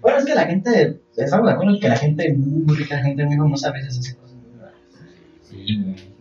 Bueno, 0.00 0.18
es 0.18 0.24
que 0.24 0.34
la 0.34 0.46
gente, 0.46 1.00
estamos 1.16 1.46
de 1.46 1.52
acuerdo 1.52 1.78
que 1.80 1.88
la 1.88 1.96
gente 1.96 2.32
muy 2.36 2.76
rica, 2.76 2.96
la 2.96 3.02
gente 3.02 3.24
muy 3.24 3.36
famosa 3.36 3.68
a 3.68 3.72
veces 3.72 3.98
hace 3.98 4.14
cosas 4.16 4.36
muy 4.36 4.58
raras. 4.60 4.74
Sí. 5.50 6.11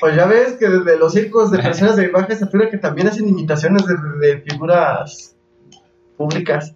Pues 0.00 0.16
ya 0.16 0.26
ves 0.26 0.54
que 0.54 0.68
desde 0.68 0.98
los 0.98 1.12
circos 1.12 1.50
de 1.50 1.58
personas 1.58 1.96
de 1.96 2.08
baja 2.08 2.32
estatura 2.32 2.70
que 2.70 2.78
también 2.78 3.08
hacen 3.08 3.28
imitaciones 3.28 3.84
de, 3.86 3.94
de 4.26 4.40
figuras 4.42 5.36
públicas. 6.16 6.74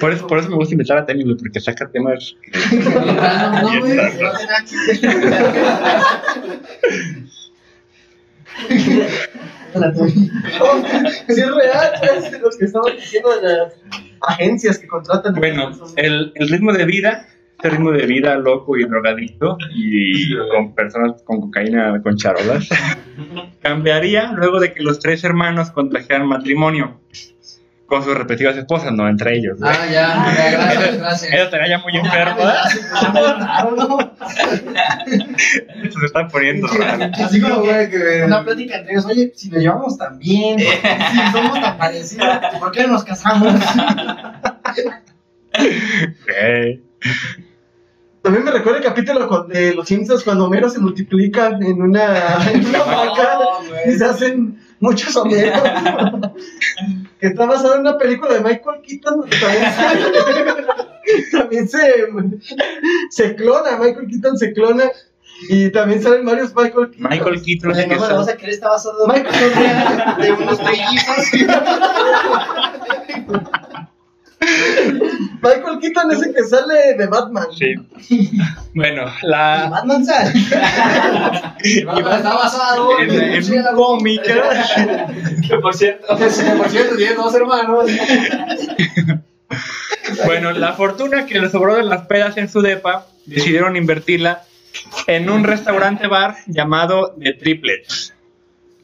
Por 0.00 0.12
eso, 0.12 0.26
por 0.26 0.38
eso 0.38 0.48
me 0.48 0.56
gusta 0.56 0.74
invitar 0.74 0.96
a 0.96 1.04
Temi, 1.04 1.24
güey, 1.24 1.36
porque 1.36 1.60
saca 1.60 1.86
temas. 1.88 2.34
No, 9.74 9.92
no 9.92 10.06
sí 10.08 10.30
es 11.28 11.54
real, 11.54 11.92
pues, 12.00 12.40
los 12.40 12.56
que 12.56 12.64
estaban 12.64 12.96
diciendo 12.96 13.40
de 13.40 13.56
las 13.56 13.74
agencias 14.22 14.78
que 14.78 14.86
contratan. 14.86 15.34
Bueno, 15.34 15.70
el, 15.96 16.32
el 16.34 16.48
ritmo 16.48 16.72
de 16.72 16.86
vida, 16.86 17.28
este 17.56 17.70
ritmo 17.70 17.90
de 17.90 18.06
vida 18.06 18.36
loco 18.36 18.76
y 18.76 18.84
drogadicto 18.84 19.56
y 19.74 20.36
con 20.50 20.74
personas 20.74 21.22
con 21.22 21.40
cocaína, 21.40 22.02
con 22.02 22.16
charolas, 22.16 22.68
cambiaría 23.62 24.32
luego 24.32 24.60
de 24.60 24.74
que 24.74 24.82
los 24.82 24.98
tres 24.98 25.24
hermanos 25.24 25.70
contrajeran 25.70 26.26
matrimonio 26.26 27.00
con 27.86 28.02
sus 28.02 28.16
respectivas 28.16 28.56
esposas, 28.56 28.92
no 28.92 29.08
entre 29.08 29.36
ellos. 29.36 29.58
Ah, 29.62 29.86
ya, 29.86 30.34
ya, 30.36 30.50
gracias, 30.50 30.98
gracias. 30.98 31.32
Ella 31.32 31.44
estaría 31.44 31.68
ya 31.68 31.78
muy 31.78 31.96
enfermo, 31.96 32.36
¿verdad? 32.36 32.64
Se 35.88 36.06
está 36.06 36.28
poniendo 36.28 36.66
raro. 36.66 37.10
Así 37.14 37.40
como, 37.40 37.60
güey, 37.60 37.88
que. 37.88 38.24
Una 38.24 38.44
plática 38.44 38.78
entre 38.78 38.92
ellos, 38.92 39.06
oye, 39.06 39.32
si 39.34 39.48
nos 39.50 39.62
llevamos 39.62 39.96
tan 39.96 40.18
bien, 40.18 40.58
si 40.58 40.66
somos 41.32 41.60
tan 41.60 41.78
parecidos, 41.78 42.26
¿por 42.58 42.72
qué 42.72 42.82
no 42.82 42.88
nos 42.88 43.04
casamos? 43.04 43.54
También 48.26 48.44
me 48.44 48.50
recuerda 48.50 48.78
el 48.80 48.84
capítulo 48.84 49.44
de 49.44 49.72
Los 49.72 49.86
Simpsons 49.86 50.24
cuando 50.24 50.46
Homero 50.46 50.68
se 50.68 50.80
multiplica 50.80 51.46
en 51.60 51.80
una, 51.80 52.44
en 52.52 52.66
una 52.66 52.82
vaca 52.82 53.38
y 53.86 53.92
se 53.92 54.04
hacen 54.04 54.58
muchos 54.80 55.14
Homeros. 55.14 55.62
que 57.20 57.26
está 57.28 57.46
basado 57.46 57.74
en 57.76 57.82
una 57.82 57.96
película 57.96 58.34
de 58.34 58.40
Michael 58.40 58.82
Keaton 58.82 59.30
también 59.30 59.64
se, 61.30 61.30
también 61.38 61.68
se, 61.68 62.08
se 63.10 63.36
clona, 63.36 63.78
Michael 63.78 64.08
Keaton 64.08 64.36
se 64.36 64.52
clona 64.52 64.90
y 65.48 65.70
también 65.70 66.02
salen 66.02 66.26
varios 66.26 66.52
Michael 66.52 66.90
Keaton. 66.90 67.08
Michael 67.08 67.42
Keaton 67.42 67.74
que 67.74 67.80
a 67.80 68.36
creer, 68.36 68.54
está 68.54 68.70
basado 68.70 69.06
Michael 69.06 69.54
de 70.18 70.32
unos. 70.32 70.60
Michael 75.46 75.78
Keaton 75.80 76.12
es 76.12 76.22
el 76.22 76.34
que 76.34 76.44
sale 76.44 76.94
de 76.96 77.06
Batman. 77.06 77.46
Sí. 77.56 77.74
Bueno, 78.74 79.04
la, 79.22 79.68
Batman 79.70 80.04
sale. 80.04 80.32
Está 81.62 82.34
basado 82.34 83.00
en, 83.00 83.10
en 83.10 83.44
un 83.44 83.74
cómic. 83.74 84.22
Que 85.48 85.56
por 85.58 85.74
cierto. 85.74 86.06
Por 86.08 86.68
cierto, 86.68 86.96
tiene 86.96 87.14
dos 87.14 87.34
hermanos. 87.34 87.90
Bueno, 90.26 90.52
la 90.52 90.74
fortuna 90.74 91.24
que 91.24 91.40
le 91.40 91.48
sobró 91.48 91.76
de 91.76 91.84
las 91.84 92.06
pedas 92.06 92.36
en 92.36 92.50
su 92.50 92.60
depa 92.60 93.06
decidieron 93.24 93.76
invertirla 93.76 94.42
en 95.06 95.30
un 95.30 95.44
restaurante 95.44 96.06
bar 96.06 96.36
llamado 96.46 97.14
The 97.18 97.32
Triplets. 97.32 98.15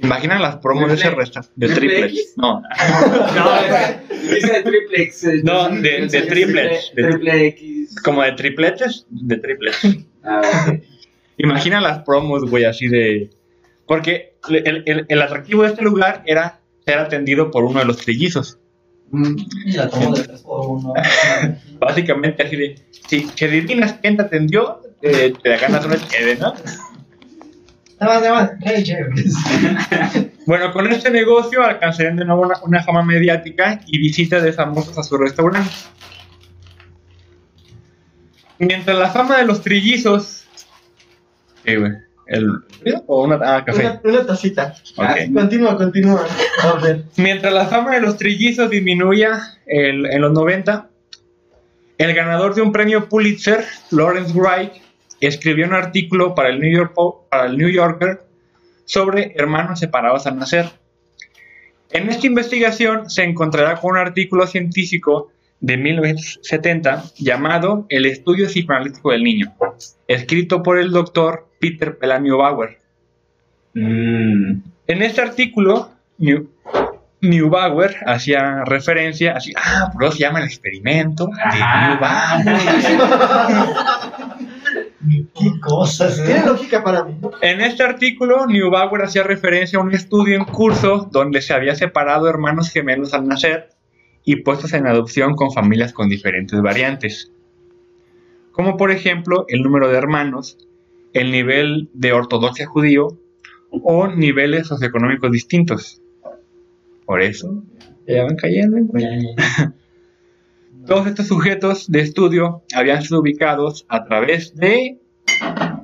¿Imaginan 0.02 0.42
las 0.42 0.56
promos 0.56 0.88
de 0.88 0.94
ese 0.96 1.10
restaurante? 1.10 1.54
The 1.58 1.66
¿Triple 1.74 1.88
Triplets. 2.00 2.12
X? 2.20 2.34
No, 2.36 2.62
Dice 4.34 4.62
triplex. 4.62 5.24
eh, 5.24 5.40
No, 5.44 5.68
de- 5.68 6.06
de 6.08 6.22
triplets, 6.22 6.92
de- 6.94 7.02
Triple 7.04 7.46
X. 7.48 7.96
como 8.02 8.22
de 8.22 8.32
tripletes, 8.32 9.06
de 9.10 9.36
triplets. 9.38 9.78
Ah. 10.24 10.72
Imagina 11.38 11.80
las 11.80 12.00
promos, 12.00 12.48
güey, 12.48 12.64
así 12.64 12.88
de... 12.88 13.30
Porque 13.86 14.34
el, 14.48 14.82
el- 14.86 15.06
el 15.08 15.22
atractivo 15.22 15.62
de 15.62 15.68
este 15.70 15.82
lugar 15.82 16.22
era 16.26 16.60
ser 16.84 16.98
atendido 16.98 17.50
por 17.50 17.64
uno 17.64 17.80
de 17.80 17.86
los 17.86 17.96
trillizos. 17.98 18.58
Y 19.66 19.72
la 19.72 19.88
tomo 19.90 20.14
de 20.14 20.22
3 20.24 20.40
por 20.42 20.66
1. 20.68 20.92
Básicamente 21.80 22.42
así 22.44 22.56
de... 22.56 22.74
Si, 23.08 23.26
si 23.34 23.44
adivinas 23.44 23.94
quién 24.00 24.16
te 24.16 24.22
atendió, 24.22 24.80
eh, 25.02 25.32
te 25.42 25.56
ganas 25.58 25.84
una 25.84 25.96
¿no? 26.40 26.54
Nada 28.02 28.14
más, 28.14 28.22
nada 28.22 28.34
más. 28.34 28.50
Hey. 28.62 30.28
Bueno, 30.44 30.72
con 30.72 30.90
este 30.90 31.08
negocio 31.08 31.62
alcanzarían 31.62 32.16
de 32.16 32.24
nuevo 32.24 32.42
una, 32.42 32.56
una 32.64 32.82
fama 32.82 33.04
mediática 33.04 33.80
y 33.86 33.98
visitas 34.00 34.42
de 34.42 34.52
famosos 34.52 34.98
a 34.98 35.04
su 35.04 35.16
restaurante. 35.16 35.70
Mientras 38.58 38.98
la 38.98 39.10
fama 39.10 39.38
de 39.38 39.44
los 39.44 39.62
trillizos. 39.62 40.44
¿Qué, 41.64 41.76
güey? 41.76 41.92
¿El 42.26 42.48
o 43.06 43.22
una 43.22 43.38
ah, 43.42 43.64
café? 43.64 43.86
Una, 43.86 44.00
una 44.02 44.26
tacita. 44.26 44.74
Ok. 44.96 45.32
Continúa, 45.32 45.76
continúa. 45.76 46.26
A 46.62 46.72
ver. 46.80 47.04
Mientras 47.16 47.52
la 47.52 47.66
fama 47.66 47.94
de 47.94 48.00
los 48.00 48.16
trillizos 48.16 48.68
disminuía 48.68 49.40
el- 49.66 50.06
en 50.06 50.20
los 50.20 50.32
90, 50.32 50.88
el 51.98 52.14
ganador 52.14 52.54
de 52.54 52.62
un 52.62 52.72
premio 52.72 53.08
Pulitzer, 53.08 53.64
Lawrence 53.90 54.32
Wright, 54.34 54.72
escribió 55.26 55.66
un 55.66 55.74
artículo 55.74 56.34
para 56.34 56.48
el 56.48 56.60
New, 56.60 56.70
York 56.70 56.94
para 57.30 57.46
el 57.46 57.56
New 57.56 57.68
Yorker 57.68 58.22
sobre 58.84 59.32
hermanos 59.36 59.78
separados 59.80 60.26
al 60.26 60.38
nacer. 60.38 60.66
En 61.90 62.08
esta 62.08 62.26
investigación 62.26 63.10
se 63.10 63.22
encontrará 63.24 63.76
con 63.76 63.92
un 63.92 63.98
artículo 63.98 64.46
científico 64.46 65.30
de 65.60 65.76
1970 65.76 67.04
llamado 67.18 67.86
El 67.88 68.06
estudio 68.06 68.46
psicoanalítico 68.46 69.12
del 69.12 69.22
niño, 69.22 69.54
escrito 70.08 70.62
por 70.62 70.78
el 70.78 70.90
doctor 70.90 71.48
Peter 71.60 71.96
Pelanio 71.98 72.38
Bauer. 72.38 72.78
Mm. 73.74 74.62
En 74.88 75.02
este 75.02 75.20
artículo, 75.20 75.90
New- 76.18 76.48
Neubauer 77.20 77.96
hacía 78.04 78.64
referencia, 78.64 79.34
así, 79.36 79.52
ah, 79.56 79.90
por 79.92 80.02
eso 80.04 80.14
se 80.14 80.18
llama 80.20 80.40
el 80.40 80.46
experimento 80.46 81.26
de. 81.26 81.58
Neubauer. 81.60 82.58
Qué 85.08 85.60
cosas, 85.60 86.22
Tiene 86.24 86.40
¿eh? 86.40 86.46
lógica 86.46 86.84
para 86.84 87.04
mí. 87.04 87.14
En 87.40 87.60
este 87.60 87.82
artículo, 87.82 88.46
Neubauer 88.46 89.02
hacía 89.02 89.24
referencia 89.24 89.78
a 89.78 89.82
un 89.82 89.92
estudio 89.92 90.36
en 90.36 90.44
curso 90.44 91.08
donde 91.10 91.42
se 91.42 91.52
había 91.52 91.74
separado 91.74 92.28
hermanos 92.28 92.70
gemelos 92.70 93.12
al 93.12 93.26
nacer 93.26 93.70
y 94.24 94.36
puestos 94.36 94.72
en 94.72 94.86
adopción 94.86 95.34
con 95.34 95.50
familias 95.50 95.92
con 95.92 96.08
diferentes 96.08 96.60
variantes, 96.60 97.32
como 98.52 98.76
por 98.76 98.92
ejemplo 98.92 99.44
el 99.48 99.62
número 99.62 99.88
de 99.88 99.98
hermanos, 99.98 100.56
el 101.12 101.32
nivel 101.32 101.90
de 101.94 102.12
ortodoxia 102.12 102.66
judío 102.66 103.18
o 103.70 104.06
niveles 104.06 104.68
socioeconómicos 104.68 105.32
distintos. 105.32 106.00
Por 107.04 107.22
eso, 107.22 107.64
ya 108.06 108.22
van 108.24 108.36
cayendo. 108.36 108.76
güey. 108.82 109.34
Todos 110.86 111.06
estos 111.06 111.28
sujetos 111.28 111.90
de 111.90 112.00
estudio 112.00 112.62
habían 112.74 113.02
sido 113.02 113.20
ubicados 113.20 113.84
a 113.88 114.04
través 114.04 114.54
de 114.56 114.98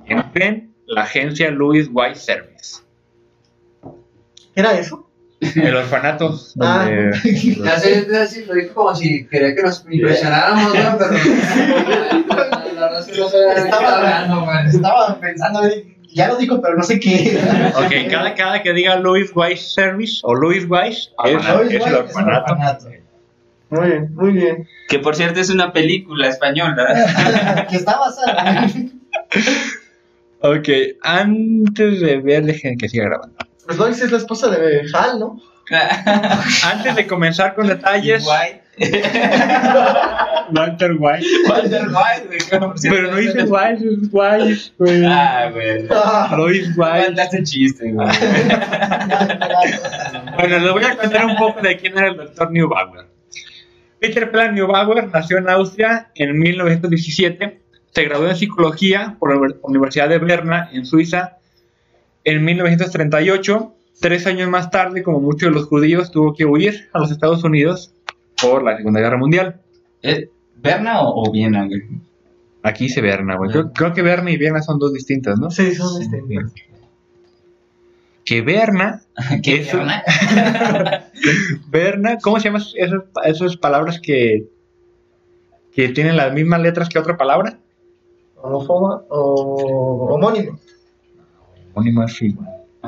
¿quién 0.06 0.22
creen? 0.32 0.74
la 0.86 1.02
agencia 1.02 1.50
Louis 1.50 1.88
White 1.92 2.16
Service, 2.18 2.80
¿Qué 4.54 4.60
era 4.60 4.72
eso? 4.78 5.04
el 5.40 5.76
orfanato 5.76 6.36
Ah. 6.60 6.88
donde 6.90 7.18
Ya 7.64 7.78
sé, 7.78 8.08
ya 8.10 8.26
sé, 8.26 8.44
lo 8.46 8.54
dijo 8.54 8.74
como 8.74 8.94
si 8.94 9.24
quería 9.28 9.54
que 9.54 9.62
nos 9.62 9.84
impresionáramos, 9.88 10.74
¿no? 10.74 10.98
Pero. 10.98 11.10
La 12.74 12.84
verdad 12.86 13.00
es 13.00 13.06
que 13.06 13.20
no 13.20 13.26
estaba 13.56 13.96
hablando, 13.98 14.44
güey. 14.44 14.66
Estaba 14.68 15.20
pensando, 15.20 15.60
ya 16.12 16.28
lo 16.28 16.36
dijo, 16.36 16.60
pero 16.62 16.76
no 16.76 16.82
sé 16.84 16.98
qué. 17.00 17.36
Ok, 17.76 18.10
cada, 18.10 18.34
cada 18.34 18.62
que 18.62 18.72
diga 18.72 18.96
Louis 18.96 19.30
White 19.34 19.56
Service 19.60 20.20
o 20.22 20.34
Louis 20.34 20.64
White 20.68 20.88
es, 20.88 21.10
Orfanato. 21.16 21.62
es 21.62 21.86
el 21.86 21.94
orfanato. 21.94 22.56
Muy 23.70 23.86
bien, 23.86 24.14
muy 24.14 24.32
bien. 24.32 24.68
Que 24.88 24.98
por 24.98 25.14
cierto 25.14 25.40
es 25.40 25.50
una 25.50 25.72
película 25.72 26.28
española. 26.28 27.66
que 27.70 27.76
está 27.76 27.98
basada. 27.98 28.66
Ok, 30.40 30.68
antes 31.02 32.00
de 32.00 32.18
ver, 32.18 32.44
dejen 32.44 32.78
que 32.78 32.88
siga 32.88 33.04
grabando. 33.06 33.36
Pues 33.66 33.76
Lois 33.76 34.00
es 34.00 34.10
la 34.10 34.18
esposa 34.18 34.48
de 34.48 34.88
Hal, 34.94 35.18
¿no? 35.18 35.40
Antes 36.64 36.96
de 36.96 37.06
comenzar 37.06 37.54
con 37.54 37.66
detalles, 37.66 38.24
White. 38.26 38.62
Walter 40.54 40.92
White. 40.98 41.26
Walter 41.48 41.88
White, 41.88 42.26
güey. 42.26 42.38
Pero 42.48 43.10
no 43.10 43.18
es 43.18 43.34
dice 43.34 43.44
White, 43.44 43.84
es 43.84 44.08
White, 44.10 44.72
güey. 44.78 45.04
Ah, 45.04 45.50
güey. 45.52 45.86
Ah, 45.90 46.34
Louis 46.36 46.68
White. 46.74 47.06
Mandaste 47.08 47.42
chiste, 47.42 47.92
güey. 47.92 48.08
Bueno, 50.36 50.58
les 50.58 50.72
voy 50.72 50.84
a 50.84 50.96
contar 50.96 51.26
un 51.26 51.36
poco 51.36 51.60
de 51.60 51.76
quién 51.76 51.98
era 51.98 52.08
el 52.08 52.16
doctor 52.16 52.50
Neubauer. 52.50 53.17
Peter 54.00 54.30
Plan 54.30 54.54
Neubauer 54.54 55.08
nació 55.08 55.38
en 55.38 55.48
Austria 55.48 56.10
en 56.14 56.38
1917. 56.38 57.60
Se 57.90 58.04
graduó 58.04 58.28
en 58.28 58.36
psicología 58.36 59.16
por 59.18 59.34
la 59.34 59.56
Universidad 59.62 60.08
de 60.08 60.18
Berna, 60.18 60.68
en 60.72 60.86
Suiza, 60.86 61.38
en 62.24 62.44
1938. 62.44 63.74
Tres 64.00 64.26
años 64.26 64.48
más 64.48 64.70
tarde, 64.70 65.02
como 65.02 65.20
muchos 65.20 65.48
de 65.48 65.54
los 65.54 65.66
judíos, 65.66 66.12
tuvo 66.12 66.34
que 66.34 66.44
huir 66.44 66.88
a 66.92 67.00
los 67.00 67.10
Estados 67.10 67.42
Unidos 67.42 67.92
por 68.40 68.62
la 68.62 68.76
Segunda 68.76 69.00
Guerra 69.00 69.16
Mundial. 69.16 69.60
¿Eh, 70.02 70.28
¿Berna 70.56 71.00
o, 71.00 71.28
o 71.28 71.32
Viena? 71.32 71.66
Aquí 72.62 72.84
dice 72.84 73.00
Berna, 73.00 73.36
güey. 73.36 73.50
Creo, 73.50 73.72
creo 73.72 73.92
que 73.92 74.02
Berna 74.02 74.30
y 74.30 74.36
Viena 74.36 74.62
son 74.62 74.78
dos 74.78 74.92
distintas, 74.92 75.38
¿no? 75.38 75.50
sí, 75.50 75.74
son 75.74 75.98
distintos. 75.98 76.52
Que 78.28 78.42
Berna 78.42 79.00
¿Qué 79.42 79.62
Eso- 79.62 79.78
Berna? 79.78 80.04
Berna, 81.68 82.18
¿cómo 82.22 82.38
se 82.38 82.48
llaman 82.48 82.62
esas, 82.76 83.00
esas 83.24 83.56
palabras 83.56 83.98
que, 84.02 84.46
que 85.72 85.88
tienen 85.88 86.18
las 86.18 86.32
mismas 86.34 86.60
letras 86.60 86.90
que 86.90 86.98
otra 86.98 87.16
palabra? 87.16 87.58
Homófoba 88.36 89.04
o 89.08 90.08
homónimo. 90.14 90.58
Homónimo 91.72 92.02
así. 92.02 92.36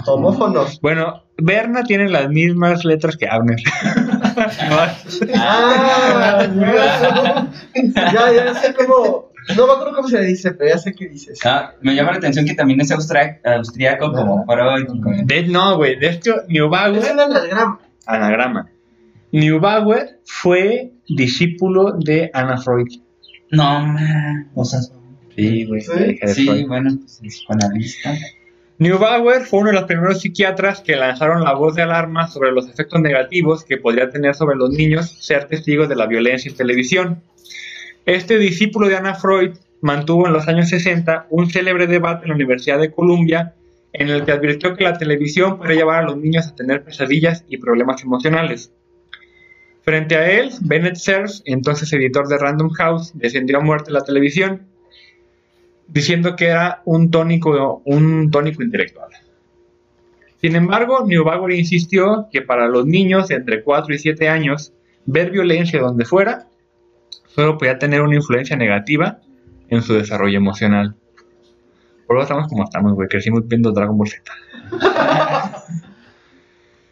Homófonos. 0.07 0.79
Bueno, 0.81 1.25
Berna 1.39 1.85
tiene 1.85 2.11
las 2.11 2.29
mismas 2.29 2.85
letras 2.85 3.17
que 3.17 3.27
Abner. 3.27 3.59
Ah, 5.35 6.47
ya, 7.75 8.33
ya 8.33 8.55
sé 8.55 8.73
cómo. 8.75 9.30
No 9.57 9.67
me 9.67 9.73
acuerdo 9.73 9.95
cómo 9.97 10.09
se 10.09 10.21
dice, 10.23 10.53
pero 10.53 10.71
ya 10.71 10.79
sé 10.79 10.93
qué 10.95 11.09
dices. 11.09 11.41
Ah, 11.45 11.75
me 11.81 11.95
llama 11.95 12.13
la 12.13 12.19
atención 12.19 12.45
que 12.47 12.55
también 12.55 12.81
es 12.81 12.91
austriaco 12.91 14.13
como 14.13 14.45
Freud. 14.45 14.87
como- 14.87 15.23
De- 15.25 15.43
no, 15.49 15.77
güey, 15.77 15.99
de 15.99 16.11
hecho, 16.11 16.43
Es 16.43 16.49
Neubauer, 16.49 17.01
un 17.13 17.21
anagrama. 17.21 17.81
anagrama. 18.07 18.69
Neubauer 19.33 20.21
fue 20.25 20.93
discípulo 21.09 21.93
de 21.93 22.31
Anna 22.33 22.59
Freud. 22.59 22.89
No, 23.51 23.81
man. 23.87 24.51
O 24.55 24.65
sea, 24.65 24.81
Sí, 25.37 25.65
güey. 25.65 25.81
¿Sí? 25.81 26.19
Sí, 26.35 26.65
bueno, 26.65 26.91
pues 27.01 27.21
es 27.23 27.37
psicoanalista. 27.39 28.13
Neubauer 28.79 29.43
fue 29.43 29.61
uno 29.61 29.69
de 29.71 29.75
los 29.75 29.85
primeros 29.85 30.21
psiquiatras 30.21 30.81
que 30.81 30.97
lanzaron 30.97 31.43
la 31.45 31.55
voz 31.55 31.75
de 31.77 31.83
alarma 31.83 32.27
sobre 32.29 32.51
los 32.53 32.69
efectos 32.69 33.01
negativos 33.01 33.65
que 33.65 33.77
podría 33.77 34.11
tener 34.11 34.35
sobre 34.35 34.57
los 34.57 34.71
niños 34.71 35.11
ser 35.21 35.47
testigos 35.49 35.89
de 35.89 35.97
la 35.97 36.07
violencia 36.07 36.51
en 36.51 36.57
televisión. 36.57 37.23
Este 38.07 38.39
discípulo 38.39 38.89
de 38.89 38.97
Anna 38.97 39.15
Freud 39.15 39.57
mantuvo 39.83 40.27
en 40.27 40.33
los 40.33 40.49
años 40.49 40.71
60 40.71 41.27
un 41.31 41.51
célebre 41.51 41.87
debate 41.87 42.25
en 42.25 42.31
la 42.31 42.35
Universidad 42.35 42.79
de 42.79 42.91
Columbia 42.91 43.55
en 43.93 44.09
el 44.09 44.25
que 44.25 44.33
advirtió 44.33 44.75
que 44.75 44.85
la 44.85 44.97
televisión 44.97 45.59
podría 45.59 45.79
llevar 45.79 45.99
a 45.99 46.07
los 46.07 46.17
niños 46.17 46.47
a 46.47 46.55
tener 46.55 46.83
pesadillas 46.83 47.45
y 47.49 47.59
problemas 47.59 48.03
emocionales. 48.03 48.73
Frente 49.83 50.17
a 50.17 50.31
él, 50.31 50.51
Bennett 50.61 50.97
Cerf, 50.97 51.41
entonces 51.45 51.93
editor 51.93 52.29
de 52.29 52.39
Random 52.39 52.71
House, 52.71 53.13
defendió 53.15 53.59
a 53.59 53.61
muerte 53.61 53.91
la 53.91 54.03
televisión, 54.03 54.63
diciendo 55.89 56.37
que 56.37 56.47
era 56.47 56.83
un 56.85 57.11
tónico, 57.11 57.83
un 57.85 58.31
tónico 58.31 58.63
intelectual. 58.63 59.11
Sin 60.41 60.55
embargo, 60.57 61.05
Neubauer 61.07 61.53
insistió 61.53 62.29
que 62.31 62.43
para 62.43 62.69
los 62.69 62.87
niños 62.87 63.29
de 63.29 63.35
entre 63.35 63.63
4 63.63 63.95
y 63.95 63.99
7 63.99 64.29
años, 64.29 64.73
ver 65.05 65.31
violencia 65.31 65.81
donde 65.81 66.05
fuera 66.05 66.50
solo 67.35 67.59
podía 67.59 67.79
tener 67.79 68.03
una 68.03 68.17
influencia 68.17 68.57
negativa 68.57 69.19
en 69.69 69.83
su 69.83 69.95
desarrollo 69.95 70.37
emocional. 70.37 70.95
Por 72.07 72.17
eso 72.17 72.25
estamos 72.25 72.49
como 72.49 72.65
estamos, 72.65 72.95
güey. 72.95 73.09
Crecimos 73.09 73.47
viendo 73.47 73.73
Dragon 73.73 73.97
Ball 73.97 74.09
Z. 74.09 74.33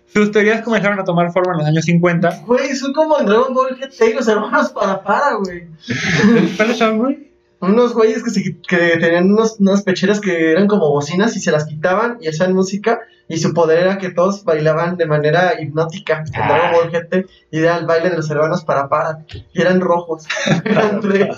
Sus 0.07 0.31
teorías 0.31 0.63
comenzaron 0.63 0.99
a 0.99 1.05
tomar 1.05 1.33
forma 1.33 1.53
en 1.53 1.59
los 1.59 1.67
años 1.67 1.85
50. 1.85 2.45
Güey, 2.47 2.75
son 2.75 2.93
como 2.93 3.19
en 3.19 3.27
Dragon 3.27 3.53
Ball 3.53 3.77
GT 3.77 4.11
y 4.11 4.15
los 4.15 4.27
hermanos 4.27 4.71
para 4.71 5.03
para, 5.03 5.35
güey. 5.35 5.67
¿Cuáles 6.57 6.79
son, 6.79 6.99
güey? 6.99 7.28
Unos 7.61 7.93
güeyes 7.95 8.23
que, 8.23 8.31
se, 8.31 8.57
que 8.69 8.77
tenían 9.01 9.33
unos, 9.33 9.59
unas 9.59 9.83
pecheras 9.83 10.21
que 10.21 10.53
eran 10.53 10.69
como 10.69 10.91
bocinas 10.91 11.37
y 11.37 11.41
se 11.41 11.51
las 11.51 11.65
quitaban 11.67 12.19
y 12.21 12.29
hacían 12.29 12.53
música. 12.55 13.01
Y 13.31 13.39
su 13.39 13.53
poder 13.53 13.81
era 13.81 13.99
que 13.99 14.11
todos 14.11 14.45
bailaban 14.45 14.97
de 14.97 15.05
manera 15.07 15.61
hipnótica 15.61 16.25
Ah. 16.35 16.73
GT. 16.91 17.27
Y 17.51 17.59
era 17.59 17.77
el 17.77 17.85
baile 17.87 18.11
de 18.11 18.17
los 18.17 18.31
hermanos 18.31 18.65
para 18.65 18.89
para. 18.89 19.25
Y 19.53 19.61
eran 19.61 19.81
rojos. 19.81 20.27
Eran 20.65 21.01
tres. 21.01 21.37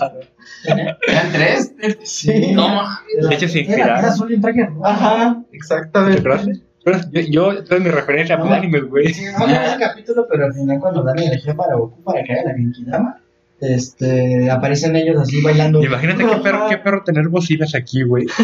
¿Eran 1.07 1.31
tres? 1.31 1.73
Sí. 2.03 2.51
No, 2.53 2.81
De 3.27 3.35
hecho, 3.35 3.47
se 3.47 3.61
Era, 3.61 3.99
era 3.99 4.07
azul 4.09 4.31
y 4.31 4.35
un 4.35 4.41
traje 4.41 4.65
rojo. 4.67 4.85
Ajá, 4.85 5.43
¿Te 5.49 5.57
exactamente. 5.57 6.23
Yo, 7.11 7.53
yo, 7.61 7.79
mi 7.79 7.89
referencia 7.89 8.35
a 8.35 8.37
No. 8.39 8.45
los 8.45 8.53
animes, 8.53 8.85
güey. 8.89 9.13
Sí, 9.13 9.23
no 9.25 9.45
me 9.45 9.53
acuerdo 9.55 9.71
ese 9.71 9.79
capítulo, 9.79 10.27
pero 10.29 10.45
al 10.45 10.53
final 10.53 10.79
cuando 10.79 11.03
dan 11.03 11.19
energía 11.19 11.53
para 11.55 11.75
Goku 11.75 12.03
para 12.03 12.23
que 12.23 12.33
haga 12.33 12.43
la 12.45 12.53
Genkidama, 12.55 13.21
este, 13.61 14.49
aparecen 14.49 14.95
ellos 14.95 15.21
así 15.21 15.41
bailando. 15.41 15.83
Imagínate 15.83 16.25
qué 16.25 16.35
perro, 16.37 16.67
qué 16.67 16.77
perro 16.77 17.03
tener 17.03 17.27
bocinas 17.27 17.75
aquí, 17.75 18.03
güey. 18.03 18.25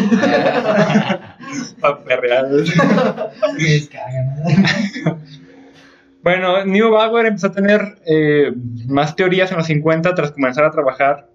Bueno, 6.22 6.64
Neubauer 6.64 7.26
empezó 7.26 7.46
a 7.46 7.52
tener 7.52 7.98
eh, 8.04 8.52
más 8.86 9.16
teorías 9.16 9.50
en 9.50 9.58
los 9.58 9.66
50 9.66 10.14
tras 10.14 10.32
comenzar 10.32 10.64
a 10.64 10.70
trabajar 10.70 11.30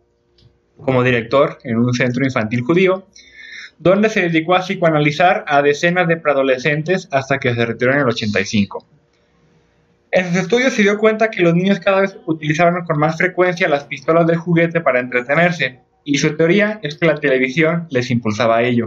como 0.78 1.04
director 1.04 1.58
en 1.64 1.78
un 1.78 1.94
centro 1.94 2.24
infantil 2.26 2.62
judío, 2.62 3.08
donde 3.80 4.10
se 4.10 4.22
dedicó 4.22 4.56
a 4.56 4.62
psicoanalizar 4.62 5.46
a 5.48 5.62
decenas 5.62 6.08
de 6.08 6.18
preadolescentes 6.18 7.08
hasta 7.12 7.40
que 7.40 7.56
se 7.56 7.66
retiró 7.66 7.94
en 7.94 8.00
el 8.00 8.08
85. 8.08 8.86
En 10.16 10.28
sus 10.28 10.44
estudios 10.44 10.74
se 10.74 10.84
dio 10.84 11.00
cuenta 11.00 11.32
que 11.32 11.42
los 11.42 11.56
niños 11.56 11.80
cada 11.80 12.02
vez 12.02 12.16
utilizaban 12.28 12.86
con 12.86 13.00
más 13.00 13.18
frecuencia 13.18 13.68
las 13.68 13.86
pistolas 13.86 14.28
de 14.28 14.36
juguete 14.36 14.80
para 14.80 15.00
entretenerse, 15.00 15.80
y 16.06 16.20
su 16.20 16.38
teoría 16.38 16.80
es 16.84 17.00
que 17.00 17.08
la 17.08 17.16
televisión 17.16 17.88
les 17.90 18.12
impulsaba 18.12 18.58
a 18.58 18.62
ello. 18.62 18.86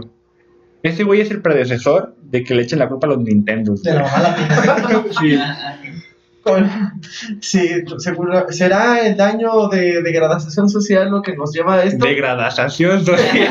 Este 0.83 1.03
güey 1.03 1.19
es 1.19 1.29
el 1.29 1.41
predecesor 1.41 2.15
de 2.23 2.45
que 2.45 2.55
le 2.55 2.61
echen 2.61 2.79
la 2.79 2.87
culpa 2.87 3.07
a 3.07 3.09
los 3.09 3.19
Nintendo. 3.19 3.75
De 3.75 3.93
la 3.93 4.03
mala 4.03 4.35
pinta. 4.35 5.03
Sí. 5.19 5.37
Con- 6.47 7.01
Sí, 7.41 7.69
seguro. 7.99 8.45
¿Será 8.49 8.99
el 8.99 9.15
daño 9.17 9.67
de 9.69 10.01
degradación 10.01 10.69
social 10.69 11.09
lo 11.09 11.21
que 11.21 11.35
nos 11.35 11.53
lleva 11.53 11.75
a 11.75 11.83
esto? 11.83 12.05
Degradación 12.05 13.05
social. 13.05 13.49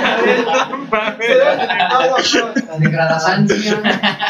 No 0.71 0.79
mames. 0.91 1.27
¿Será- 1.27 1.89
no, 1.89 2.01
no, 2.01 2.09
no. 2.09 2.17
La 2.69 2.79
degradación. 2.79 3.47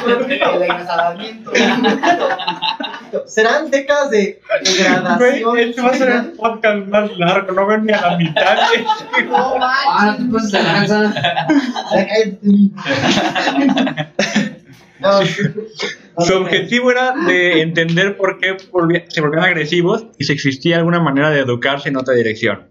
El 0.07 0.27
degradamiento. 0.29 1.51
¿Serán 3.27 3.71
décadas 3.71 4.11
de 4.11 4.41
degradación? 4.65 5.19
Güey, 5.43 5.69
este 5.71 5.81
va 5.83 5.89
a 5.91 5.95
ser 5.95 6.11
el 6.11 6.33
podcast 6.33 6.87
más 6.89 7.17
largo, 7.17 7.53
no 7.53 7.67
ven 7.67 7.87
ni 7.87 7.93
a 7.93 8.01
la 8.01 8.17
mitad. 8.17 8.57
No 9.27 9.59
Ah, 9.61 10.17
no 10.19 10.27
te 10.27 10.33
pases 10.33 10.51
de 10.53 10.63
lanza. 10.63 11.13
Su 16.19 16.35
objetivo 16.35 16.91
era 16.91 17.15
de 17.27 17.61
entender 17.61 18.17
por 18.17 18.39
qué 18.39 18.57
se 19.09 19.21
volvían 19.21 19.45
agresivos 19.45 20.07
y 20.19 20.25
si 20.25 20.33
existía 20.33 20.79
alguna 20.79 21.01
manera 21.01 21.31
de 21.31 21.41
educarse 21.41 21.91
en 21.91 21.97
otra 21.97 22.15
dirección. 22.15 22.69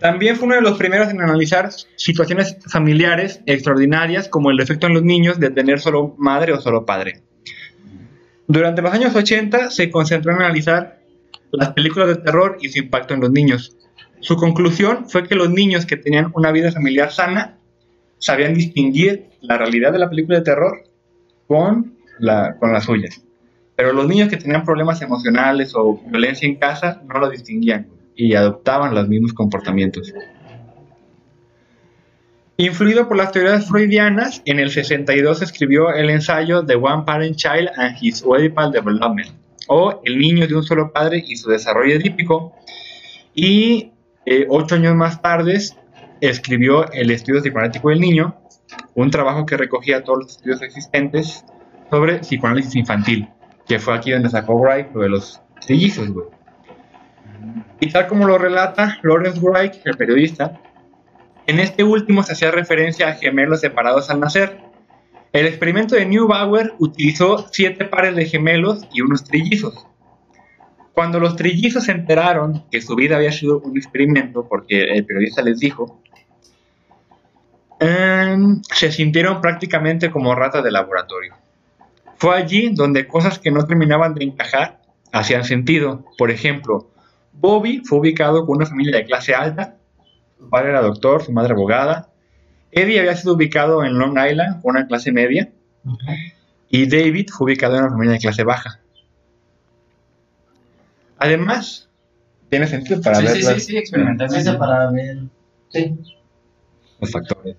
También 0.00 0.36
fue 0.36 0.46
uno 0.46 0.54
de 0.54 0.62
los 0.62 0.78
primeros 0.78 1.08
en 1.08 1.20
analizar 1.20 1.70
situaciones 1.96 2.56
familiares 2.70 3.40
extraordinarias 3.46 4.28
como 4.28 4.50
el 4.50 4.60
efecto 4.60 4.86
en 4.86 4.94
los 4.94 5.02
niños 5.02 5.40
de 5.40 5.50
tener 5.50 5.80
solo 5.80 6.14
madre 6.18 6.52
o 6.52 6.60
solo 6.60 6.86
padre. 6.86 7.20
Durante 8.46 8.80
los 8.80 8.92
años 8.92 9.14
80 9.14 9.70
se 9.70 9.90
concentró 9.90 10.32
en 10.32 10.38
analizar 10.38 11.00
las 11.50 11.70
películas 11.70 12.08
de 12.08 12.16
terror 12.16 12.56
y 12.60 12.68
su 12.68 12.78
impacto 12.78 13.14
en 13.14 13.20
los 13.20 13.30
niños. 13.30 13.76
Su 14.20 14.36
conclusión 14.36 15.08
fue 15.08 15.26
que 15.26 15.34
los 15.34 15.50
niños 15.50 15.84
que 15.84 15.96
tenían 15.96 16.30
una 16.34 16.52
vida 16.52 16.72
familiar 16.72 17.12
sana 17.12 17.58
sabían 18.18 18.54
distinguir 18.54 19.26
la 19.40 19.58
realidad 19.58 19.92
de 19.92 19.98
la 19.98 20.08
película 20.08 20.38
de 20.38 20.44
terror 20.44 20.87
con 21.48 21.96
la, 22.20 22.56
con 22.60 22.72
la 22.72 22.80
suya. 22.80 23.08
Pero 23.74 23.92
los 23.92 24.06
niños 24.06 24.28
que 24.28 24.36
tenían 24.36 24.64
problemas 24.64 25.02
emocionales 25.02 25.74
o 25.74 26.00
violencia 26.06 26.46
en 26.46 26.56
casa 26.56 27.02
no 27.06 27.18
lo 27.18 27.30
distinguían 27.30 27.88
y 28.14 28.34
adoptaban 28.34 28.94
los 28.94 29.08
mismos 29.08 29.32
comportamientos. 29.32 30.12
Influido 32.56 33.06
por 33.06 33.16
las 33.16 33.30
teorías 33.30 33.68
freudianas, 33.68 34.42
en 34.44 34.58
el 34.58 34.70
62 34.70 35.42
escribió 35.42 35.94
el 35.94 36.10
ensayo 36.10 36.66
The 36.66 36.74
One 36.74 37.04
Parent 37.06 37.36
Child 37.36 37.70
and 37.76 37.96
His 38.00 38.20
Oedipal 38.26 38.72
Development, 38.72 39.30
o 39.68 40.00
El 40.04 40.18
niño 40.18 40.48
de 40.48 40.56
un 40.56 40.64
solo 40.64 40.92
padre 40.92 41.22
y 41.24 41.36
su 41.36 41.48
desarrollo 41.48 41.94
edípico, 41.94 42.52
y 43.32 43.92
eh, 44.26 44.46
ocho 44.48 44.74
años 44.74 44.96
más 44.96 45.22
tarde 45.22 45.56
escribió 46.20 46.90
El 46.90 47.12
estudio 47.12 47.40
psicoanalítico 47.40 47.90
del 47.90 48.00
niño, 48.00 48.34
un 48.94 49.10
trabajo 49.10 49.46
que 49.46 49.56
recogía 49.56 50.04
todos 50.04 50.18
los 50.20 50.30
estudios 50.32 50.62
existentes 50.62 51.44
sobre 51.90 52.18
psicoanálisis 52.18 52.76
infantil, 52.76 53.28
que 53.66 53.78
fue 53.78 53.94
aquí 53.94 54.10
donde 54.10 54.30
sacó 54.30 54.54
Wright 54.54 54.88
lo 54.94 55.02
de 55.02 55.08
los 55.08 55.40
trillizos, 55.60 56.10
güey. 56.10 56.26
Y 57.80 57.90
tal 57.90 58.08
como 58.08 58.26
lo 58.26 58.38
relata 58.38 58.98
Lawrence 59.02 59.40
Wright, 59.40 59.74
el 59.84 59.96
periodista, 59.96 60.60
en 61.46 61.60
este 61.60 61.84
último 61.84 62.22
se 62.22 62.32
hacía 62.32 62.50
referencia 62.50 63.08
a 63.08 63.14
gemelos 63.14 63.60
separados 63.60 64.10
al 64.10 64.20
nacer. 64.20 64.58
El 65.32 65.46
experimento 65.46 65.94
de 65.94 66.04
Neubauer 66.04 66.74
utilizó 66.78 67.46
siete 67.50 67.84
pares 67.84 68.16
de 68.16 68.26
gemelos 68.26 68.86
y 68.92 69.00
unos 69.00 69.24
trillizos. 69.24 69.86
Cuando 70.92 71.20
los 71.20 71.36
trillizos 71.36 71.84
se 71.84 71.92
enteraron 71.92 72.64
que 72.70 72.80
su 72.80 72.96
vida 72.96 73.16
había 73.16 73.32
sido 73.32 73.60
un 73.60 73.76
experimento, 73.76 74.48
porque 74.48 74.82
el 74.82 75.06
periodista 75.06 75.42
les 75.42 75.60
dijo, 75.60 76.02
em, 77.80 78.60
se 78.62 78.92
sintieron 78.92 79.40
prácticamente 79.40 80.10
como 80.10 80.34
ratas 80.34 80.64
de 80.64 80.70
laboratorio. 80.70 81.34
Fue 82.16 82.36
allí 82.36 82.70
donde 82.74 83.06
cosas 83.06 83.38
que 83.38 83.50
no 83.50 83.64
terminaban 83.66 84.14
de 84.14 84.24
encajar 84.24 84.80
hacían 85.12 85.44
sentido. 85.44 86.04
Por 86.16 86.30
ejemplo, 86.30 86.90
Bobby 87.32 87.82
fue 87.84 87.98
ubicado 87.98 88.44
con 88.46 88.56
una 88.56 88.66
familia 88.66 88.96
de 88.96 89.04
clase 89.04 89.34
alta, 89.34 89.76
su 90.38 90.48
padre 90.48 90.70
era 90.70 90.82
doctor, 90.82 91.22
su 91.22 91.32
madre 91.32 91.52
abogada. 91.52 92.08
Eddie 92.70 93.00
había 93.00 93.16
sido 93.16 93.34
ubicado 93.34 93.84
en 93.84 93.98
Long 93.98 94.18
Island 94.18 94.62
con 94.62 94.76
una 94.76 94.86
clase 94.86 95.12
media. 95.12 95.50
Y 96.68 96.86
David 96.86 97.28
fue 97.30 97.46
ubicado 97.46 97.76
en 97.76 97.82
una 97.82 97.90
familia 97.92 98.12
de 98.14 98.18
clase 98.18 98.44
baja. 98.44 98.80
Además, 101.18 101.88
tiene 102.50 102.66
sentido 102.66 103.00
para 103.00 103.16
Sí, 103.16 103.24
ver 103.24 103.36
sí, 103.36 103.42
sí, 103.42 103.60
sí, 103.60 103.76
experimentalmente. 103.76 104.40
Esa 104.50 104.58
para 104.58 104.90
ver. 104.90 105.18
Sí. 105.70 105.96
los 107.00 107.10
factores. 107.10 107.56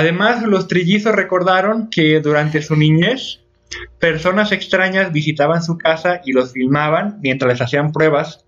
Además, 0.00 0.42
los 0.42 0.66
trillizos 0.68 1.14
recordaron 1.14 1.88
que 1.90 2.20
durante 2.20 2.62
su 2.62 2.74
niñez, 2.76 3.40
personas 3.98 4.50
extrañas 4.52 5.12
visitaban 5.12 5.62
su 5.62 5.76
casa 5.78 6.20
y 6.24 6.32
los 6.32 6.52
filmaban 6.52 7.18
mientras 7.22 7.52
les 7.52 7.60
hacían 7.60 7.92
pruebas 7.92 8.44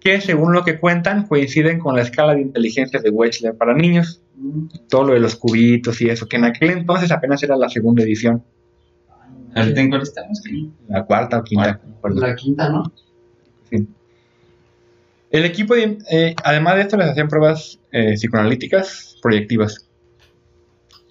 que, 0.00 0.20
según 0.20 0.52
lo 0.52 0.64
que 0.64 0.78
cuentan, 0.78 1.26
coinciden 1.26 1.78
con 1.80 1.96
la 1.96 2.02
escala 2.02 2.34
de 2.34 2.42
inteligencia 2.42 3.00
de 3.00 3.10
Wechsler 3.10 3.54
para 3.56 3.74
niños. 3.74 4.22
Todo 4.88 5.04
lo 5.04 5.14
de 5.14 5.20
los 5.20 5.34
cubitos 5.34 6.00
y 6.00 6.08
eso, 6.08 6.28
que 6.28 6.36
en 6.36 6.44
aquel 6.44 6.70
entonces 6.70 7.10
apenas 7.10 7.42
era 7.42 7.56
la 7.56 7.68
segunda 7.68 8.04
edición, 8.04 8.44
en 9.56 9.90
cuál 9.90 10.02
estamos. 10.02 10.40
la 10.88 11.04
cuarta 11.04 11.38
o 11.38 11.42
quinta. 11.44 11.80
La 12.20 12.36
quinta, 12.36 12.68
¿no? 12.68 12.92
Sí. 13.68 13.88
El 15.30 15.44
equipo, 15.44 15.74
de- 15.74 15.98
eh, 16.10 16.34
además 16.44 16.76
de 16.76 16.82
esto, 16.82 16.96
les 16.96 17.08
hacían 17.10 17.26
pruebas 17.28 17.80
eh, 17.90 18.12
psicoanalíticas 18.14 19.16
proyectivas. 19.20 19.87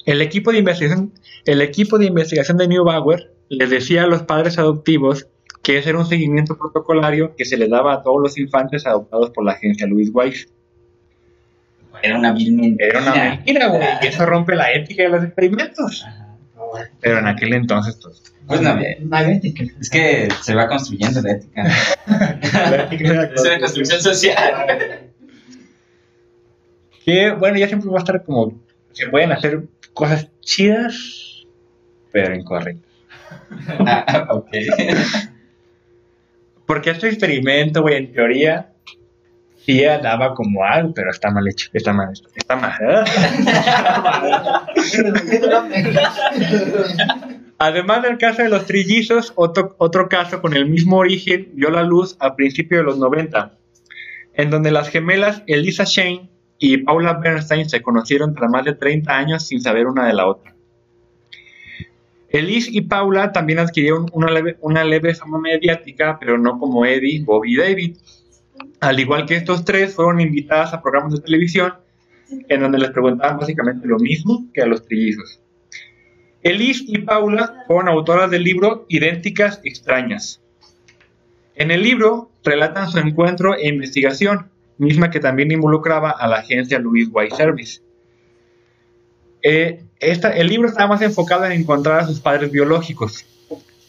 El 0.08 0.22
equipo, 0.22 0.54
de 0.54 0.60
investigación, 0.60 1.12
el 1.44 1.62
equipo 1.62 1.98
de 2.00 2.06
investigación 2.06 2.58
de 2.58 2.70
Neubauer 2.70 3.30
les 3.50 3.70
decía 3.70 4.04
a 4.04 4.08
los 4.08 4.24
padres 4.24 4.58
adoptivos 4.58 5.28
que 5.62 5.78
ese 5.78 5.90
era 5.90 6.00
un 6.00 6.06
seguimiento 6.06 6.58
protocolario 6.58 7.36
que 7.36 7.44
se 7.44 7.58
le 7.58 7.68
daba 7.68 7.94
a 7.94 8.04
todos 8.04 8.22
los 8.22 8.38
infantes 8.38 8.88
adoptados 8.88 9.32
por 9.32 9.44
la 9.44 9.52
agencia 9.52 9.86
Louis 9.86 10.10
Weiss. 10.14 10.48
Era 12.02 12.18
una 12.18 12.32
vil 12.32 12.54
mentira. 12.54 12.88
Era 12.88 13.02
una 13.02 13.14
mentira, 13.16 13.68
güey, 13.68 13.84
y 14.02 14.08
eso 14.08 14.26
rompe 14.26 14.56
la 14.56 14.72
ética 14.72 15.04
de 15.04 15.10
los 15.10 15.26
experimentos. 15.26 16.06
Pero 17.02 17.20
en 17.20 17.28
aquel 17.28 17.54
entonces, 17.54 18.00
pues, 18.02 18.34
Pues 18.48 18.62
no, 18.62 18.78
bien. 18.78 19.10
No 19.10 19.18
hay 19.18 19.34
ética. 19.34 19.66
Es 19.82 19.90
que 19.90 20.30
se 20.42 20.56
va 20.56 20.70
construyendo 20.70 21.22
la 21.22 21.34
ética. 21.34 21.64
la 22.08 22.84
ética 22.84 23.30
Es 23.36 23.42
una 23.42 23.60
construcción 23.60 24.02
social. 24.02 24.54
Que 27.04 27.32
bueno, 27.32 27.58
ya 27.58 27.68
siempre 27.68 27.90
va 27.90 27.98
a 27.98 28.00
estar 28.00 28.24
como. 28.24 28.54
Se 28.94 29.08
pueden 29.08 29.34
hacer 29.34 29.68
cosas 29.98 30.30
chidas, 30.42 31.46
pero 32.12 32.36
incorrectas. 32.36 32.92
Ah, 33.80 34.28
ok. 34.32 34.50
Porque 36.68 36.92
este 36.92 37.08
experimento, 37.08 37.82
güey, 37.82 37.96
en 37.96 38.14
teoría, 38.14 38.74
sí 39.66 39.82
daba 39.82 40.36
como 40.36 40.64
algo, 40.64 40.94
pero 40.94 41.10
está 41.10 41.32
mal 41.32 41.48
hecho. 41.48 41.72
Está 41.74 41.94
mal 41.94 42.12
hecho. 42.12 42.30
Está 42.36 42.56
mal. 42.56 42.78
Además 47.58 48.04
del 48.04 48.20
caso 48.20 48.44
de 48.44 48.50
los 48.50 48.68
trillizos, 48.68 49.34
otro, 49.36 49.76
otro 49.80 50.10
caso 50.10 50.42
con 50.42 50.56
el 50.56 50.70
mismo 50.70 50.98
origen 50.98 51.50
vio 51.54 51.72
la 51.72 51.82
luz 51.82 52.18
a 52.20 52.36
principios 52.36 52.82
de 52.82 52.86
los 52.86 53.00
90, 53.00 53.58
en 54.36 54.52
donde 54.52 54.70
las 54.70 54.90
gemelas 54.90 55.42
Elisa 55.48 55.86
Shane 55.86 56.30
y 56.60 56.78
Paula 56.78 57.14
Bernstein 57.14 57.70
se 57.70 57.82
conocieron 57.82 58.34
tras 58.34 58.50
más 58.50 58.66
de 58.66 58.74
30 58.74 59.16
años 59.16 59.48
sin 59.48 59.62
saber 59.62 59.88
una 59.88 60.08
de 60.08 60.14
la 60.14 60.28
otra. 60.28 60.56
Elise 62.30 62.70
y 62.74 62.82
Paula 62.82 63.32
también 63.32 63.60
adquirieron 63.60 64.08
una 64.12 64.84
leve, 64.84 65.16
fama 65.16 65.40
mediática, 65.40 66.18
pero 66.20 66.38
no 66.38 66.60
como 66.60 66.86
Eddie, 66.86 67.24
Bobby 67.24 67.54
y 67.54 67.58
David. 67.58 67.98
Al 68.82 69.00
igual 69.00 69.26
que 69.26 69.36
estos 69.36 69.64
tres, 69.64 69.96
fueron 69.96 70.20
invitadas 70.20 70.74
a 70.74 70.82
programas 70.82 71.14
de 71.14 71.22
televisión 71.22 71.74
en 72.50 72.60
donde 72.60 72.80
les 72.80 72.92
preguntaban 72.92 73.38
básicamente 73.38 73.88
lo 73.88 73.98
mismo 73.98 74.46
que 74.54 74.62
a 74.62 74.66
los 74.66 74.86
trillizos. 74.86 75.40
Elise 76.44 76.84
y 76.88 77.00
Paula 77.00 77.64
fueron 77.68 77.88
autoras 77.88 78.30
del 78.30 78.44
libro 78.44 78.86
Idénticas 78.90 79.62
Extrañas. 79.64 80.42
En 81.56 81.72
el 81.72 81.82
libro 81.82 82.30
relatan 82.44 82.90
su 82.90 83.00
encuentro 83.00 83.56
e 83.56 83.68
investigación, 83.68 84.50
misma 84.78 85.10
que 85.10 85.20
también 85.20 85.52
involucraba 85.52 86.12
a 86.12 86.28
la 86.28 86.38
agencia 86.38 86.80
Louis 86.80 87.08
White 87.12 87.36
Service. 87.36 87.82
Eh, 89.42 89.84
el 90.00 90.48
libro 90.48 90.68
estaba 90.68 90.90
más 90.90 91.02
enfocado 91.02 91.46
en 91.46 91.54
encontrar 91.54 92.00
a 92.00 92.08
sus 92.08 92.20
padres 92.20 92.52
biológicos. 92.52 93.26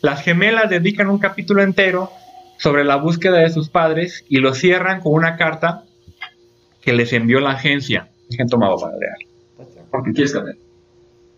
Las 0.00 0.22
gemelas 0.22 0.70
dedican 0.70 1.08
un 1.08 1.18
capítulo 1.18 1.62
entero 1.62 2.10
sobre 2.58 2.84
la 2.84 2.96
búsqueda 2.96 3.38
de 3.38 3.50
sus 3.50 3.68
padres 3.68 4.24
y 4.28 4.38
lo 4.38 4.54
cierran 4.54 5.00
con 5.00 5.12
una 5.12 5.36
carta 5.36 5.84
que 6.80 6.92
les 6.92 7.12
envió 7.12 7.40
la 7.40 7.50
agencia. 7.50 8.08
Dejen 8.30 8.48
tomado 8.48 8.76
para 8.78 8.96
leer. 8.96 9.16
¿Por 9.90 10.04
qué 10.04 10.12
quieres 10.12 10.32
cambiar? 10.32 10.56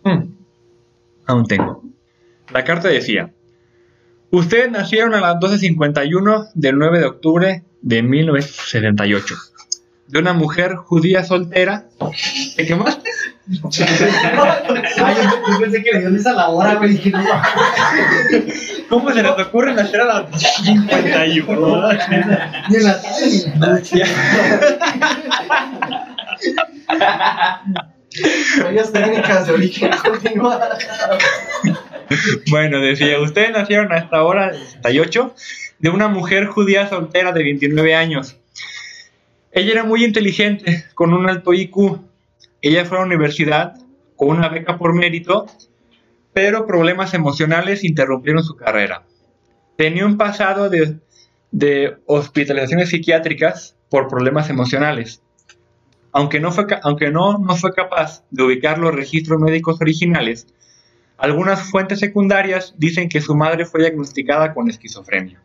Mm, 0.03 0.33
Aún 1.25 1.47
tengo. 1.47 1.83
La 2.53 2.63
carta 2.63 2.89
decía, 2.89 3.31
ustedes 4.31 4.69
nacieron 4.69 5.13
a 5.13 5.21
las 5.21 5.35
12.51 5.35 6.51
del 6.53 6.77
9 6.77 6.99
de 6.99 7.05
octubre 7.05 7.63
de 7.81 8.03
1978. 8.03 9.35
De 10.07 10.19
una 10.19 10.33
mujer 10.33 10.75
judía 10.75 11.23
soltera. 11.23 11.85
¿Te 12.55 12.65
quemaste? 12.65 13.09
Ay, 15.03 15.15
yo, 15.23 15.59
pensé 15.59 15.83
que 15.83 15.91
le 15.93 15.99
dio 15.99 16.15
esa 16.15 16.33
la 16.33 16.49
hora, 16.49 16.75
güey. 16.75 16.91
Dije, 16.91 17.11
no, 17.11 17.23
¿Cómo 18.89 19.11
se 19.13 19.23
les 19.23 19.31
ocurre 19.31 19.73
nacer 19.73 20.01
a 20.01 20.05
las 20.05 20.41
51? 20.41 21.89
ni 22.69 22.75
en 22.75 22.83
la 22.83 23.01
tarde 23.01 23.27
ni 23.29 23.41
en 23.51 23.59
la 23.59 23.67
noche. 23.67 24.03
Varias 28.63 28.91
técnicas 28.91 29.47
de 29.47 29.53
origen 29.53 29.91
continua. 30.03 30.59
Bueno, 32.49 32.81
decía, 32.81 33.19
ustedes 33.21 33.51
nacieron 33.51 33.91
a 33.93 33.97
esta 33.97 34.23
hora, 34.23 34.53
68, 34.53 35.33
de 35.81 35.89
una 35.89 36.07
mujer 36.07 36.45
judía 36.45 36.87
soltera 36.87 37.31
de 37.31 37.43
29 37.43 37.95
años. 37.95 38.37
Ella 39.51 39.71
era 39.71 39.83
muy 39.83 40.05
inteligente, 40.05 40.85
con 40.93 41.11
un 41.13 41.27
alto 41.27 41.53
IQ. 41.53 41.99
Ella 42.61 42.85
fue 42.85 42.97
a 42.97 43.01
la 43.01 43.07
universidad 43.07 43.73
con 44.15 44.29
una 44.29 44.49
beca 44.49 44.77
por 44.77 44.93
mérito, 44.93 45.47
pero 46.33 46.67
problemas 46.67 47.15
emocionales 47.15 47.83
interrumpieron 47.83 48.43
su 48.43 48.55
carrera. 48.55 49.03
Tenía 49.75 50.05
un 50.05 50.17
pasado 50.17 50.69
de, 50.69 51.97
hospitalizaciones 52.05 52.89
psiquiátricas 52.89 53.75
por 53.89 54.07
problemas 54.07 54.51
emocionales. 54.51 55.23
Aunque, 56.11 56.39
no 56.39 56.51
fue, 56.51 56.67
aunque 56.83 57.09
no, 57.09 57.39
no 57.39 57.55
fue 57.55 57.73
capaz 57.73 58.23
de 58.29 58.43
ubicar 58.43 58.77
los 58.77 58.93
registros 58.93 59.41
médicos 59.41 59.81
originales, 59.81 60.45
algunas 61.17 61.61
fuentes 61.71 61.99
secundarias 61.99 62.75
dicen 62.77 63.09
que 63.09 63.21
su 63.21 63.35
madre 63.35 63.65
fue 63.65 63.81
diagnosticada 63.81 64.53
con 64.53 64.69
esquizofrenia. 64.69 65.41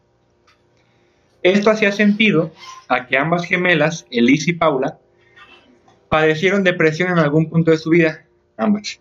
Esto 1.46 1.70
hacía 1.70 1.92
sentido 1.92 2.50
a 2.88 3.06
que 3.06 3.16
ambas 3.16 3.44
gemelas, 3.44 4.04
Elise 4.10 4.50
y 4.50 4.54
Paula, 4.54 4.98
padecieron 6.08 6.64
depresión 6.64 7.12
en 7.12 7.20
algún 7.20 7.48
punto 7.48 7.70
de 7.70 7.78
su 7.78 7.90
vida, 7.90 8.24
ambas. 8.56 8.98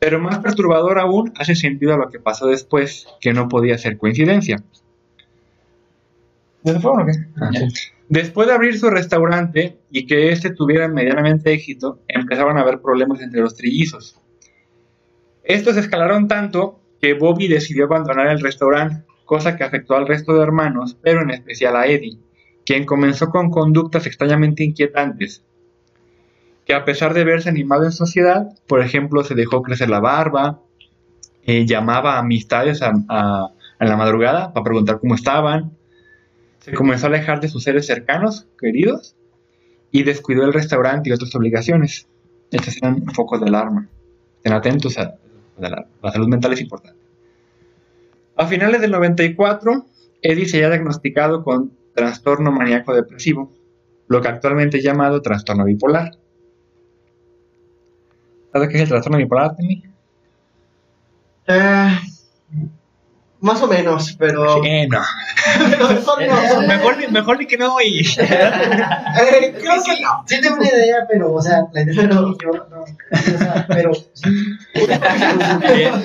Pero 0.00 0.18
más 0.18 0.40
perturbador 0.40 0.98
aún 0.98 1.32
hace 1.38 1.54
sentido 1.54 1.94
a 1.94 1.96
lo 1.96 2.10
que 2.10 2.18
pasó 2.18 2.48
después, 2.48 3.06
que 3.20 3.32
no 3.32 3.48
podía 3.48 3.78
ser 3.78 3.98
coincidencia. 3.98 4.64
Ah. 6.66 7.52
Después 8.08 8.48
de 8.48 8.54
abrir 8.54 8.76
su 8.76 8.90
restaurante 8.90 9.78
y 9.92 10.06
que 10.06 10.32
este 10.32 10.50
tuviera 10.50 10.88
medianamente 10.88 11.52
éxito, 11.52 12.00
empezaron 12.08 12.58
a 12.58 12.62
haber 12.62 12.80
problemas 12.80 13.20
entre 13.20 13.40
los 13.42 13.54
trillizos. 13.54 14.20
Estos 15.44 15.76
escalaron 15.76 16.26
tanto 16.26 16.80
que 17.00 17.14
Bobby 17.14 17.46
decidió 17.46 17.84
abandonar 17.84 18.26
el 18.26 18.40
restaurante, 18.40 19.04
cosa 19.24 19.56
que 19.56 19.64
afectó 19.64 19.96
al 19.96 20.06
resto 20.06 20.34
de 20.34 20.42
hermanos, 20.42 20.96
pero 21.02 21.22
en 21.22 21.30
especial 21.30 21.76
a 21.76 21.86
Eddie, 21.86 22.18
quien 22.66 22.84
comenzó 22.84 23.28
con 23.30 23.50
conductas 23.50 24.06
extrañamente 24.06 24.64
inquietantes, 24.64 25.42
que 26.66 26.74
a 26.74 26.84
pesar 26.84 27.12
de 27.14 27.24
verse 27.24 27.48
animado 27.48 27.84
en 27.84 27.92
sociedad, 27.92 28.48
por 28.66 28.80
ejemplo, 28.80 29.22
se 29.24 29.34
dejó 29.34 29.62
crecer 29.62 29.90
la 29.90 30.00
barba, 30.00 30.60
eh, 31.44 31.66
llamaba 31.66 32.14
a 32.14 32.20
amistades 32.20 32.80
a, 32.82 32.92
a- 33.08 33.50
a 33.78 33.84
la 33.84 33.96
madrugada 33.96 34.52
para 34.52 34.64
preguntar 34.64 35.00
cómo 35.00 35.14
estaban, 35.14 35.72
se 36.60 36.72
comenzó 36.72 37.06
a 37.06 37.08
alejar 37.10 37.40
de 37.40 37.48
sus 37.48 37.64
seres 37.64 37.86
cercanos, 37.86 38.46
queridos, 38.58 39.14
y 39.90 40.04
descuidó 40.04 40.44
el 40.44 40.52
restaurante 40.54 41.10
y 41.10 41.12
otras 41.12 41.34
obligaciones. 41.34 42.06
Estos 42.50 42.76
eran 42.78 43.04
focos 43.12 43.40
de 43.40 43.48
alarma. 43.48 43.88
Estén 44.36 44.52
atentos 44.52 44.96
a 44.98 45.16
a 45.56 45.60
la, 45.68 45.86
la 46.02 46.10
salud 46.12 46.26
mental 46.28 46.52
es 46.52 46.60
importante. 46.62 46.98
A 48.36 48.46
finales 48.46 48.80
del 48.80 48.90
94, 48.90 49.86
Eddie 50.22 50.46
se 50.46 50.56
había 50.56 50.70
diagnosticado 50.70 51.44
con 51.44 51.72
trastorno 51.94 52.50
maníaco 52.50 52.94
depresivo, 52.94 53.52
lo 54.08 54.20
que 54.20 54.28
actualmente 54.28 54.78
es 54.78 54.84
llamado 54.84 55.22
trastorno 55.22 55.64
bipolar. 55.64 56.18
¿Sabes 58.52 58.68
qué 58.68 58.76
es 58.76 58.82
el 58.82 58.88
trastorno 58.88 59.18
bipolar, 59.18 59.56
Temi? 59.56 59.84
Eh, 61.46 61.98
más 63.44 63.60
o 63.60 63.66
menos, 63.68 64.16
pero. 64.18 64.62
Sí, 64.62 64.86
no. 64.88 65.02
pero 65.70 66.02
son 66.02 66.26
no. 66.26 66.66
Mejor, 66.66 66.96
ni- 66.96 67.08
mejor 67.08 67.38
ni 67.38 67.46
que 67.46 67.58
no 67.58 67.76
y... 67.78 68.00
Eh, 68.18 69.54
creo 69.60 69.82
que 69.84 70.00
no. 70.02 70.24
Sí 70.26 70.40
tengo 70.40 70.56
una 70.56 70.66
idea, 70.66 71.06
pero, 71.08 71.32
o 71.32 71.42
sea, 71.42 71.66
la 71.72 71.82
idea 71.82 72.06
no, 72.06 72.22
o 72.30 72.34
sea, 72.34 73.66
pero 73.68 73.92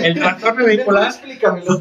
el 0.04 0.20
trastorno 0.20 0.66
bipolar. 0.66 1.14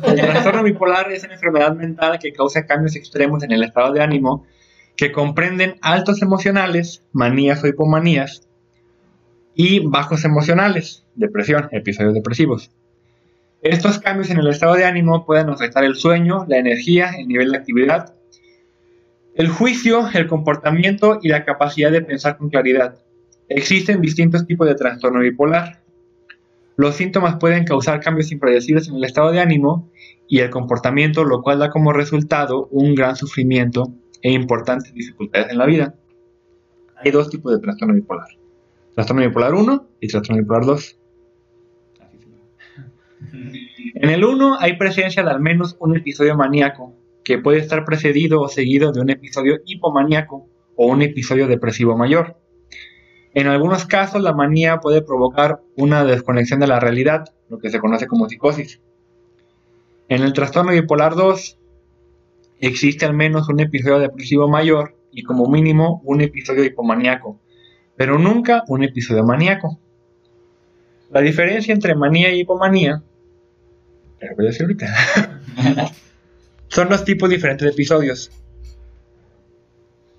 El 0.06 0.16
trastorno 0.16 0.62
bipolar 0.62 1.10
es 1.12 1.24
una 1.24 1.34
enfermedad 1.34 1.74
mental 1.74 2.18
que 2.20 2.32
causa 2.32 2.64
cambios 2.64 2.94
extremos 2.94 3.42
en 3.42 3.50
el 3.50 3.64
estado 3.64 3.92
de 3.92 4.00
ánimo 4.00 4.46
que 4.96 5.10
comprenden 5.12 5.76
altos 5.82 6.22
emocionales, 6.22 7.02
manías 7.12 7.62
o 7.62 7.66
hipomanías, 7.66 8.48
y 9.54 9.80
bajos 9.80 10.24
emocionales, 10.24 11.04
depresión, 11.16 11.68
episodios 11.72 12.14
depresivos. 12.14 12.70
Estos 13.62 13.98
cambios 13.98 14.30
en 14.30 14.38
el 14.38 14.46
estado 14.48 14.74
de 14.74 14.84
ánimo 14.84 15.26
pueden 15.26 15.50
afectar 15.50 15.82
el 15.82 15.96
sueño, 15.96 16.44
la 16.48 16.58
energía, 16.58 17.10
el 17.18 17.26
nivel 17.26 17.50
de 17.50 17.58
actividad, 17.58 18.14
el 19.34 19.48
juicio, 19.48 20.08
el 20.14 20.28
comportamiento 20.28 21.18
y 21.22 21.28
la 21.28 21.44
capacidad 21.44 21.90
de 21.90 22.02
pensar 22.02 22.36
con 22.38 22.50
claridad. 22.50 22.98
Existen 23.48 24.00
distintos 24.00 24.46
tipos 24.46 24.68
de 24.68 24.74
trastorno 24.74 25.20
bipolar. 25.20 25.80
Los 26.76 26.94
síntomas 26.94 27.36
pueden 27.40 27.64
causar 27.64 28.00
cambios 28.00 28.30
impredecibles 28.30 28.88
en 28.88 28.96
el 28.96 29.04
estado 29.04 29.32
de 29.32 29.40
ánimo 29.40 29.90
y 30.28 30.38
el 30.38 30.50
comportamiento, 30.50 31.24
lo 31.24 31.42
cual 31.42 31.58
da 31.58 31.70
como 31.70 31.92
resultado 31.92 32.68
un 32.70 32.94
gran 32.94 33.16
sufrimiento 33.16 33.92
e 34.22 34.30
importantes 34.30 34.94
dificultades 34.94 35.50
en 35.50 35.58
la 35.58 35.66
vida. 35.66 35.94
Hay 36.96 37.10
dos 37.10 37.30
tipos 37.30 37.52
de 37.52 37.58
trastorno 37.58 37.94
bipolar. 37.94 38.28
Trastorno 38.94 39.22
bipolar 39.22 39.54
1 39.54 39.86
y 40.00 40.08
trastorno 40.08 40.42
bipolar 40.42 40.64
2. 40.64 40.98
En 43.94 44.10
el 44.10 44.24
1 44.24 44.58
hay 44.60 44.76
presencia 44.76 45.22
de 45.22 45.30
al 45.30 45.40
menos 45.40 45.76
un 45.80 45.96
episodio 45.96 46.36
maníaco, 46.36 46.94
que 47.24 47.38
puede 47.38 47.58
estar 47.58 47.84
precedido 47.84 48.40
o 48.40 48.48
seguido 48.48 48.92
de 48.92 49.00
un 49.00 49.10
episodio 49.10 49.58
hipomaníaco 49.66 50.48
o 50.76 50.86
un 50.86 51.02
episodio 51.02 51.46
depresivo 51.46 51.96
mayor. 51.96 52.36
En 53.34 53.46
algunos 53.46 53.84
casos, 53.84 54.22
la 54.22 54.32
manía 54.32 54.78
puede 54.78 55.02
provocar 55.02 55.60
una 55.76 56.04
desconexión 56.04 56.60
de 56.60 56.66
la 56.66 56.80
realidad, 56.80 57.26
lo 57.48 57.58
que 57.58 57.70
se 57.70 57.80
conoce 57.80 58.06
como 58.06 58.28
psicosis. 58.28 58.80
En 60.08 60.22
el 60.22 60.32
trastorno 60.32 60.72
bipolar 60.72 61.14
2, 61.14 61.58
existe 62.60 63.04
al 63.04 63.14
menos 63.14 63.48
un 63.48 63.60
episodio 63.60 63.98
depresivo 63.98 64.48
mayor 64.48 64.96
y 65.12 65.22
como 65.22 65.46
mínimo 65.48 66.00
un 66.04 66.20
episodio 66.20 66.64
hipomaníaco, 66.64 67.40
pero 67.96 68.18
nunca 68.18 68.64
un 68.68 68.84
episodio 68.84 69.24
maníaco. 69.24 69.78
La 71.10 71.20
diferencia 71.20 71.72
entre 71.72 71.94
manía 71.94 72.32
y 72.32 72.40
hipomanía, 72.40 73.02
voy 74.36 74.46
a 74.46 74.48
decir 74.48 74.62
ahorita, 74.62 74.86
son 76.68 76.88
dos 76.88 77.04
tipos 77.04 77.30
diferentes 77.30 77.64
de 77.64 77.72
episodios, 77.72 78.30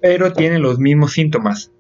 pero 0.02 0.34
tienen 0.34 0.62
los 0.62 0.80
mismos 0.80 1.14
síntomas. 1.14 1.72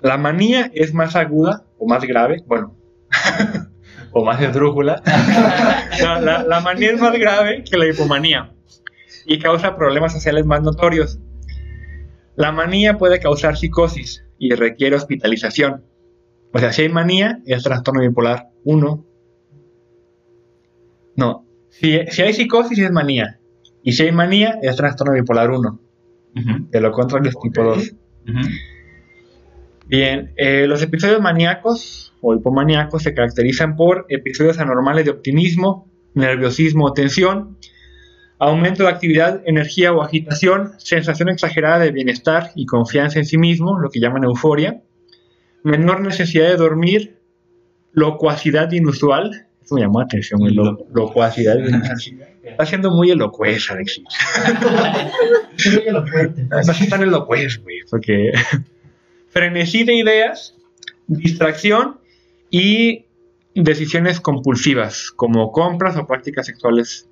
La 0.00 0.16
manía 0.16 0.70
es 0.74 0.94
más 0.94 1.14
aguda 1.14 1.64
o 1.78 1.86
más 1.86 2.04
grave, 2.04 2.42
bueno, 2.46 2.74
o 4.12 4.24
más 4.24 4.40
esdrújula. 4.40 5.02
No, 6.02 6.20
la, 6.20 6.42
la 6.42 6.60
manía 6.60 6.90
es 6.90 7.00
más 7.00 7.12
grave 7.12 7.62
que 7.62 7.76
la 7.76 7.86
hipomanía 7.86 8.50
y 9.26 9.38
causa 9.38 9.76
problemas 9.76 10.12
sociales 10.12 10.46
más 10.46 10.62
notorios. 10.62 11.18
La 12.34 12.50
manía 12.50 12.96
puede 12.96 13.20
causar 13.20 13.56
psicosis 13.56 14.24
y 14.38 14.54
requiere 14.54 14.96
hospitalización. 14.96 15.84
O 16.52 16.58
sea, 16.58 16.72
si 16.72 16.82
hay 16.82 16.88
manía, 16.88 17.40
es 17.46 17.62
trastorno 17.62 18.00
bipolar 18.00 18.50
1. 18.64 19.04
No, 21.16 21.46
si, 21.70 21.98
si 22.10 22.22
hay 22.22 22.32
psicosis 22.32 22.78
es 22.78 22.90
manía. 22.90 23.38
Y 23.82 23.92
si 23.92 24.04
hay 24.04 24.12
manía, 24.12 24.58
es 24.62 24.76
trastorno 24.76 25.14
bipolar 25.14 25.50
1. 25.50 25.80
Ujú, 26.34 26.66
De 26.70 26.80
lo 26.80 26.92
contrario 26.92 27.30
es 27.30 27.38
tipo 27.40 27.62
2. 27.62 27.94
ujú. 28.28 28.48
Bien, 29.86 30.32
eh, 30.36 30.66
los 30.66 30.80
episodios 30.82 31.20
maníacos 31.20 32.14
o 32.22 32.34
hipomaníacos 32.34 33.02
se 33.02 33.14
caracterizan 33.14 33.76
por 33.76 34.06
episodios 34.08 34.58
anormales 34.58 35.04
de 35.04 35.10
optimismo, 35.10 35.90
nerviosismo 36.14 36.86
o 36.86 36.92
tensión, 36.92 37.58
aumento 38.38 38.84
de 38.84 38.88
actividad, 38.90 39.42
energía 39.44 39.92
o 39.92 40.02
agitación, 40.02 40.72
sensación 40.78 41.28
exagerada 41.28 41.80
de 41.80 41.90
bienestar 41.90 42.52
y 42.54 42.64
confianza 42.64 43.18
en 43.18 43.26
sí 43.26 43.38
mismo, 43.38 43.78
lo 43.78 43.90
que 43.90 44.00
llaman 44.00 44.24
euforia, 44.24 44.82
menor 45.62 46.00
necesidad 46.00 46.48
de 46.48 46.56
dormir, 46.56 47.18
locuacidad 47.92 48.70
inusual, 48.72 49.46
eso 49.62 49.74
me 49.74 49.82
llamó 49.82 50.00
la 50.00 50.06
atención, 50.06 50.40
lo- 50.54 50.86
locuacidad 50.92 51.58
inusual. 51.58 52.28
Está 52.42 52.66
siendo 52.66 52.90
muy 52.90 53.10
elocuez, 53.10 53.70
Alexis. 53.70 54.04
Muy 55.74 55.82
elocuente. 55.86 56.42
No 56.44 56.58
es 56.60 56.88
tan 56.88 57.02
elocuez, 57.02 57.62
güey, 57.62 57.76
porque 57.90 58.32
frenesí 59.28 59.84
de 59.84 59.94
ideas, 59.94 60.56
distracción 61.06 62.00
y 62.50 63.06
decisiones 63.54 64.20
compulsivas, 64.20 65.10
como 65.14 65.52
compras 65.52 65.96
o 65.96 66.06
prácticas 66.06 66.46
sexuales 66.46 67.08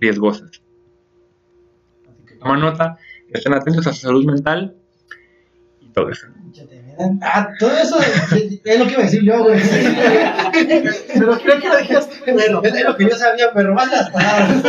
riesgosas. 0.00 0.62
Así 2.10 2.24
que 2.26 2.34
toma 2.36 2.56
nota, 2.56 2.98
estén 3.32 3.54
atentos 3.54 3.86
a 3.86 3.92
su 3.92 4.00
salud 4.00 4.24
mental 4.24 4.74
y 5.80 5.88
todo 5.92 6.10
eso. 6.10 6.26
Ah, 7.22 7.50
todo 7.58 7.70
eso 7.76 7.98
es 8.00 8.78
lo 8.78 8.86
que 8.86 8.92
iba 8.92 9.00
a 9.00 9.04
decir 9.04 9.22
yo, 9.22 9.42
güey. 9.44 9.60
Pero 11.14 11.38
creo 11.38 11.60
que 11.60 11.68
lo 11.68 11.76
dijiste 11.78 12.14
primero. 12.24 12.62
Es 12.62 12.84
lo 12.84 12.96
que 12.96 13.04
yo 13.04 13.16
sabía, 13.16 13.52
pero 13.54 13.74
más 13.74 13.90
las 13.90 14.10
palabras. 14.10 14.62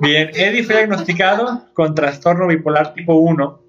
Bien, 0.00 0.30
Eddie 0.34 0.62
fue 0.62 0.76
diagnosticado 0.76 1.66
con 1.74 1.94
trastorno 1.94 2.46
bipolar 2.46 2.94
tipo 2.94 3.14
1, 3.14 3.60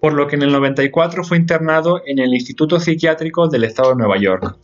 por 0.00 0.12
lo 0.12 0.28
que 0.28 0.36
en 0.36 0.42
el 0.42 0.52
94 0.52 1.24
fue 1.24 1.38
internado 1.38 2.02
en 2.06 2.18
el 2.18 2.34
Instituto 2.34 2.78
Psiquiátrico 2.78 3.48
del 3.48 3.64
Estado 3.64 3.90
de 3.90 3.96
Nueva 3.96 4.18
York. 4.18 4.56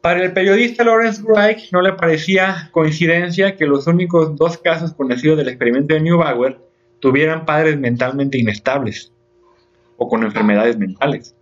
Para 0.00 0.22
el 0.22 0.32
periodista 0.32 0.84
Lawrence 0.84 1.22
Wright 1.22 1.70
no 1.72 1.82
le 1.82 1.92
parecía 1.92 2.70
coincidencia 2.72 3.56
que 3.56 3.66
los 3.66 3.86
únicos 3.86 4.36
dos 4.36 4.58
casos 4.58 4.92
conocidos 4.94 5.36
del 5.36 5.48
experimento 5.48 5.94
de 5.94 6.00
Neubauer 6.00 6.58
tuvieran 7.00 7.44
padres 7.44 7.78
mentalmente 7.78 8.38
inestables 8.38 9.12
o 9.98 10.08
con 10.08 10.22
enfermedades 10.22 10.78
mentales 10.78 11.34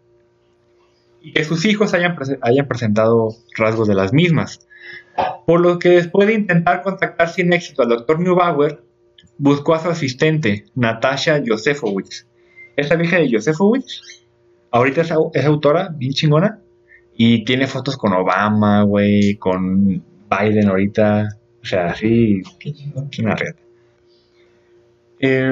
y 1.21 1.33
que 1.33 1.45
sus 1.45 1.65
hijos 1.67 1.95
hayan, 1.95 2.17
prese- 2.17 2.39
hayan 2.43 2.67
presentado 2.67 3.35
rasgos 3.57 3.87
de 3.87 3.95
las 3.95 4.13
mismas. 4.13 4.67
Por 5.47 5.61
lo 5.61 5.79
que 5.79 5.91
después 5.91 6.27
de 6.27 6.35
intentar 6.35 6.83
contactar 6.83 7.29
sin 7.29 7.53
éxito 7.53 7.83
al 7.83 7.89
doctor 7.91 8.19
Neubauer, 8.21 8.83
buscó 9.39 9.75
a 9.75 9.81
su 9.81 9.89
asistente, 9.91 10.67
Natasha 10.75 11.41
Josefowicz. 11.47 12.27
Esta 12.77 12.97
vieja 12.97 13.19
de 13.19 13.31
Josefowicz, 13.33 14.25
ahorita 14.71 15.03
es, 15.03 15.11
au- 15.13 15.31
es 15.35 15.45
autora, 15.45 15.89
bien 15.95 16.13
chingona, 16.13 16.61
y 17.17 17.45
tiene 17.45 17.67
fotos 17.67 17.97
con 17.97 18.13
Obama, 18.13 18.83
güey, 18.83 19.37
con 19.37 20.03
Biden 20.31 20.69
ahorita, 20.69 21.29
o 21.63 21.65
sea, 21.67 21.93
es 21.93 22.03
una. 23.19 23.35
Eh, 25.19 25.51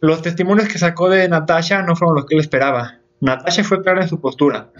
los 0.00 0.22
testimonios 0.22 0.68
que 0.68 0.78
sacó 0.78 1.08
de 1.08 1.28
Natasha 1.28 1.82
no 1.82 1.94
fueron 1.94 2.16
los 2.16 2.26
que 2.26 2.34
él 2.34 2.40
esperaba. 2.40 3.00
Natasha 3.20 3.64
fue 3.64 3.82
clara 3.82 4.02
en 4.02 4.08
su 4.08 4.20
postura. 4.20 4.70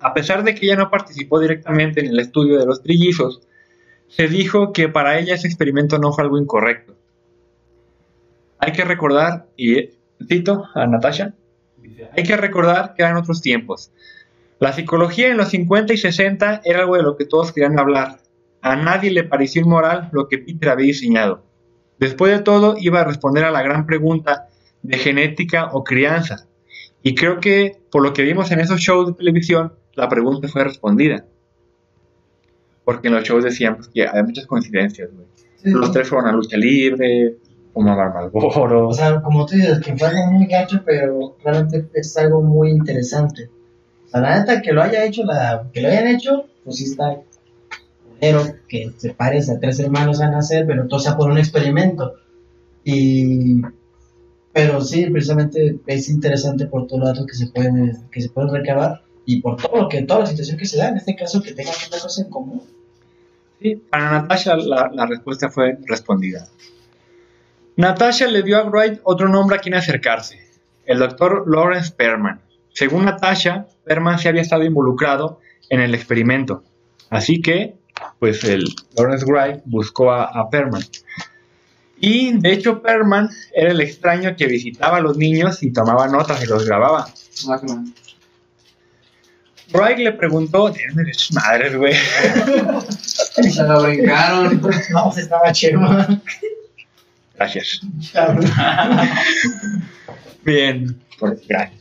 A 0.00 0.12
pesar 0.12 0.42
de 0.42 0.54
que 0.54 0.66
ella 0.66 0.76
no 0.76 0.90
participó 0.90 1.38
directamente 1.38 2.00
en 2.00 2.06
el 2.06 2.18
estudio 2.18 2.58
de 2.58 2.66
los 2.66 2.82
trillizos, 2.82 3.42
se 4.08 4.28
dijo 4.28 4.72
que 4.72 4.88
para 4.88 5.18
ella 5.18 5.34
ese 5.34 5.46
experimento 5.46 5.98
no 5.98 6.12
fue 6.12 6.24
algo 6.24 6.38
incorrecto. 6.38 6.94
Hay 8.58 8.72
que 8.72 8.84
recordar, 8.84 9.46
y 9.56 9.90
cito 10.26 10.64
a 10.74 10.86
Natasha, 10.86 11.34
hay 12.16 12.24
que 12.24 12.36
recordar 12.36 12.94
que 12.94 13.02
eran 13.02 13.16
otros 13.16 13.40
tiempos. 13.40 13.92
La 14.58 14.72
psicología 14.72 15.28
en 15.28 15.36
los 15.36 15.50
50 15.50 15.92
y 15.92 15.98
60 15.98 16.62
era 16.64 16.80
algo 16.80 16.96
de 16.96 17.02
lo 17.02 17.16
que 17.16 17.26
todos 17.26 17.52
querían 17.52 17.78
hablar. 17.78 18.18
A 18.62 18.74
nadie 18.74 19.10
le 19.10 19.24
pareció 19.24 19.62
inmoral 19.62 20.08
lo 20.12 20.28
que 20.28 20.38
Peter 20.38 20.70
había 20.70 20.86
diseñado. 20.86 21.42
Después 21.98 22.36
de 22.36 22.42
todo, 22.42 22.76
iba 22.78 23.00
a 23.00 23.04
responder 23.04 23.44
a 23.44 23.50
la 23.50 23.62
gran 23.62 23.86
pregunta 23.86 24.48
de 24.82 24.98
genética 24.98 25.70
o 25.72 25.82
crianza. 25.84 26.46
Y 27.02 27.14
creo 27.14 27.40
que, 27.40 27.80
por 27.90 28.02
lo 28.02 28.12
que 28.12 28.22
vimos 28.22 28.50
en 28.50 28.60
esos 28.60 28.80
shows 28.80 29.06
de 29.08 29.12
televisión, 29.14 29.72
la 29.94 30.08
pregunta 30.08 30.48
fue 30.48 30.64
respondida. 30.64 31.24
Porque 32.84 33.08
en 33.08 33.14
los 33.14 33.24
shows 33.24 33.44
decían 33.44 33.76
pues, 33.76 33.88
que 33.88 34.06
había 34.06 34.22
muchas 34.22 34.46
coincidencias. 34.46 35.10
güey. 35.12 35.26
Los 35.64 35.90
tres 35.90 36.08
fueron 36.08 36.28
a 36.28 36.32
lucha 36.32 36.56
libre, 36.56 37.36
fumaban 37.72 38.12
Marlboro. 38.12 38.88
O 38.88 38.92
sea, 38.92 39.20
como 39.20 39.46
tú 39.46 39.56
dices, 39.56 39.80
que 39.80 39.96
fue 39.96 40.08
algo 40.08 40.32
muy 40.32 40.46
gacho, 40.46 40.82
pero 40.84 41.36
realmente 41.42 41.88
es 41.94 42.16
algo 42.16 42.42
muy 42.42 42.70
interesante. 42.70 43.50
O 44.06 44.08
sea, 44.08 44.20
la 44.20 44.38
neta, 44.38 44.62
que 44.62 44.72
lo 44.72 44.82
haya 44.82 45.04
hecho, 45.04 45.24
la, 45.24 45.66
que 45.72 45.80
lo 45.80 45.88
hayan 45.88 46.06
hecho, 46.06 46.46
pues 46.64 46.76
sí 46.76 46.84
está. 46.84 47.16
Pero 48.20 48.42
que 48.68 48.92
se 48.96 49.14
parece 49.14 49.52
a 49.52 49.60
tres 49.60 49.78
hermanos 49.80 50.20
a 50.20 50.30
nacer, 50.30 50.66
pero 50.66 50.86
todo 50.86 51.00
sea 51.00 51.16
por 51.16 51.30
un 51.30 51.38
experimento. 51.38 52.14
Y. 52.84 53.62
Pero 54.52 54.80
sí, 54.80 55.06
precisamente 55.10 55.78
es 55.86 56.08
interesante 56.08 56.66
por 56.66 56.86
todos 56.86 57.00
los 57.00 57.08
datos 57.10 57.26
que 57.26 57.34
se 57.34 57.48
pueden, 57.48 58.08
que 58.10 58.22
se 58.22 58.30
pueden 58.30 58.54
recabar 58.54 59.02
y 59.26 59.40
por 59.42 59.56
todo 59.56 59.82
lo 59.82 59.88
que, 59.88 60.02
toda 60.02 60.20
la 60.20 60.26
situación 60.26 60.56
que 60.56 60.64
se 60.64 60.78
da, 60.78 60.88
en 60.88 60.96
este 60.96 61.14
caso, 61.14 61.42
que 61.42 61.52
tengan 61.52 61.74
una 61.88 62.00
cosa 62.00 62.22
en 62.22 62.30
común. 62.30 62.62
Sí, 63.60 63.76
para 63.90 64.10
Natasha 64.12 64.56
la, 64.56 64.90
la 64.92 65.06
respuesta 65.06 65.50
fue 65.50 65.76
respondida. 65.86 66.48
Natasha 67.76 68.28
le 68.28 68.42
dio 68.42 68.56
a 68.56 68.64
Wright 68.64 69.00
otro 69.02 69.28
nombre 69.28 69.56
a 69.56 69.60
quien 69.60 69.74
acercarse, 69.74 70.38
el 70.86 70.98
doctor 70.98 71.44
Lawrence 71.46 71.92
Perman. 71.92 72.40
Según 72.72 73.04
Natasha, 73.04 73.66
Perman 73.84 74.18
se 74.18 74.28
había 74.28 74.42
estado 74.42 74.62
involucrado 74.64 75.40
en 75.68 75.80
el 75.80 75.94
experimento, 75.94 76.62
así 77.10 77.42
que, 77.42 77.74
pues 78.18 78.42
el 78.44 78.64
Lawrence 78.96 79.24
Wright 79.26 79.60
buscó 79.64 80.10
a, 80.12 80.24
a 80.24 80.50
Perman. 80.50 80.82
Y 81.98 82.38
de 82.38 82.52
hecho 82.52 82.82
Perman 82.82 83.30
era 83.54 83.70
el 83.72 83.80
extraño 83.80 84.36
que 84.36 84.46
visitaba 84.46 84.98
a 84.98 85.00
los 85.00 85.16
niños 85.16 85.62
y 85.62 85.72
tomaba 85.72 86.06
notas 86.08 86.42
y 86.42 86.46
los 86.46 86.66
grababa. 86.66 87.08
Wright 89.72 89.98
le 89.98 90.12
preguntó, 90.12 90.70
"Déjame 90.70 91.04
de 91.04 91.14
sus 91.14 91.32
madres, 91.32 91.74
güey. 91.76 91.94
Se 93.50 93.62
lo 93.64 93.82
brincaron. 93.82 94.60
No, 94.92 95.12
se 95.12 95.22
estaba 95.22 95.52
chema. 95.52 96.06
Gracias. 97.34 97.80
Bien, 100.44 101.00
por- 101.18 101.38
gracias. 101.48 101.80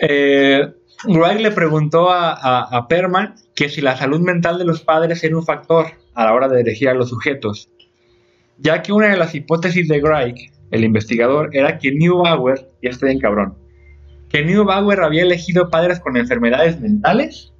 Eh, 0.00 0.72
Wright 1.06 1.40
le 1.40 1.50
preguntó 1.50 2.10
a, 2.10 2.32
a- 2.32 2.76
a 2.76 2.88
Perman 2.88 3.34
que 3.54 3.68
si 3.68 3.80
la 3.80 3.96
salud 3.96 4.20
mental 4.20 4.58
de 4.58 4.64
los 4.64 4.80
padres 4.82 5.22
era 5.24 5.36
un 5.36 5.44
factor 5.44 5.86
a 6.14 6.24
la 6.24 6.34
hora 6.34 6.48
de 6.48 6.60
elegir 6.60 6.88
a 6.88 6.94
los 6.94 7.08
sujetos, 7.10 7.68
ya 8.58 8.82
que 8.82 8.92
una 8.92 9.08
de 9.08 9.16
las 9.16 9.34
hipótesis 9.34 9.88
de 9.88 10.00
Wright, 10.00 10.36
el 10.70 10.84
investigador, 10.84 11.50
era 11.52 11.78
que 11.78 11.92
Neubauer, 11.92 12.70
ya 12.82 12.90
estoy 12.90 13.10
en 13.12 13.18
cabrón, 13.20 13.54
que 14.28 14.44
Neubauer 14.44 15.00
había 15.02 15.22
elegido 15.22 15.70
padres 15.70 16.00
con 16.00 16.16
enfermedades 16.16 16.80
mentales 16.80 17.52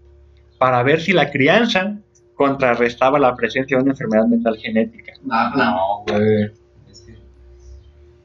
para 0.58 0.82
ver 0.82 1.00
si 1.00 1.12
la 1.12 1.30
crianza 1.30 1.98
contrarrestaba 2.34 3.18
la 3.18 3.34
presencia 3.36 3.76
de 3.76 3.82
una 3.84 3.92
enfermedad 3.92 4.26
mental 4.26 4.56
genética. 4.58 5.12
Ah, 5.30 5.50
claro. 5.54 5.70
No, 5.76 6.04
güey. 6.18 6.44
Es 6.90 7.00
que- 7.02 7.14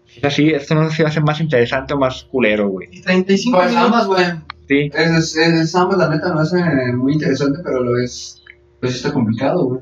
Si 0.07 0.17
es 0.19 0.23
así, 0.23 0.49
esto 0.49 0.73
no 0.75 0.89
se 0.89 1.05
hace 1.05 1.21
más 1.21 1.39
interesante 1.41 1.93
o 1.93 1.97
más 1.99 2.23
culero, 2.23 2.69
güey. 2.69 2.87
Y 2.91 3.01
35 3.01 3.57
Pues 3.59 3.75
ambas, 3.75 4.07
güey. 4.07 4.25
Sí. 4.69 4.91
Es, 4.93 5.35
es, 5.35 5.35
es 5.35 5.75
ambas, 5.75 5.97
la 5.97 6.09
neta, 6.09 6.31
no 6.31 6.43
es 6.43 6.53
eh, 6.53 6.93
muy 6.93 7.13
interesante, 7.13 7.59
pero 7.63 7.83
lo 7.83 7.99
es. 7.99 8.39
Pues 8.79 8.95
está 8.95 9.11
complicado, 9.11 9.65
güey. 9.65 9.81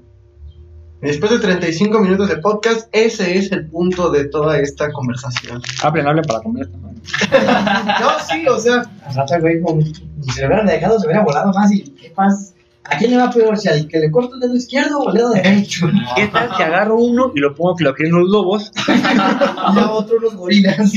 Después 1.01 1.31
de 1.33 1.39
35 1.39 1.99
minutos 1.99 2.29
de 2.29 2.38
podcast, 2.38 2.88
ese 2.93 3.38
es 3.38 3.51
el 3.51 3.67
punto 3.67 4.09
de 4.09 4.29
toda 4.29 4.57
esta 4.57 4.89
conversación. 4.93 5.61
Hablen, 5.83 6.07
hablen 6.07 6.23
para 6.23 6.41
comer. 6.41 6.69
No, 7.99 8.09
sí, 8.27 8.47
o 8.47 8.57
sea, 8.57 8.83
Al 9.05 9.15
rato, 9.15 9.35
güey, 9.41 9.61
si 10.21 10.31
se 10.31 10.41
lo 10.41 10.47
hubieran 10.47 10.65
dejado, 10.65 10.99
se 10.99 11.05
hubiera 11.05 11.23
volado 11.23 11.51
más. 11.53 11.71
¿Y 11.71 11.81
qué 11.81 12.09
pasa? 12.09 12.53
¿A 12.85 12.97
quién 12.97 13.11
le 13.11 13.17
va 13.17 13.29
peor? 13.29 13.57
¿Si 13.57 13.67
al 13.67 13.88
que 13.88 13.99
le 13.99 14.09
corto 14.09 14.35
el 14.35 14.39
dedo 14.39 14.55
izquierdo 14.55 14.99
o 14.99 15.09
el 15.09 15.17
dedo 15.17 15.29
derecho? 15.31 15.88
¿Qué 16.15 16.27
tal 16.27 16.49
si 16.55 16.63
agarro 16.63 16.95
uno 16.95 17.31
y 17.35 17.39
lo 17.39 17.53
pongo 17.53 17.75
que 17.75 17.83
lo 17.83 17.93
quieren 17.93 18.15
los 18.15 18.29
lobos? 18.29 18.71
Y 18.88 19.79
a 19.79 19.91
otro 19.91 20.19
los 20.19 20.35
gorilas. 20.35 20.93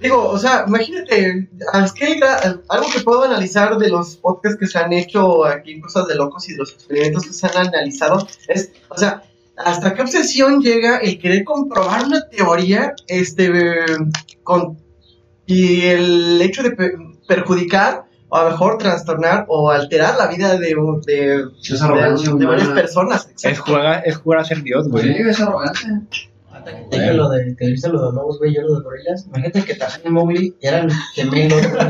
Digo, 0.00 0.28
o 0.28 0.38
sea, 0.38 0.64
imagínate, 0.66 1.48
¿a 1.72 1.86
qué 1.94 2.18
gra- 2.20 2.60
algo 2.68 2.86
que 2.92 3.00
puedo 3.00 3.22
analizar 3.24 3.76
de 3.78 3.88
los 3.88 4.16
podcasts 4.16 4.58
que 4.58 4.66
se 4.66 4.78
han 4.78 4.92
hecho 4.92 5.44
aquí 5.44 5.72
en 5.72 5.80
Cosas 5.80 6.06
de 6.06 6.14
Locos 6.14 6.48
y 6.48 6.52
de 6.52 6.58
los 6.58 6.72
experimentos 6.72 7.26
que 7.26 7.32
se 7.32 7.46
han 7.46 7.56
analizado 7.68 8.26
es, 8.48 8.72
o 8.88 8.98
sea, 8.98 9.22
¿hasta 9.56 9.94
qué 9.94 10.02
obsesión 10.02 10.60
llega 10.60 10.98
el 10.98 11.18
querer 11.18 11.44
comprobar 11.44 12.04
una 12.06 12.28
teoría 12.28 12.94
este, 13.08 13.84
con, 14.42 14.78
y 15.46 15.82
el 15.86 16.40
hecho 16.42 16.62
de 16.62 16.72
pe- 16.72 16.92
perjudicar 17.26 18.04
o 18.28 18.36
a 18.36 18.44
lo 18.44 18.50
mejor 18.50 18.76
trastornar 18.78 19.46
o 19.48 19.70
alterar 19.70 20.16
la 20.18 20.26
vida 20.26 20.58
de, 20.58 20.74
de, 21.06 21.44
varias 22.46 22.68
personas? 22.68 23.28
Es 23.42 23.58
jugar, 23.60 24.02
es 24.04 24.16
jugar 24.16 24.40
a 24.40 24.44
ser 24.44 24.62
Dios, 24.62 24.84
Sí, 24.86 24.90
güey. 24.90 25.20
es 25.22 25.40
arrogancia. 25.40 26.02
Te 26.90 26.98
dije 26.98 27.12
lo 27.14 27.28
de, 27.30 27.54
que 27.56 27.66
viste 27.66 27.88
lo 27.88 27.98
de 27.98 28.04
los 28.06 28.14
lobos, 28.14 28.38
güey, 28.38 28.54
yo 28.54 28.62
lo 28.62 28.76
de 28.78 28.82
gorilas. 28.84 29.26
Imagínate 29.26 29.62
que 29.64 29.74
Tarzán 29.74 30.00
y 30.04 30.08
Mowgli 30.10 30.54
eran 30.60 30.88
gemelos, 31.14 31.60
güey, 31.70 31.88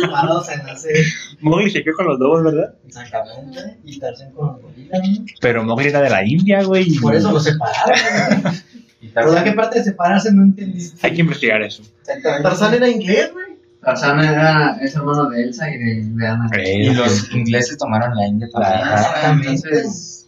separados 0.00 0.48
en 0.50 0.60
hacer. 0.68 0.96
Mowgli 1.40 1.70
se 1.70 1.82
quedó 1.82 1.94
con 1.96 2.06
los 2.06 2.18
lobos, 2.18 2.44
¿verdad? 2.44 2.74
Exactamente. 2.86 3.78
Y 3.84 3.98
Tarzán 3.98 4.32
con 4.32 4.46
los 4.52 4.62
gorilas, 4.62 5.00
güey. 5.00 5.24
Pero 5.40 5.64
Mowgli 5.64 5.88
era 5.88 6.00
de 6.00 6.10
la 6.10 6.24
India, 6.24 6.62
güey. 6.62 6.94
Por 6.98 7.14
eso 7.14 7.32
los 7.32 7.44
separaron, 7.44 8.42
güey. 8.42 8.54
Y 9.00 9.08
¿Pero 9.08 9.30
de 9.32 9.36
Tarzán- 9.36 9.44
qué 9.44 9.52
parte 9.52 9.78
de 9.78 9.84
separarse 9.84 10.32
no 10.32 10.42
entendiste? 10.44 11.06
Hay 11.06 11.14
que 11.14 11.20
investigar 11.20 11.60
eso. 11.62 11.82
Exactamente. 12.00 12.42
Tarzán 12.48 12.74
era 12.74 12.88
inglés, 12.88 13.30
güey. 13.32 13.44
Tarzán 13.82 14.18
era, 14.24 14.78
es 14.80 14.94
hermano 14.96 15.28
de 15.28 15.42
Elsa 15.42 15.68
y 15.70 15.76
de, 15.76 16.02
de 16.06 16.26
Ana. 16.26 16.48
Y 16.64 16.94
los 16.94 17.30
ingleses 17.34 17.76
tomaron 17.76 18.16
la 18.16 18.26
India 18.26 18.48
también. 18.50 18.78
Exactamente. 18.80 19.48
Entonces, 19.50 20.23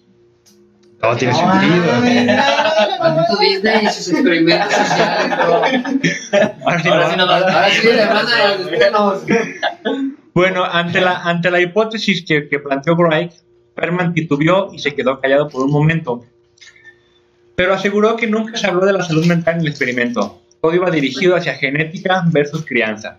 Todo 1.07 1.17
tiene 1.19 1.35
No, 1.35 1.39
sentido. 1.61 1.85
maldito 2.99 3.37
Disney 3.39 3.85
y 3.85 3.89
sus 3.91 4.09
experimentos 4.09 4.73
sociales, 4.73 5.37
bro. 5.37 5.55
Ahora 6.67 6.83
sí, 6.83 6.89
Ahora 6.89 7.05
no- 7.05 7.11
sí 7.11 7.17
nos 7.17 7.31
Ahora 7.31 7.71
sí, 7.71 7.87
le 7.87 8.07
mandan 8.07 8.93
los 8.93 9.25
buenos. 9.25 9.25
Bueno, 10.35 10.65
ante 10.65 11.01
la, 11.01 11.23
ante 11.23 11.51
la 11.51 11.61
hipótesis 11.61 12.25
que, 12.27 12.49
que 12.49 12.59
planteó 12.59 12.97
Wright, 12.97 13.33
Perman 13.75 14.15
titubeó 14.15 14.73
y 14.73 14.81
se 14.81 14.95
quedó 14.95 15.21
callado 15.21 15.49
por 15.49 15.63
un 15.65 15.71
momento. 15.71 16.25
Pero 17.55 17.73
aseguró 17.75 18.17
que 18.17 18.27
nunca 18.27 18.57
se 18.59 18.67
habló 18.67 18.85
de 18.85 18.93
la 18.93 19.03
salud 19.05 19.25
mental 19.27 19.55
en 19.55 19.61
el 19.61 19.69
experimento. 19.69 20.43
Todo 20.61 20.75
iba 20.75 20.91
dirigido 20.91 21.37
hacia 21.37 21.55
genética 21.55 22.25
versus 22.27 22.67
crianza. 22.67 23.19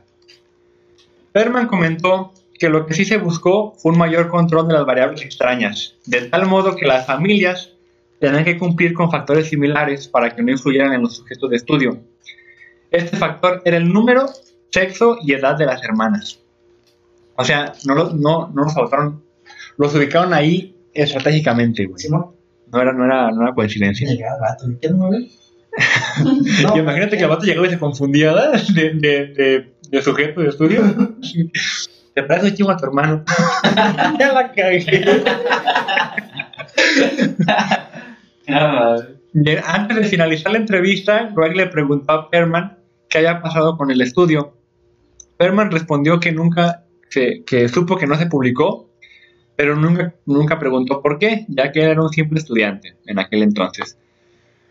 Perman 1.32 1.68
comentó 1.68 2.34
que 2.60 2.70
lo 2.70 2.86
que 2.86 2.94
sí 2.96 3.06
se 3.06 3.18
buscó 3.18 3.74
fue 3.78 3.92
un 3.94 3.98
mayor 3.98 4.28
control 4.30 4.68
de 4.68 4.74
las 4.74 4.86
variables 4.86 5.22
extrañas, 5.22 5.96
de 6.06 6.22
tal 6.24 6.48
modo 6.48 6.76
que 6.76 6.86
las 6.86 7.06
familias 7.06 7.72
tenían 8.20 8.44
que 8.44 8.58
cumplir 8.58 8.94
con 8.94 9.10
factores 9.12 9.48
similares 9.50 10.08
para 10.08 10.36
que 10.36 10.42
no 10.44 10.52
influyeran 10.52 10.94
en 10.94 11.02
los 11.04 11.16
sujetos 11.18 11.50
de 11.50 11.56
estudio. 11.58 12.00
Este 12.92 13.16
factor 13.18 13.62
era 13.66 13.78
el 13.78 13.92
número, 13.92 14.28
sexo 14.72 15.18
y 15.22 15.34
edad 15.34 15.58
de 15.58 15.66
las 15.66 15.84
hermanas. 15.84 16.40
O 17.36 17.44
sea, 17.44 17.74
no, 17.86 17.94
los- 17.96 18.14
no, 18.16 18.50
no 18.54 18.64
los 18.64 18.76
adoptaron, 18.76 19.24
los 19.78 19.94
ubicaron 19.94 20.34
ahí 20.34 20.76
estratégicamente, 20.94 21.86
güey. 21.86 22.00
No 22.72 22.82
era, 22.82 22.92
no 22.94 23.06
era, 23.06 23.32
no 23.32 23.44
era 23.44 23.54
coincidencia. 23.54 24.10
Imagínate 26.76 27.18
que 27.18 27.24
el 27.24 27.30
vato 27.30 27.46
llegaba 27.46 27.68
y 27.68 27.70
se 27.70 27.78
confundía 27.80 28.34
de, 28.74 28.94
de, 28.96 29.74
de 29.92 30.02
sujeto 30.02 30.42
de 30.42 30.50
estudio. 30.50 30.82
Te 32.16 32.24
traes 32.24 32.44
un 32.46 32.54
chingo 32.56 32.72
a 32.72 32.78
tu 32.78 32.86
hermano. 32.86 33.24
ya 34.20 34.34
la 34.34 34.52
cagué. 34.52 35.24
Antes 39.66 39.98
de 39.98 40.04
finalizar 40.06 40.52
la 40.52 40.58
entrevista, 40.60 41.32
Greg 41.36 41.56
le 41.56 41.68
preguntó 41.68 42.12
a 42.12 42.30
Perman 42.30 42.78
qué 43.10 43.20
había 43.20 43.42
pasado 43.42 43.78
con 43.78 43.92
el 43.92 44.02
estudio. 44.02 44.56
Perman 45.38 45.72
respondió 45.72 46.20
que 46.20 46.32
nunca 46.32 46.86
se- 47.10 47.44
supo 47.68 47.98
que 47.98 48.08
no 48.08 48.16
se 48.16 48.26
publicó, 48.28 48.90
pero 49.56 49.76
nunca, 49.76 50.16
nunca 50.26 50.60
preguntó 50.60 51.02
por 51.02 51.20
qué, 51.20 51.46
ya 51.50 51.72
que 51.72 51.82
era 51.82 52.02
un 52.02 52.10
simple 52.10 52.40
estudiante 52.40 52.96
en 53.06 53.20
aquel 53.20 53.44
entonces. 53.44 53.98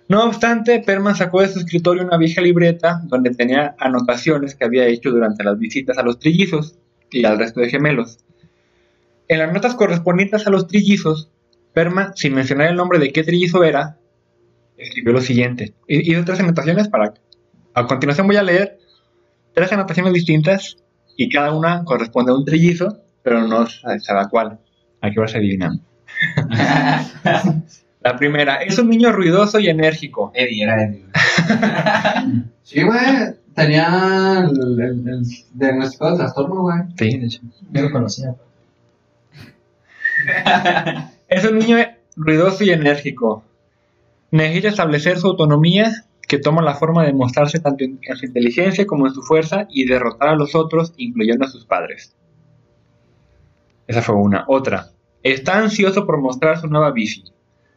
No 0.09 0.25
obstante, 0.25 0.81
Perman 0.81 1.17
sacó 1.17 1.41
de 1.43 1.49
su 1.49 1.59
escritorio 1.59 2.05
una 2.05 2.17
vieja 2.17 2.41
libreta 2.41 3.01
donde 3.05 3.31
tenía 3.31 3.75
anotaciones 3.79 4.55
que 4.55 4.65
había 4.65 4.87
hecho 4.87 5.11
durante 5.11 5.43
las 5.43 5.59
visitas 5.59 5.99
a 5.99 6.03
los 6.03 6.19
trillizos 6.19 6.79
y 7.11 7.25
al 7.25 7.39
resto 7.39 7.61
de 7.61 7.69
gemelos. 7.71 8.19
En 9.29 9.41
las 9.41 9.53
notas 9.53 9.75
correspondientes 9.75 10.47
a 10.47 10.51
los 10.51 10.69
trillizos, 10.69 11.33
Perman, 11.77 12.17
sin 12.17 12.33
mencionar 12.33 12.71
el 12.71 12.77
nombre 12.77 12.99
de 12.99 13.13
qué 13.13 13.23
trillizo 13.23 13.63
era, 13.63 13.99
escribió 14.79 15.13
lo 15.13 15.21
siguiente. 15.21 15.75
Y 15.87 16.11
hizo 16.11 16.25
tres 16.25 16.41
anotaciones 16.41 16.89
para... 16.89 17.13
A 17.75 17.87
continuación 17.87 18.27
voy 18.27 18.37
a 18.37 18.43
leer 18.43 18.79
tres 19.53 19.71
anotaciones 19.73 20.15
distintas 20.15 20.79
y 21.19 21.29
cada 21.29 21.53
una 21.53 21.85
corresponde 21.85 22.33
a 22.33 22.35
un 22.35 22.47
trillizo, 22.47 23.03
pero 23.23 23.47
no 23.47 23.67
sabe 23.67 23.99
cuál. 24.31 24.59
Aquí 25.03 25.17
vas 25.17 25.35
adivinando. 25.35 25.83
La 28.01 28.17
primera, 28.17 28.63
es 28.63 28.79
un 28.79 28.89
niño 28.89 29.13
ruidoso 29.13 29.61
y 29.61 29.69
enérgico. 29.69 30.33
Eddie, 30.35 30.63
era 30.63 30.83
Eddie. 30.83 31.05
Sí, 32.63 32.83
güey. 32.85 33.35
Tenía 33.55 34.47
el, 34.51 34.81
el, 34.81 35.09
el 35.11 35.23
diagnóstico 35.53 36.11
de 36.11 36.17
trastorno, 36.17 36.63
güey. 36.63 36.79
Sí, 36.99 37.19
de 37.19 37.27
hecho. 37.27 37.43
Yo 37.71 37.83
lo 37.83 37.91
conocía. 37.93 38.35
Es 41.29 41.45
un 41.45 41.59
niño 41.59 41.79
ruidoso 42.17 42.63
y 42.65 42.71
enérgico. 42.71 43.45
Necesita 44.31 44.69
establecer 44.69 45.19
su 45.19 45.27
autonomía, 45.29 46.05
que 46.29 46.39
toma 46.39 46.63
la 46.63 46.75
forma 46.75 47.05
de 47.05 47.13
mostrarse 47.13 47.61
tanto 47.61 47.85
en 47.85 48.01
su 48.17 48.27
inteligencia 48.27 48.87
como 48.87 49.07
en 49.07 49.15
su 49.15 49.23
fuerza 49.23 49.67
y 49.71 49.87
derrotar 49.87 50.31
a 50.31 50.37
los 50.37 50.55
otros, 50.55 50.93
incluyendo 50.97 51.45
a 51.45 51.49
sus 51.49 51.65
padres. 51.65 52.17
Esa 53.87 54.03
fue 54.03 54.17
una. 54.17 54.45
Otra. 54.49 54.91
Está 55.23 55.59
ansioso 55.59 56.07
por 56.07 56.21
mostrar 56.21 56.61
su 56.61 56.69
nueva 56.69 56.91
bici, 56.93 57.25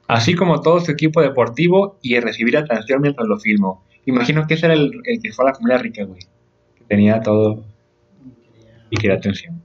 así 0.08 0.36
como 0.36 0.62
todo 0.62 0.80
su 0.80 0.92
equipo 0.92 1.22
deportivo 1.22 1.98
y 2.02 2.20
recibir 2.20 2.58
atención 2.58 3.02
mientras 3.02 3.28
lo 3.28 3.40
filmo. 3.40 3.84
Imagino 4.06 4.46
que 4.48 4.56
ese 4.56 4.68
era 4.68 4.76
el, 4.76 5.02
el 5.04 5.22
que 5.22 5.32
fue 5.32 5.46
a 5.46 5.50
la 5.50 5.56
familia 5.56 5.78
rica, 5.78 6.04
güey. 6.04 6.22
Que 6.76 6.84
tenía 6.86 7.22
todo 7.22 7.64
y 8.90 8.98
quería 8.98 9.18
atención. 9.18 9.62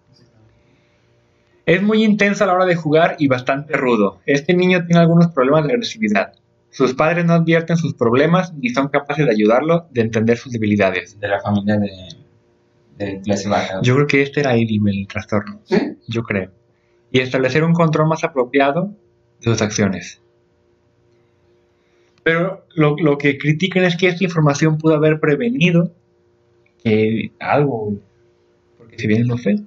Es 1.67 1.83
muy 1.83 2.05
intenso 2.05 2.45
a 2.45 2.47
la 2.47 2.55
hora 2.55 2.67
de 2.67 2.77
jugar 2.77 3.17
y 3.19 3.27
bastante 3.27 3.75
rudo. 3.75 4.21
Este 4.27 4.55
niño 4.55 4.85
tiene 4.85 5.01
algunos 5.01 5.29
problemas 5.29 5.65
de 5.65 5.73
agresividad. 5.73 6.35
Sus 6.71 6.95
padres 6.95 7.25
no 7.25 7.35
advierten 7.35 7.77
sus 7.77 7.95
problemas 7.95 8.53
ni 8.55 8.69
son 8.71 8.89
capaces 8.89 9.25
de 9.25 9.33
ayudarlo 9.33 9.87
de 9.91 10.03
entender 10.03 10.37
sus 10.37 10.53
debilidades. 10.53 11.19
De 11.21 11.29
la 11.29 11.41
familia 11.41 11.79
de, 11.79 11.91
de 12.99 13.21
clase 13.21 13.49
baja. 13.49 13.81
Yo 13.83 13.95
creo 13.95 14.07
que 14.07 14.23
este 14.23 14.41
era 14.41 14.57
Eddie, 14.57 14.81
el 14.85 15.07
trastorno. 15.07 15.61
Sí. 15.65 15.97
Yo 16.09 16.23
creo. 16.23 16.51
Y 17.11 17.21
establecer 17.21 17.65
un 17.65 17.73
control 17.73 18.09
más 18.09 18.25
apropiado 18.25 18.93
de 19.41 19.45
sus 19.45 19.63
acciones. 19.63 20.21
Pero 22.25 22.67
lo, 22.75 22.97
lo 22.97 23.19
que 23.19 23.39
critican 23.39 23.85
es 23.85 23.97
que 23.97 24.09
esta 24.09 24.25
información 24.25 24.79
pudo 24.79 24.95
haber 24.97 25.21
prevenido 25.21 25.93
que 26.83 27.33
algo. 27.39 27.95
Porque 28.79 28.99
si 28.99 29.07
bien 29.07 29.27
no 29.27 29.39
sé. 29.39 29.63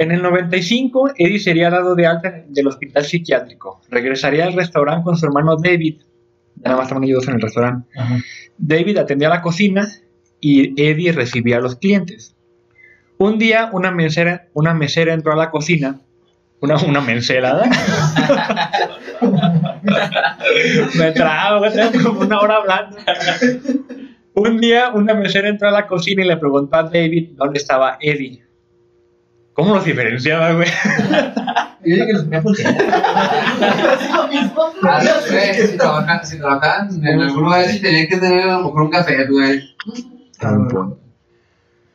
En 0.00 0.10
el 0.12 0.22
95, 0.22 1.10
Eddie 1.18 1.38
sería 1.38 1.68
dado 1.68 1.94
de 1.94 2.06
alta 2.06 2.42
del 2.48 2.66
hospital 2.68 3.04
psiquiátrico. 3.04 3.82
Regresaría 3.90 4.46
al 4.46 4.54
restaurante 4.54 5.04
con 5.04 5.18
su 5.18 5.26
hermano 5.26 5.56
David. 5.56 6.00
Nada 6.56 6.76
más 6.78 6.86
estaban 6.86 7.04
ellos 7.04 7.28
en 7.28 7.34
el 7.34 7.42
restaurante. 7.42 7.86
Ajá. 7.94 8.16
David 8.56 8.96
atendía 8.96 9.28
la 9.28 9.42
cocina 9.42 9.86
y 10.40 10.72
Eddie 10.82 11.12
recibía 11.12 11.58
a 11.58 11.60
los 11.60 11.76
clientes. 11.76 12.34
Un 13.18 13.38
día 13.38 13.68
una 13.74 13.90
mesera, 13.90 14.48
una 14.54 14.72
mesera 14.72 15.12
entró 15.12 15.34
a 15.34 15.36
la 15.36 15.50
cocina. 15.50 16.00
Una, 16.62 16.76
una 16.78 17.02
menselada. 17.02 17.68
me 20.98 21.12
trago, 21.12 21.60
me 21.60 21.70
trago 21.72 22.02
como 22.02 22.20
una 22.20 22.40
hora 22.40 22.56
hablando. 22.56 22.96
Un 24.32 24.60
día 24.62 24.92
una 24.94 25.12
mesera 25.12 25.50
entró 25.50 25.68
a 25.68 25.72
la 25.72 25.86
cocina 25.86 26.24
y 26.24 26.28
le 26.28 26.38
preguntó 26.38 26.76
a 26.76 26.84
David 26.84 27.32
dónde 27.36 27.58
estaba 27.58 27.98
Eddie. 28.00 28.49
¿Cómo 29.60 29.74
los 29.74 29.84
diferenciaba, 29.84 30.54
güey? 30.54 30.68
Yo 31.84 31.94
dije 31.94 32.06
que 32.06 32.12
los 32.14 32.24
ponía 32.24 32.42
si 35.54 35.76
trabajan, 35.76 36.26
si 36.26 36.38
trabajan 36.38 36.88
en 37.06 37.20
algún 37.20 37.44
lugar, 37.44 37.66
sí 37.66 37.82
tenían 37.82 38.06
que 38.06 38.16
tener 38.16 38.48
a 38.48 38.54
lo 38.54 38.64
mejor 38.64 38.82
un 38.84 38.90
café, 38.90 39.26
güey. 39.26 39.76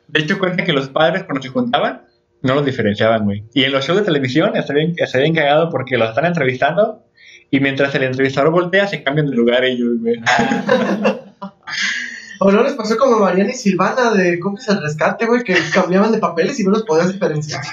De 0.06 0.20
hecho, 0.20 0.38
cuenta 0.38 0.62
que 0.62 0.72
los 0.72 0.88
padres 0.90 1.24
cuando 1.24 1.42
se 1.42 1.48
juntaban 1.48 2.02
no 2.40 2.54
los 2.54 2.64
diferenciaban, 2.64 3.24
güey. 3.24 3.42
Y 3.52 3.64
en 3.64 3.72
los 3.72 3.84
shows 3.84 3.98
de 3.98 4.04
televisión 4.04 4.54
está 4.54 4.72
bien, 4.72 4.94
está 4.96 5.18
bien 5.18 5.34
cagado 5.34 5.68
porque 5.68 5.98
los 5.98 6.10
están 6.10 6.26
entrevistando 6.26 7.02
y 7.50 7.58
mientras 7.58 7.92
el 7.96 8.04
entrevistador 8.04 8.52
voltea 8.52 8.86
se 8.86 9.02
cambian 9.02 9.26
de 9.26 9.34
lugar 9.34 9.64
ellos, 9.64 9.98
güey. 10.00 10.20
O 12.40 12.50
no 12.52 12.62
les 12.62 12.72
pasó 12.74 12.96
como 12.96 13.16
a 13.16 13.20
Mariana 13.20 13.50
y 13.50 13.54
Silvana 13.54 14.10
de 14.12 14.38
cómplices 14.38 14.74
al 14.74 14.82
rescate, 14.82 15.26
güey, 15.26 15.42
que 15.42 15.56
cambiaban 15.72 16.12
de 16.12 16.18
papeles 16.18 16.58
y 16.60 16.64
no 16.64 16.70
los 16.70 16.82
podías 16.84 17.12
diferenciar. 17.12 17.62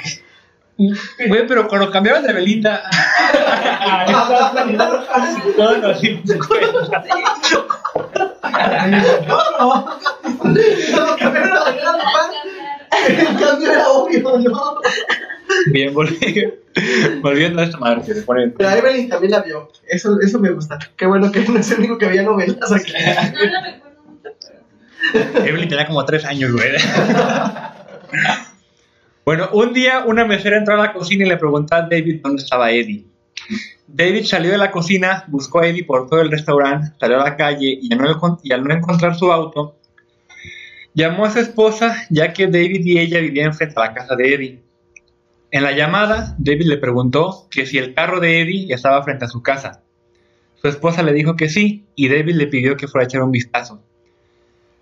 Güey, 0.75 1.45
pero 1.47 1.67
cuando 1.67 1.91
cambiaban 1.91 2.23
de 2.23 2.33
Belinda. 2.33 2.81
no, 5.55 5.77
no, 5.77 5.93
sí, 5.95 6.19
No, 10.95 11.15
cambiaron 11.17 11.57
a 11.57 11.59
Mariana, 11.63 11.91
papá. 11.97 12.31
El 13.07 13.39
cambio 13.39 13.71
era 13.71 13.87
obvio, 13.89 14.37
¿no? 14.39 14.79
Bien, 15.71 15.93
volvi- 15.93 16.53
volviendo 17.21 17.61
a 17.61 17.65
esta 17.65 17.77
madre 17.77 18.01
que 18.05 18.13
se 18.15 18.21
pone. 18.23 18.47
Pero 18.49 18.69
Evelyn 18.69 19.09
también 19.09 19.31
la 19.31 19.41
vio. 19.41 19.71
Eso, 19.87 20.19
eso 20.21 20.39
me 20.39 20.51
gusta. 20.51 20.79
Qué 20.95 21.05
bueno 21.05 21.31
que 21.31 21.41
no 21.41 21.59
es 21.59 21.69
el 21.71 21.79
único 21.79 21.97
que 21.97 22.07
veía 22.07 22.23
novelas 22.23 22.71
aquí. 22.71 22.93
No 22.93 23.43
mucho, 23.43 23.51
pero. 23.69 23.82
Evelyn 25.45 25.69
tenía 25.69 25.87
como 25.87 26.05
tres 26.05 26.25
años, 26.25 26.51
güey. 26.51 26.69
Bueno, 29.25 29.47
un 29.53 29.71
día 29.71 30.03
una 30.05 30.25
mesera 30.25 30.57
entró 30.57 30.73
a 30.73 30.77
la 30.77 30.91
cocina 30.91 31.25
y 31.25 31.29
le 31.29 31.37
preguntó 31.37 31.75
a 31.75 31.83
David 31.83 32.19
dónde 32.21 32.43
estaba 32.43 32.71
Eddie. 32.71 33.05
David 33.87 34.25
salió 34.25 34.51
de 34.51 34.57
la 34.57 34.69
cocina, 34.69 35.23
buscó 35.29 35.59
a 35.59 35.67
Eddie 35.67 35.85
por 35.85 36.09
todo 36.09 36.19
el 36.19 36.29
restaurante, 36.29 36.91
salió 36.99 37.21
a 37.21 37.23
la 37.23 37.37
calle 37.37 37.79
y 37.81 37.89
y 38.43 38.51
al 38.51 38.63
no 38.65 38.73
encontrar 38.73 39.15
su 39.15 39.31
auto, 39.31 39.77
llamó 40.93 41.23
a 41.23 41.31
su 41.31 41.39
esposa 41.39 42.05
ya 42.09 42.33
que 42.33 42.47
David 42.47 42.81
y 42.83 42.99
ella 42.99 43.21
vivían 43.21 43.53
frente 43.53 43.75
a 43.77 43.85
la 43.85 43.93
casa 43.93 44.15
de 44.17 44.33
Eddie. 44.33 44.63
En 45.51 45.63
la 45.63 45.71
llamada, 45.71 46.35
David 46.37 46.65
le 46.65 46.77
preguntó 46.77 47.47
que 47.49 47.65
si 47.65 47.77
el 47.77 47.93
carro 47.93 48.19
de 48.19 48.41
Eddie 48.41 48.73
estaba 48.73 49.03
frente 49.03 49.25
a 49.25 49.29
su 49.29 49.41
casa. 49.41 49.83
Su 50.55 50.67
esposa 50.67 51.03
le 51.03 51.13
dijo 51.13 51.35
que 51.35 51.47
sí 51.47 51.85
y 51.95 52.09
David 52.09 52.35
le 52.35 52.47
pidió 52.47 52.75
que 52.75 52.87
fuera 52.87 53.03
a 53.03 53.07
echar 53.07 53.23
un 53.23 53.31
vistazo. 53.31 53.81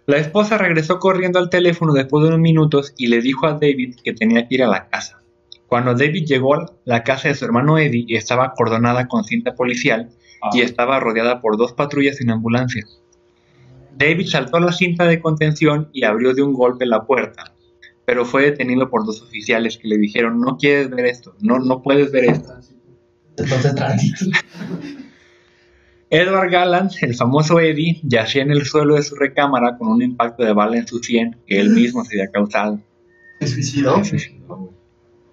La 0.08 0.18
esposa 0.18 0.58
regresó 0.58 1.00
corriendo 1.00 1.40
al 1.40 1.50
teléfono 1.50 1.94
después 1.94 2.24
de 2.24 2.30
unos 2.30 2.40
minutos 2.40 2.94
y 2.98 3.08
le 3.08 3.22
dijo 3.22 3.46
a 3.46 3.54
David 3.54 3.96
que 4.04 4.14
tenía 4.14 4.48
que 4.48 4.56
ir 4.56 4.64
a 4.64 4.68
la 4.68 4.90
casa. 4.90 5.22
Cuando 5.68 5.94
David 5.94 6.26
llegó, 6.26 6.66
la 6.86 7.04
casa 7.04 7.30
de 7.30 7.36
su 7.36 7.46
hermano 7.46 7.78
Eddie 7.78 8.18
estaba 8.18 8.46
acordonada 8.46 9.08
con 9.08 9.24
cinta 9.24 9.56
policial 9.56 10.10
y 10.54 10.62
estaba 10.62 11.00
rodeada 11.00 11.40
por 11.40 11.56
dos 11.56 11.74
patrullas 11.74 12.20
y 12.20 12.24
una 12.24 12.34
ambulancia. 12.34 12.86
David 13.98 14.28
saltó 14.28 14.60
la 14.60 14.72
cinta 14.72 15.06
de 15.06 15.22
contención 15.22 15.90
y 15.94 16.04
abrió 16.04 16.34
de 16.34 16.42
un 16.42 16.54
golpe 16.54 16.86
la 16.86 17.06
puerta, 17.06 17.54
pero 18.06 18.26
fue 18.26 18.44
detenido 18.44 18.90
por 18.90 19.06
dos 19.06 19.22
oficiales 19.22 19.78
que 19.78 19.88
le 19.88 19.98
dijeron, 19.98 20.42
no 20.42 20.58
quieres 20.58 20.90
ver 20.90 21.06
esto, 21.06 21.36
no, 21.40 21.60
no 21.60 21.82
puedes 21.82 22.12
ver 22.12 22.26
esto. 22.26 22.54
Entonces. 23.38 23.76
Edward 26.12 26.52
Gallant, 26.52 26.92
el 27.02 27.16
famoso 27.16 27.60
Eddie, 27.60 28.00
yacía 28.04 28.42
en 28.44 28.52
el 28.52 28.66
suelo 28.66 28.96
de 28.96 29.02
su 29.04 29.16
recámara 29.16 29.78
con 29.78 29.88
un 29.88 30.02
impacto 30.02 30.44
de 30.44 30.54
bala 30.54 30.78
en 30.78 30.86
su 30.86 31.00
sien 31.00 31.38
que 31.48 31.60
él 31.60 31.70
mismo 31.70 32.04
se 32.06 32.16
había 32.22 32.32
causado. 32.32 32.80
Se 33.40 33.48
suicidó. 33.48 34.04
Se 34.04 34.10
suicidó. 34.20 34.70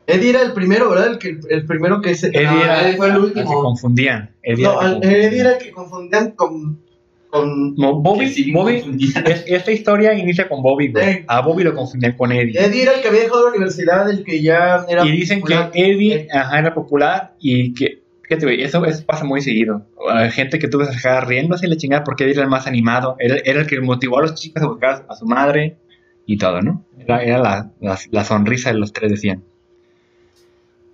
Eddie 0.06 0.30
era 0.30 0.42
el 0.42 0.52
primero, 0.54 0.88
¿verdad? 0.88 1.08
El, 1.08 1.18
que, 1.18 1.38
el 1.50 1.66
primero 1.66 2.00
que 2.00 2.14
se. 2.14 2.28
Eddie 2.28 2.62
era 2.64 2.82
Eddie 2.88 2.96
fue 2.96 3.08
el 3.08 3.18
último. 3.18 3.50
que 3.50 3.54
confundían. 3.56 4.30
Eddie 4.42 4.64
No, 4.64 4.80
era 4.80 4.90
el 4.92 5.00
que 5.00 5.00
confundían. 5.02 5.24
Eddie 5.26 5.40
era 5.40 5.52
el 5.52 5.58
que 5.58 5.70
confundían 5.72 6.30
con. 6.30 6.80
con 7.28 7.74
Bobby, 7.74 8.28
sí, 8.28 8.52
Bobby 8.52 8.76
es- 9.26 9.44
esta 9.46 9.70
historia 9.70 10.14
inicia 10.14 10.48
con 10.48 10.62
Bobby, 10.62 10.92
güey. 10.92 11.24
A 11.26 11.42
Bobby 11.42 11.62
lo 11.64 11.74
confundían 11.74 12.16
con 12.16 12.32
Eddie. 12.32 12.58
Eddie 12.58 12.82
era 12.84 12.92
el 12.94 13.02
que 13.02 13.08
había 13.08 13.22
dejado 13.22 13.42
la 13.44 13.50
universidad, 13.50 14.08
el 14.08 14.24
que 14.24 14.40
ya 14.40 14.86
era. 14.88 15.04
Y 15.04 15.10
dicen 15.10 15.40
que 15.42 15.54
popular. 15.56 15.70
Eddie 15.74 16.28
ajá, 16.32 16.58
era 16.60 16.72
popular 16.74 17.34
y 17.40 17.74
que, 17.74 18.02
fíjate, 18.28 18.46
güey, 18.46 18.62
eso, 18.62 18.84
eso 18.84 19.04
pasa 19.06 19.24
muy 19.24 19.40
seguido. 19.40 19.86
Hay 20.10 20.30
gente 20.30 20.58
que 20.58 20.68
tú 20.68 20.78
ves 20.78 20.94
acá 20.96 21.20
riéndose 21.22 21.66
y 21.66 21.70
la 21.70 21.76
chingada 21.76 22.04
porque 22.04 22.30
era 22.30 22.42
el 22.42 22.48
más 22.48 22.66
animado, 22.66 23.16
era, 23.18 23.36
era 23.44 23.60
el 23.60 23.66
que 23.66 23.80
motivó 23.80 24.18
a 24.18 24.22
los 24.22 24.34
chicos 24.34 24.62
a 24.62 24.66
buscar 24.68 25.06
a 25.08 25.14
su 25.16 25.26
madre 25.26 25.76
y 26.26 26.36
todo, 26.36 26.60
¿no? 26.60 26.84
Era, 26.98 27.22
era 27.22 27.38
la, 27.38 27.72
la- 27.80 27.98
la 28.10 28.24
sonrisa 28.24 28.70
de 28.72 28.78
los 28.78 28.92
tres, 28.92 29.10
decían. 29.10 29.42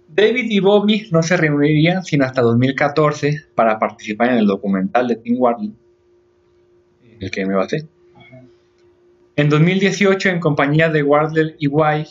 David 0.08 0.46
y 0.48 0.60
Bobby 0.60 1.08
no 1.10 1.22
se 1.24 1.36
reunirían 1.36 2.04
sino 2.04 2.24
hasta 2.24 2.40
2014 2.40 3.46
para 3.56 3.78
participar 3.80 4.30
en 4.30 4.38
el 4.38 4.46
documental 4.46 5.08
de 5.08 5.16
Tim 5.16 5.34
Wardley, 5.38 5.72
el 7.18 7.30
que 7.32 7.44
me 7.46 7.54
basé. 7.54 7.88
En 9.36 9.48
2018, 9.48 10.28
en 10.28 10.38
compañía 10.38 10.88
de 10.88 11.02
Wardley 11.02 11.56
y 11.58 11.66
White, 11.66 12.10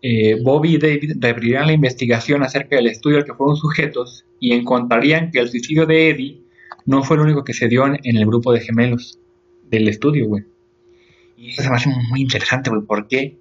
eh, 0.00 0.38
Bobby 0.42 0.74
y 0.74 0.78
David 0.78 1.16
reabrirían 1.18 1.66
la 1.66 1.72
investigación 1.72 2.42
acerca 2.42 2.76
del 2.76 2.86
estudio 2.86 3.18
al 3.18 3.24
que 3.24 3.34
fueron 3.34 3.56
sujetos 3.56 4.24
y 4.38 4.52
encontrarían 4.52 5.30
que 5.30 5.40
el 5.40 5.48
suicidio 5.48 5.86
de 5.86 6.10
Eddie 6.10 6.42
no 6.86 7.02
fue 7.02 7.16
el 7.16 7.22
único 7.22 7.44
que 7.44 7.52
se 7.52 7.68
dio 7.68 7.86
en, 7.86 7.98
el 8.02 8.26
grupo 8.26 8.52
de 8.52 8.60
gemelos 8.60 9.18
del 9.68 9.88
estudio, 9.88 10.26
güey. 10.26 10.44
Y 11.36 11.50
eso 11.50 11.62
se 11.62 11.70
me 11.70 11.76
hace 11.76 11.90
muy 12.10 12.22
interesante, 12.22 12.70
güey. 12.70 12.82
¿Por 12.82 13.08
qué 13.08 13.38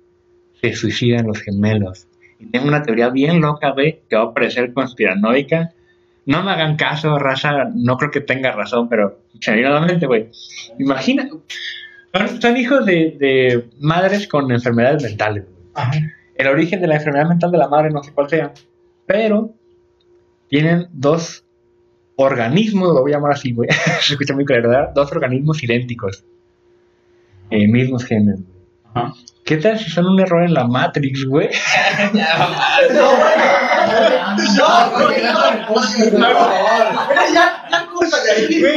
se 0.62 0.74
suicidan 0.74 1.28
los 1.28 1.42
gemelos? 1.42 2.08
Y 2.40 2.48
tengo 2.48 2.68
una 2.68 2.84
teoría 2.84 3.10
bien 3.10 3.40
loca, 3.42 3.72
güey, 3.72 4.02
que 4.10 4.16
va 4.16 4.24
a 4.24 4.34
parecer 4.34 4.74
conspiranoica. 4.74 5.74
No 6.26 6.44
me 6.44 6.52
hagan 6.52 6.76
caso, 6.76 7.18
raza, 7.18 7.70
no 7.74 7.98
creo 7.98 8.12
que 8.12 8.22
tenga 8.22 8.52
razón, 8.52 8.90
pero 8.90 9.22
genuinamente, 9.40 10.08
güey. 10.08 10.30
Imagina, 10.78 11.30
son, 12.14 12.42
son 12.42 12.58
hijos 12.58 12.86
de, 12.86 13.16
de 13.18 13.66
madres 13.80 14.28
con 14.28 14.52
enfermedades 14.52 15.04
mentales, 15.04 15.46
güey 15.46 15.58
Ajá. 15.78 15.92
El 16.38 16.48
origen 16.48 16.82
de 16.82 16.88
la 16.88 16.96
enfermedad 16.96 17.28
mental 17.28 17.52
de 17.52 17.58
la 17.58 17.68
madre 17.68 17.90
no 17.90 18.04
sé 18.04 18.12
cuál 18.14 18.30
sea, 18.30 18.54
pero 19.06 19.52
tienen 20.50 20.88
dos 20.92 21.44
organismos, 22.16 22.94
lo 22.94 23.02
voy 23.02 23.12
a 23.12 23.16
llamar 23.16 23.34
así, 23.34 23.54
güey, 23.54 23.70
se 24.02 24.14
escucha 24.14 24.34
muy 24.34 24.46
claro, 24.46 24.70
¿verdad? 24.70 24.92
Dos 24.94 25.12
organismos 25.12 25.64
idénticos, 25.64 26.24
eh, 27.50 27.68
mismos 27.68 28.06
genes. 28.06 28.40
Ajá. 28.94 29.14
¿Qué 29.48 29.56
tal 29.56 29.80
si 29.80 29.90
son 29.90 30.08
un 30.08 30.20
error 30.20 30.44
en 30.44 30.54
la 30.54 30.66
Matrix, 30.66 31.24
güey? 31.24 31.48
No, 34.58 34.92
porque 34.92 35.22
no 35.22 35.34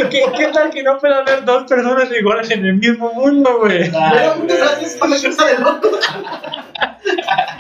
¿qué, 0.09 0.23
qué 0.37 0.47
tal 0.53 0.71
que 0.71 0.85
no 0.85 0.97
puede 0.99 1.15
haber 1.15 1.45
dos 1.45 1.65
personas 1.65 2.09
iguales 2.17 2.49
en 2.53 2.65
el 2.65 2.77
mismo 2.77 3.13
mundo, 3.13 3.59
güey? 3.59 3.91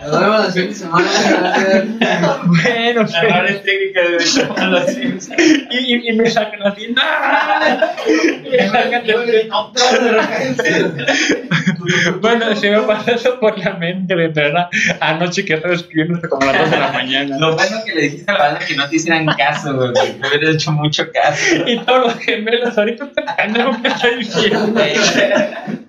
Bueno, 2.44 3.06
sí. 3.06 3.14
Errores 3.22 3.62
técnicos 3.62 4.56
de 4.56 4.66
los 4.66 4.86
Sims. 4.86 5.28
y, 5.70 5.94
y, 5.94 6.08
y 6.08 6.12
me 6.14 6.28
sacan 6.30 6.62
así, 6.66 6.88
¡no! 6.94 7.02
Y 8.46 8.50
me 8.50 8.68
sacan 8.68 9.06
del- 9.06 9.48
Bueno, 12.20 12.54
se 12.56 12.70
me 12.70 12.80
pasó 12.82 13.10
eso 13.12 13.38
por 13.40 13.58
la 13.58 13.74
mente, 13.74 14.14
era 14.34 14.68
anoche 15.00 15.44
que 15.44 15.54
estaba 15.54 15.74
escribiendo 15.74 16.20
como 16.28 16.48
a 16.48 16.52
las 16.52 16.62
2 16.62 16.70
de 16.70 16.78
la 16.78 16.92
mañana. 16.92 17.38
Lo 17.38 17.54
bueno 17.54 17.76
que 17.84 17.94
le 17.94 18.02
dijiste 18.02 18.30
a 18.30 18.34
la 18.34 18.40
banda 18.44 18.60
que 18.66 18.76
no 18.76 18.88
te 18.88 18.96
hicieran 18.96 19.26
caso, 19.26 19.74
güey. 19.76 19.92
Te 19.92 20.28
hubieras 20.28 20.54
hecho 20.56 20.72
mucho 20.72 21.06
caso. 21.12 21.44
Y 21.66 21.78
todos 21.80 22.06
los 22.06 22.14
gemelos 22.18 22.76
ahorita 22.76 23.10
te 23.12 23.22
pendejo 23.36 23.80
que 23.82 23.88
estoy 23.88 24.16
diciendo. 24.18 24.74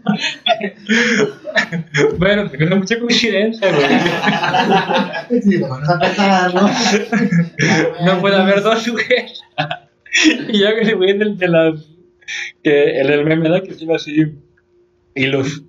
Bueno, 2.17 2.49
tengo 2.49 2.75
mucha 2.77 2.99
coincidencia, 2.99 3.71
güey. 3.71 5.41
Sí, 5.41 5.61
a 5.63 6.49
¿no? 6.53 6.69
No 8.05 8.21
puede 8.21 8.35
haber 8.35 8.61
dos 8.61 8.83
sujetos. 8.83 9.41
Y 10.49 10.59
yo 10.59 10.75
que 10.75 10.85
se 10.85 10.93
voy 10.95 11.17
del 11.17 11.37
de 11.37 11.47
las. 11.47 11.73
Que 12.63 12.99
el, 13.01 13.09
el 13.09 13.25
meme 13.25 13.49
da 13.49 13.61
que 13.61 13.73
tiene 13.73 13.95
así. 13.95 14.33
Hilos. 15.15 15.63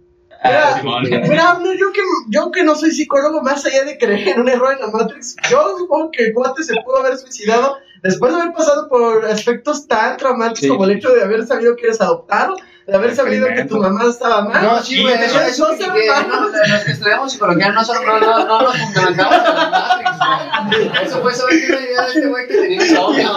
Ah, 0.45 0.81
Mira, 0.83 1.21
mira, 1.21 1.57
yo 1.79 1.93
que, 1.93 2.01
yo 2.31 2.51
que 2.51 2.65
no 2.65 2.75
soy 2.75 2.91
psicólogo, 2.91 3.43
más 3.43 3.65
allá 3.65 3.85
de 3.85 3.97
creer 3.97 4.29
en 4.31 4.41
un 4.41 4.49
error 4.49 4.73
en 4.75 4.81
la 4.81 4.89
Matrix, 4.89 5.37
yo 5.49 5.77
supongo 5.79 6.11
que 6.11 6.25
el 6.27 6.33
cuate 6.33 6.65
se 6.65 6.75
pudo 6.85 6.99
haber 6.99 7.17
suicidado 7.17 7.77
después 8.03 8.33
de 8.35 8.41
haber 8.41 8.53
pasado 8.53 8.89
por 8.89 9.25
aspectos 9.27 9.87
tan 9.87 10.17
traumáticos 10.17 10.59
Sí. 10.61 10.67
como 10.69 10.85
el 10.85 10.91
hecho 10.93 11.11
de 11.15 11.23
haber 11.23 11.47
sabido 11.47 11.77
que 11.77 11.85
eres 11.87 12.01
adoptado, 12.01 12.57
de 12.87 12.95
haber 12.97 13.15
sabido 13.15 13.47
que 13.49 13.65
tu 13.65 13.79
mamá 13.79 14.05
estaba 14.09 14.43
mal. 14.43 14.63
No, 14.63 14.83
sí, 14.83 15.01
güey, 15.03 15.15
eso, 15.15 15.41
eso 15.41 15.69
no 15.71 15.79
que, 15.79 15.85
se 15.85 15.93
que 15.93 16.09
va. 16.11 16.23
no, 16.23 16.49
los 16.49 16.85
que 16.85 16.93
estudiamos 16.93 17.33
psicología 17.33 17.71
no, 17.71 17.85
son, 17.85 18.05
no, 18.05 18.19
no, 18.21 18.45
no 18.45 18.63
nos 18.63 18.77
fundamentamos 18.77 19.35
en 19.37 19.45
la 19.55 19.71
Matrix, 19.71 20.91
güey. 20.91 21.05
Eso 21.05 21.21
fue 21.23 21.35
sobre 21.35 21.57
una 21.67 21.81
idea 21.81 22.03
de 22.03 22.09
este 22.09 22.27
güey 22.27 22.49
que 22.49 22.55
tenía 22.55 22.85
insomnio. 22.85 23.31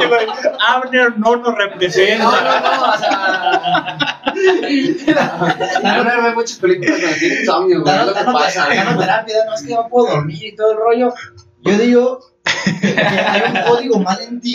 Abner 0.67 1.17
no 1.19 1.35
nos 1.35 1.45
No, 1.45 1.51
no, 1.51 1.55
representa. 1.57 2.23
no, 2.23 2.29
o 2.93 2.97
sea. 2.97 4.21
No, 5.83 6.03
no, 6.03 6.23
ve 6.23 6.33
muchas 6.33 6.57
películas 6.57 7.01
donde 7.01 7.15
tiene 7.17 7.39
insomnio, 7.41 7.81
güey, 7.81 7.95
es 7.95 8.05
lo 8.05 8.13
que 8.13 8.23
pasa. 8.23 8.67
Dando 8.67 8.99
terapia, 8.99 9.35
no 9.45 9.53
es 9.53 9.61
que 9.63 9.73
no 9.73 9.87
puedo 9.87 10.07
dormir 10.15 10.43
y 10.43 10.55
todo 10.55 10.71
el 10.71 10.77
rollo. 10.77 11.13
Yo 11.61 11.77
digo 11.77 12.19
hay 12.97 13.41
un 13.51 13.61
código 13.67 13.99
mal 13.99 14.17
en 14.21 14.39
ti 14.41 14.53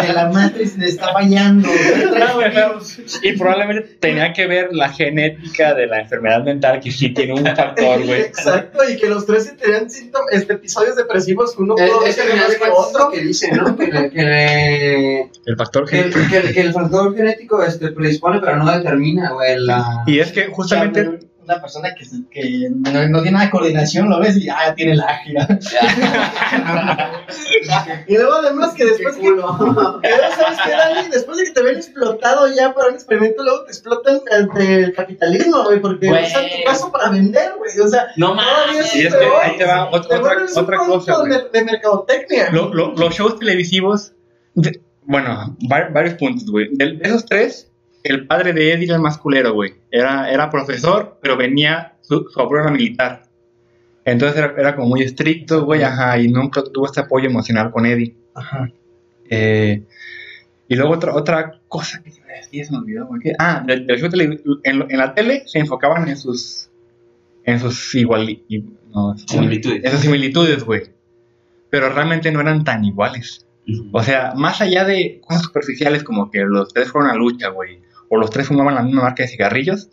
que 0.00 0.12
la 0.12 0.28
Matrix 0.30 0.76
le 0.78 0.86
está 0.88 1.12
fallando. 1.12 1.68
No, 1.68 2.78
Y 3.22 3.32
probablemente 3.32 3.96
tenía 4.00 4.32
que 4.32 4.46
ver 4.46 4.68
la 4.72 4.88
genética 4.90 5.74
de 5.74 5.86
la 5.86 6.00
enfermedad 6.00 6.42
mental 6.44 6.80
que 6.80 6.90
sí 6.90 7.10
tiene 7.10 7.34
un 7.34 7.44
factor, 7.44 8.04
güey. 8.04 8.20
Exacto, 8.22 8.78
y 8.88 8.96
que 8.96 9.08
los 9.08 9.26
tres 9.26 9.54
tenían 9.56 9.88
síntomas, 9.90 10.28
este, 10.32 10.54
episodios 10.54 10.96
depresivos 10.96 11.54
que 11.56 11.62
uno 11.62 11.74
Es, 11.78 11.90
pudo 11.90 12.06
es 12.06 12.16
que 12.16 12.58
más 12.60 12.70
otro. 12.76 13.10
que 13.10 13.20
dicen, 13.20 13.56
¿no? 13.56 13.76
Que, 13.76 13.86
le- 13.86 14.10
que, 14.10 14.22
le- 14.22 15.20
El 15.46 15.56
factor 15.56 15.88
genético. 15.88 16.20
que, 16.30 16.36
el- 16.38 16.54
que 16.54 16.60
el 16.60 16.72
factor 16.72 17.16
genético 17.16 17.62
este, 17.62 17.88
predispone, 17.92 18.40
pero 18.40 18.56
no 18.56 18.70
determina, 18.70 19.32
güey, 19.32 19.56
la... 19.58 20.02
Y 20.06 20.18
es 20.20 20.32
que 20.32 20.46
justamente. 20.46 21.20
Una 21.48 21.60
persona 21.62 21.94
que, 21.94 22.04
se- 22.04 22.28
que 22.30 22.68
no, 22.70 23.08
no 23.08 23.22
tiene 23.22 23.30
nada 23.32 23.46
de 23.46 23.50
coordinación, 23.50 24.10
lo 24.10 24.20
ves 24.20 24.36
y 24.36 24.50
ah, 24.50 24.74
tiene 24.76 24.96
la 24.96 25.06
ágila. 25.06 25.48
Y 28.06 28.14
luego 28.14 28.34
además 28.34 28.74
que 28.74 28.84
después 28.84 29.16
que, 29.16 29.22
que 30.02 30.08
¿sabes 30.36 30.58
qué, 30.64 30.70
Dani? 30.70 31.08
Después 31.10 31.38
de 31.38 31.44
que 31.44 31.50
te 31.52 31.62
ven 31.62 31.76
explotado 31.76 32.46
ya 32.54 32.72
para 32.74 32.88
un 32.88 32.94
experimento, 32.94 33.42
luego 33.42 33.64
te 33.64 33.70
explotan 33.70 34.20
ante 34.30 34.74
el 34.84 34.92
capitalismo, 34.92 35.64
güey, 35.64 35.80
porque 35.80 36.08
Güey. 36.08 36.26
usan 36.26 36.44
tu 36.44 36.64
caso 36.66 36.92
para 36.92 37.10
vender, 37.10 37.52
güey, 37.58 37.78
o 37.80 37.88
sea, 37.88 38.08
No 38.16 38.34
mames. 38.34 38.94
Y 38.94 39.06
es 39.06 39.14
que 39.14 39.24
ahí 39.24 39.56
te 39.56 39.64
va 39.64 39.90
te 39.90 39.96
otra, 39.96 40.20
otra 40.54 40.76
producto 40.78 41.14
cosa, 41.14 41.24
de, 41.24 41.48
de 41.58 41.64
mercadotecnia. 41.64 42.50
Lo- 42.50 42.72
lo- 42.72 42.94
los 42.94 43.14
shows 43.14 43.38
televisivos, 43.38 44.12
de- 44.54 44.80
bueno, 45.04 45.56
va- 45.70 45.88
varios 45.92 46.14
puntos, 46.14 46.50
güey. 46.50 46.68
De, 46.72 46.92
de 46.96 47.08
esos 47.08 47.24
tres, 47.26 47.70
el 48.12 48.26
padre 48.26 48.52
de 48.52 48.72
Eddie 48.72 48.86
era 48.86 48.96
el 48.96 49.02
más 49.02 49.18
culero, 49.18 49.52
güey. 49.54 49.74
Era, 49.90 50.30
era 50.30 50.50
profesor, 50.50 51.18
pero 51.22 51.36
venía, 51.36 51.94
su, 52.02 52.26
su 52.32 52.40
abuelo 52.40 52.64
era 52.64 52.72
militar. 52.72 53.22
Entonces 54.04 54.38
era, 54.38 54.54
era 54.58 54.74
como 54.76 54.88
muy 54.88 55.02
estricto, 55.02 55.64
güey, 55.64 55.82
ajá, 55.82 56.18
y 56.18 56.28
nunca 56.28 56.62
tuvo 56.64 56.86
este 56.86 57.00
apoyo 57.00 57.26
emocional 57.28 57.70
con 57.70 57.84
Eddie. 57.86 58.14
Ajá. 58.34 58.70
Eh, 59.30 59.82
y 60.68 60.74
luego 60.76 60.92
otra, 60.94 61.14
otra 61.14 61.60
cosa 61.68 62.02
que 62.02 62.10
te 62.10 62.18
iba 62.18 62.26
a 62.32 62.36
decir, 62.36 62.64
se 62.64 62.72
me 62.72 62.78
olvidó, 62.78 63.06
güey. 63.06 63.20
que- 63.20 63.32
Ah, 63.38 63.62
del- 63.66 63.86
del 63.86 63.98
show 64.00 64.08
tele- 64.08 64.40
en, 64.64 64.86
en 64.90 64.98
la 64.98 65.14
tele 65.14 65.42
se 65.46 65.58
enfocaban 65.58 66.08
en 66.08 66.16
sus. 66.16 66.70
En 67.44 67.58
sus 67.60 67.94
igual. 67.94 68.28
y- 68.28 68.64
no, 68.94 69.16
Similitudes. 69.18 69.84
En 69.84 69.90
sus 69.92 70.00
similitudes, 70.00 70.64
güey. 70.64 70.82
Pero 71.70 71.90
realmente 71.90 72.30
no 72.30 72.40
eran 72.40 72.64
tan 72.64 72.84
iguales. 72.84 73.44
O 73.92 74.02
sea, 74.02 74.32
más 74.34 74.62
allá 74.62 74.84
de 74.86 75.20
cosas 75.22 75.42
superficiales 75.42 76.02
como 76.02 76.30
que 76.30 76.40
los 76.40 76.72
tres 76.72 76.90
fueron 76.90 77.10
a 77.10 77.14
lucha, 77.14 77.48
güey, 77.50 77.80
o 78.08 78.16
los 78.16 78.30
tres 78.30 78.46
fumaban 78.48 78.74
la 78.74 78.82
misma 78.82 79.02
marca 79.02 79.22
de 79.22 79.28
cigarrillos, 79.28 79.90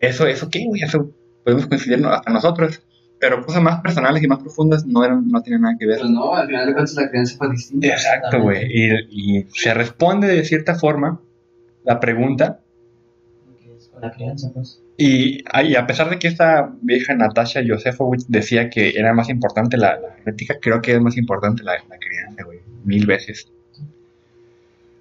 eso, 0.00 0.26
eso 0.26 0.48
qué, 0.50 0.64
güey, 0.66 0.82
eso 0.82 1.10
podemos 1.44 1.66
coincidir 1.66 2.04
hasta 2.06 2.30
nosotros. 2.32 2.82
Pero 3.20 3.44
cosas 3.44 3.60
más 3.60 3.80
personales 3.80 4.22
y 4.22 4.28
más 4.28 4.38
profundas 4.38 4.86
no 4.86 5.04
eran, 5.04 5.26
no 5.26 5.42
tienen 5.42 5.62
nada 5.62 5.74
que 5.76 5.86
ver. 5.86 5.98
Pues 5.98 6.10
no, 6.10 6.36
al 6.36 6.46
final 6.46 6.66
de 6.68 6.72
cuentas 6.72 6.94
la 6.94 7.10
crianza 7.10 7.36
fue 7.36 7.50
distinta. 7.50 7.88
Exacto, 7.88 8.40
güey. 8.40 8.68
Y, 8.70 9.38
y 9.40 9.46
se 9.52 9.74
responde 9.74 10.28
de 10.28 10.44
cierta 10.44 10.76
forma 10.76 11.20
la 11.82 11.98
pregunta. 11.98 12.60
Que 13.60 13.76
es 13.76 13.88
con 13.88 14.02
la 14.02 14.12
crianza, 14.12 14.52
pues. 14.54 14.80
Y, 14.96 15.42
y 15.64 15.74
a 15.74 15.84
pesar 15.84 16.10
de 16.10 16.20
que 16.20 16.28
esta 16.28 16.72
vieja 16.80 17.12
Natasha 17.14 17.60
Josefovich 17.66 18.24
decía 18.28 18.70
que 18.70 18.90
era 18.90 19.12
más 19.12 19.28
importante 19.30 19.76
la, 19.76 19.98
la 19.98 20.14
genética, 20.18 20.58
creo 20.60 20.80
que 20.80 20.92
es 20.94 21.00
más 21.00 21.16
importante 21.16 21.64
la, 21.64 21.72
la 21.88 21.98
crianza, 21.98 22.44
güey. 22.44 22.60
Mil 22.84 23.04
veces. 23.04 23.50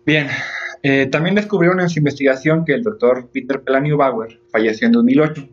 Bien. 0.07 0.27
Eh, 0.83 1.07
también 1.07 1.35
descubrieron 1.35 1.79
en 1.79 1.89
su 1.89 1.99
investigación 1.99 2.65
que 2.65 2.73
el 2.73 2.83
doctor 2.83 3.29
Peter 3.31 3.61
Pelanio 3.61 3.97
Bauer 3.97 4.39
falleció 4.51 4.87
en 4.87 4.93
2008. 4.93 5.47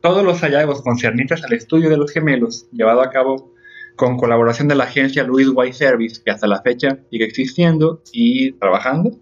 Todos 0.00 0.24
los 0.24 0.40
hallazgos 0.40 0.82
concernientes 0.82 1.42
al 1.44 1.52
estudio 1.52 1.88
de 1.88 1.96
los 1.96 2.12
gemelos, 2.12 2.66
llevado 2.72 3.02
a 3.02 3.10
cabo 3.10 3.52
con 3.96 4.16
colaboración 4.16 4.68
de 4.68 4.74
la 4.74 4.84
agencia 4.84 5.24
Louis 5.24 5.48
White 5.52 5.72
Service, 5.72 6.20
que 6.22 6.30
hasta 6.30 6.46
la 6.46 6.60
fecha 6.62 6.98
sigue 7.10 7.24
existiendo 7.24 8.02
y 8.12 8.52
trabajando, 8.52 9.18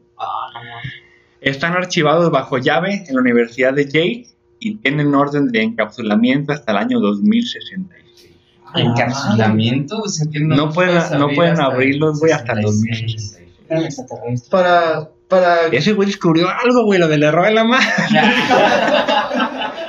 están 1.41 1.75
archivados 1.75 2.31
bajo 2.31 2.59
llave 2.59 3.05
en 3.07 3.15
la 3.15 3.21
Universidad 3.21 3.73
de 3.75 3.87
Yale 3.87 4.27
y 4.59 4.77
tienen 4.77 5.15
orden 5.15 5.49
de 5.49 5.63
encapsulamiento 5.63 6.53
hasta 6.53 6.73
el 6.73 6.79
año 6.79 7.01
2066. 7.01 8.35
Encapsulamiento, 8.75 9.99
o 10.01 10.09
sea 10.09 10.27
que 10.31 10.41
no, 10.41 10.57
No 10.57 10.73
pueden, 10.73 10.97
no 11.19 11.29
pueden 11.29 11.61
abrirlos, 11.61 12.19
güey, 12.19 12.33
hasta 12.33 12.55
el 12.55 12.67
66. 12.67 13.44
2066. 13.75 13.77
Eran 13.77 13.85
extraterrestres. 13.85 14.51
Para, 14.51 15.11
para, 15.29 15.67
Ese 15.69 15.93
güey 15.93 16.07
descubrió 16.07 16.49
algo, 16.49 16.85
güey, 16.85 16.99
lo 16.99 17.09
del 17.09 17.23
error 17.23 17.47
en 17.47 17.55
la 17.55 17.65
mano. 17.65 17.85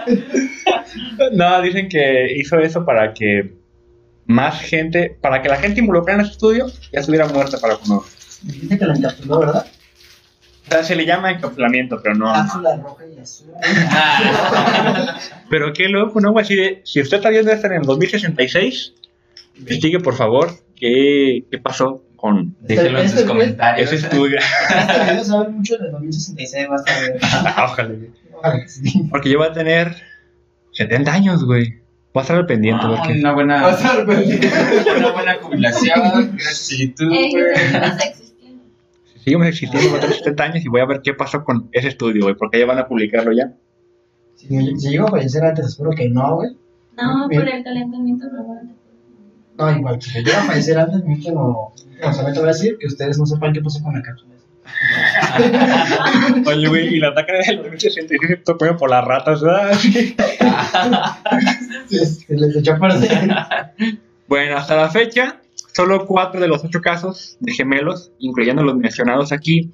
no, 1.33 1.61
dicen 1.61 1.89
que 1.89 2.33
hizo 2.35 2.59
eso 2.59 2.85
para 2.85 3.13
que 3.13 3.53
más 4.25 4.61
gente, 4.61 5.17
para 5.21 5.41
que 5.41 5.49
la 5.49 5.57
gente 5.57 5.79
involucrada 5.79 6.19
en 6.19 6.25
ese 6.25 6.33
estudio 6.33 6.67
ya 6.91 6.99
estuviera 6.99 7.27
muerta 7.27 7.57
para 7.59 7.75
conocer. 7.77 8.17
Dijiste 8.41 8.77
que 8.77 8.85
lo 8.85 8.93
encapsuló, 8.93 9.39
¿verdad? 9.39 9.65
O 10.67 10.71
sea, 10.71 10.83
se 10.83 10.95
le 10.95 11.05
llama 11.05 11.31
encapsulamiento, 11.31 12.01
pero 12.01 12.15
no. 12.15 12.33
Cápsula 12.33 12.77
roja 12.77 13.03
y 13.05 13.19
azul. 13.19 13.47
Pero 15.49 15.73
qué 15.73 15.87
loco, 15.89 16.19
¿no? 16.19 16.31
güey? 16.31 16.43
Así 16.43 16.55
de, 16.55 16.81
si 16.83 17.01
usted 17.01 17.17
está 17.17 17.29
viendo 17.29 17.51
esto 17.51 17.67
en 17.67 17.73
el 17.73 17.83
2066, 17.83 18.93
investigue 19.57 19.99
por 19.99 20.15
favor 20.15 20.49
qué, 20.75 21.45
qué 21.51 21.57
pasó 21.59 22.01
con 22.25 22.55
Déjenlo 22.61 22.99
en 22.99 23.07
sus 23.09 23.19
Este 23.19 23.27
comentarios. 23.29 23.91
ese 23.93 24.07
estudio. 24.07 24.39
Este 24.39 25.11
video 25.11 25.23
sabe 25.23 25.49
mucho 25.49 25.77
de 25.77 25.89
2066, 25.91 26.67
vas 26.67 26.83
a 26.87 26.99
ver. 27.01 27.19
Ojalá, 28.41 28.67
sí. 28.67 29.07
Porque 29.11 29.29
yo 29.29 29.37
voy 29.37 29.47
a 29.47 29.53
tener 29.53 29.95
70 30.71 31.13
años, 31.13 31.45
güey. 31.45 31.81
Voy 32.13 32.21
a 32.21 32.23
estar 32.23 32.37
al 32.37 32.45
pendiente. 32.47 32.81
Ah, 32.83 32.95
porque... 32.97 33.19
una 33.19 33.33
buena, 33.33 33.61
Vas 33.61 33.85
a 33.85 33.91
arrepentir. 33.91 34.49
una 34.97 35.11
buena 35.11 35.35
jubilación. 35.35 36.37
Eh, 36.71 36.93
güey. 36.99 37.53
Seguimos 39.23 39.47
existiendo 39.47 39.89
por 39.99 40.11
70 40.13 40.43
años 40.43 40.65
y 40.65 40.67
voy 40.69 40.81
a 40.81 40.85
ver 40.85 41.01
qué 41.03 41.13
pasó 41.13 41.43
con 41.43 41.69
ese 41.73 41.89
estudio, 41.89 42.23
güey. 42.23 42.35
Porque 42.35 42.59
ya 42.59 42.65
van 42.65 42.79
a 42.79 42.87
publicarlo 42.87 43.31
ya. 43.33 43.53
Si, 44.35 44.47
si 44.77 44.89
llego 44.89 45.07
a 45.07 45.11
fallecer 45.11 45.43
antes, 45.43 45.67
espero 45.67 45.91
que 45.91 46.09
no, 46.09 46.35
güey. 46.37 46.49
No, 46.97 47.27
por 47.31 47.47
el 47.47 47.63
calentamiento 47.63 48.27
global. 48.29 48.69
No, 49.57 49.71
igual, 49.71 50.01
si 50.01 50.23
llego 50.23 50.37
a 50.37 50.43
fallecer 50.43 50.77
antes, 50.77 51.03
mi 51.03 51.13
último 51.13 51.73
solamente 52.01 52.39
voy 52.39 52.49
a 52.49 52.51
decir 52.51 52.77
que 52.77 52.87
ustedes 52.87 53.17
no 53.17 53.25
sepan 53.25 53.53
qué 53.53 53.61
pasó 53.61 53.81
con 53.81 53.93
la 53.93 54.01
cápsula. 54.01 54.35
Oye, 56.47 56.67
güey, 56.67 56.95
y 56.95 56.99
la 56.99 57.09
ataque 57.09 57.33
del 57.33 57.57
2066 57.57 58.43
tocó 58.43 58.75
por 58.77 58.89
las 58.89 59.05
ratas, 59.05 59.41
¿verdad? 59.41 59.73
Se 61.87 62.35
les 62.35 62.55
echó 62.55 62.73
a 62.73 62.79
perder. 62.79 63.29
Bueno, 64.27 64.57
hasta 64.57 64.75
la 64.75 64.89
fecha, 64.89 65.39
solo 65.73 66.05
cuatro 66.05 66.41
de 66.41 66.47
los 66.47 66.63
ocho 66.63 66.81
casos 66.81 67.37
de 67.39 67.53
gemelos, 67.53 68.11
incluyendo 68.19 68.63
los 68.63 68.75
mencionados 68.75 69.31
aquí, 69.31 69.71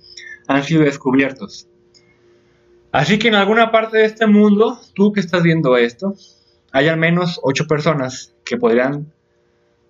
han 0.48 0.64
sido 0.64 0.84
descubiertos. 0.84 1.68
Así 2.92 3.18
que 3.18 3.30
en 3.30 3.36
alguna 3.36 3.72
parte 3.72 3.98
de 4.00 4.06
este 4.06 4.28
mundo, 4.28 4.80
tú 4.94 5.14
que 5.14 5.22
estás 5.22 5.42
viendo 5.44 5.78
esto, 5.78 6.16
hay 6.74 6.90
al 6.90 6.98
menos 6.98 7.40
ocho 7.42 7.66
personas 7.66 8.36
que 8.44 8.58
podrían 8.58 9.14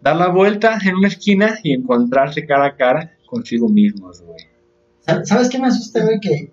dar 0.01 0.15
la 0.15 0.29
vuelta 0.29 0.77
en 0.83 0.95
una 0.95 1.07
esquina 1.07 1.57
y 1.63 1.73
encontrarse 1.73 2.45
cara 2.45 2.65
a 2.65 2.75
cara 2.75 3.11
consigo 3.25 3.69
mismos, 3.69 4.21
güey. 4.21 4.39
¿Sabes- 5.05 5.27
¿Sabes 5.29 5.49
qué 5.49 5.59
me 5.59 5.67
asusta, 5.67 6.03
güey? 6.03 6.19
Que 6.19 6.51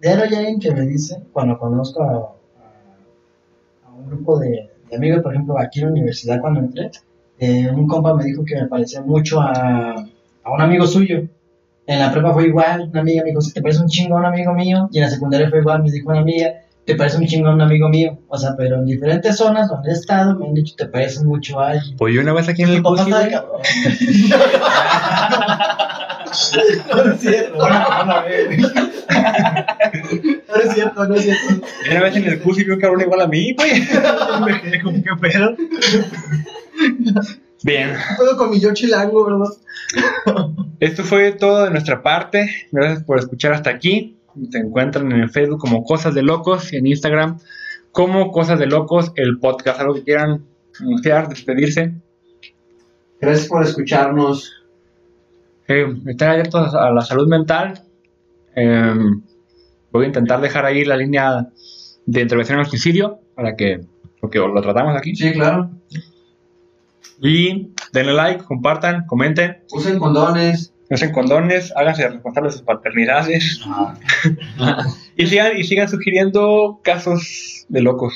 diario 0.00 0.24
hay 0.24 0.34
alguien 0.34 0.60
que 0.60 0.70
me 0.72 0.82
dice, 0.86 1.22
cuando 1.32 1.58
conozco 1.58 2.02
a, 2.02 2.12
a- 2.12 3.88
a 3.88 3.92
un 3.94 4.06
grupo 4.08 4.38
de, 4.38 4.70
de 4.90 4.96
amigos, 4.96 5.22
por 5.22 5.32
ejemplo, 5.34 5.58
aquí 5.58 5.80
en 5.80 5.86
la 5.86 5.92
universidad 5.92 6.40
cuando 6.40 6.60
entré, 6.60 6.90
eh, 7.38 7.70
un 7.70 7.86
compa 7.86 8.14
me 8.14 8.24
dijo 8.24 8.44
que 8.44 8.54
me 8.56 8.66
parecía 8.68 9.00
mucho 9.02 9.40
a, 9.40 9.94
a 10.44 10.50
un 10.52 10.60
amigo 10.60 10.86
suyo. 10.86 11.22
En 11.86 11.98
la 12.00 12.12
prepa 12.12 12.34
fue 12.34 12.46
igual, 12.48 12.88
una 12.90 13.00
amiga 13.00 13.22
me 13.22 13.30
dijo, 13.30 13.40
"Sí, 13.40 13.52
te 13.54 13.62
parece 13.62 13.80
un 13.80 14.12
un 14.12 14.24
amigo 14.26 14.52
mío. 14.52 14.88
Y 14.92 14.98
en 14.98 15.04
la 15.04 15.10
secundaria 15.10 15.48
fue 15.48 15.60
igual, 15.60 15.82
me 15.82 15.90
dijo 15.90 16.10
una 16.10 16.20
amiga, 16.20 16.52
te 16.88 16.94
parece 16.94 17.18
un 17.18 17.26
chingo 17.26 17.50
a 17.50 17.52
un 17.52 17.60
amigo 17.60 17.90
mío. 17.90 18.18
O 18.28 18.38
sea, 18.38 18.54
pero 18.56 18.76
en 18.76 18.86
diferentes 18.86 19.36
zonas 19.36 19.68
donde 19.68 19.90
he 19.90 19.92
estado 19.92 20.38
me 20.38 20.46
han 20.46 20.54
dicho, 20.54 20.74
te 20.74 20.86
parece 20.86 21.22
mucho 21.22 21.60
a 21.60 21.72
alguien. 21.72 21.98
Pues 21.98 22.14
yo 22.14 22.22
una 22.22 22.32
vez 22.32 22.48
aquí 22.48 22.62
en 22.62 22.70
el 22.70 22.80
güey, 22.80 22.98
cabrón. 23.06 23.60
No 26.88 27.12
es 27.12 27.20
cierto. 27.20 27.68
No 30.48 30.56
es 30.64 30.74
cierto, 30.74 31.04
no 31.06 31.14
es 31.14 31.22
cierto. 31.24 31.66
una 31.90 32.00
vez 32.00 32.16
en 32.16 32.24
el 32.24 32.40
curso 32.40 32.62
y 32.62 32.64
vi 32.64 32.70
un 32.70 32.80
cabrón 32.80 33.02
igual 33.02 33.20
a 33.20 33.26
mí, 33.26 33.54
güey. 33.54 33.86
Me 34.46 34.60
quedé 34.62 34.82
como, 34.82 35.02
¿qué 35.02 35.10
pedo? 35.20 35.56
Bien. 37.64 37.92
puedo 38.16 38.38
con 38.38 38.50
mi 38.50 38.60
yo 38.60 38.72
chilango, 38.72 39.26
¿verdad? 39.26 39.54
Esto 40.80 41.04
fue 41.04 41.32
todo 41.32 41.64
de 41.64 41.70
nuestra 41.70 42.02
parte. 42.02 42.50
Gracias 42.72 43.04
por 43.04 43.18
escuchar 43.18 43.52
hasta 43.52 43.68
aquí. 43.68 44.17
Se 44.50 44.58
encuentran 44.58 45.10
en 45.12 45.20
el 45.20 45.30
Facebook 45.30 45.60
como 45.60 45.84
Cosas 45.84 46.14
de 46.14 46.22
Locos 46.22 46.72
y 46.72 46.76
en 46.76 46.86
Instagram 46.86 47.38
como 47.92 48.30
Cosas 48.30 48.58
de 48.58 48.66
Locos, 48.66 49.12
el 49.16 49.38
podcast. 49.38 49.80
Algo 49.80 49.94
que 49.94 50.04
quieran 50.04 50.44
anunciar, 50.80 51.28
despedirse. 51.28 51.94
Gracias 53.20 53.48
por 53.48 53.64
escucharnos. 53.64 54.52
Eh, 55.66 55.86
estén 56.06 56.28
abiertos 56.28 56.74
a 56.74 56.90
la 56.90 57.00
salud 57.00 57.28
mental. 57.28 57.82
Eh, 58.54 58.94
voy 59.90 60.04
a 60.04 60.08
intentar 60.08 60.40
dejar 60.40 60.64
ahí 60.64 60.84
la 60.84 60.96
línea 60.96 61.48
de 62.06 62.20
intervención 62.20 62.58
al 62.58 62.66
suicidio 62.66 63.20
para 63.34 63.54
que, 63.56 63.80
porque 64.20 64.38
lo 64.38 64.60
tratamos 64.62 64.96
aquí. 64.96 65.14
Sí, 65.14 65.32
claro. 65.32 65.70
Y 67.20 67.72
denle 67.92 68.12
like, 68.14 68.44
compartan, 68.44 69.04
comenten, 69.06 69.58
Usen 69.72 69.98
condones. 69.98 70.72
Usen 70.90 71.12
condones, 71.12 71.72
háganse 71.76 72.08
responsables 72.08 72.54
de 72.54 72.58
sus 72.58 72.66
paternidades. 72.66 73.60
Y 75.20 75.26
sigan, 75.26 75.56
y 75.56 75.64
sigan 75.64 75.88
sugiriendo 75.88 76.78
casos 76.84 77.66
de 77.68 77.82
locos. 77.82 78.14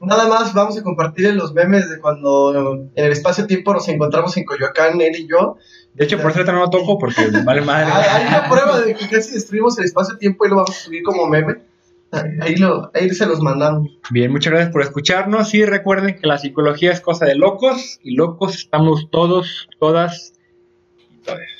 Nada 0.00 0.26
más 0.26 0.54
vamos 0.54 0.78
a 0.78 0.82
compartir 0.82 1.26
en 1.26 1.36
los 1.36 1.52
memes 1.52 1.90
de 1.90 2.00
cuando 2.00 2.90
en 2.94 3.04
el 3.04 3.12
espacio-tiempo 3.12 3.74
nos 3.74 3.88
encontramos 3.88 4.34
en 4.38 4.44
Coyoacán, 4.44 5.00
él 5.02 5.16
y 5.16 5.28
yo. 5.28 5.58
De 5.92 6.04
hecho, 6.04 6.18
por 6.18 6.32
cierto, 6.32 6.52
no 6.52 6.60
lo 6.60 6.70
toco 6.70 6.98
porque 6.98 7.28
vale 7.44 7.60
madre. 7.60 7.92
Hay 7.92 8.26
una 8.26 8.48
prueba 8.48 8.80
de 8.80 8.94
que 8.94 9.08
casi 9.08 9.32
destruimos 9.32 9.78
el 9.78 9.84
espacio-tiempo 9.84 10.46
y 10.46 10.48
lo 10.48 10.56
vamos 10.56 10.70
a 10.70 10.80
subir 10.80 11.02
como 11.02 11.26
meme. 11.26 11.56
Ahí, 12.40 12.56
lo, 12.56 12.90
ahí 12.94 13.10
se 13.10 13.26
los 13.26 13.40
mandamos. 13.40 13.90
Bien, 14.10 14.30
muchas 14.30 14.52
gracias 14.52 14.72
por 14.72 14.82
escucharnos 14.82 15.52
y 15.54 15.64
recuerden 15.64 16.18
que 16.18 16.26
la 16.26 16.38
psicología 16.38 16.92
es 16.92 17.00
cosa 17.00 17.26
de 17.26 17.34
locos 17.34 17.98
y 18.02 18.14
locos 18.14 18.54
estamos 18.54 19.10
todos, 19.10 19.68
todas 19.78 20.32
y 21.12 21.16
todes. 21.24 21.54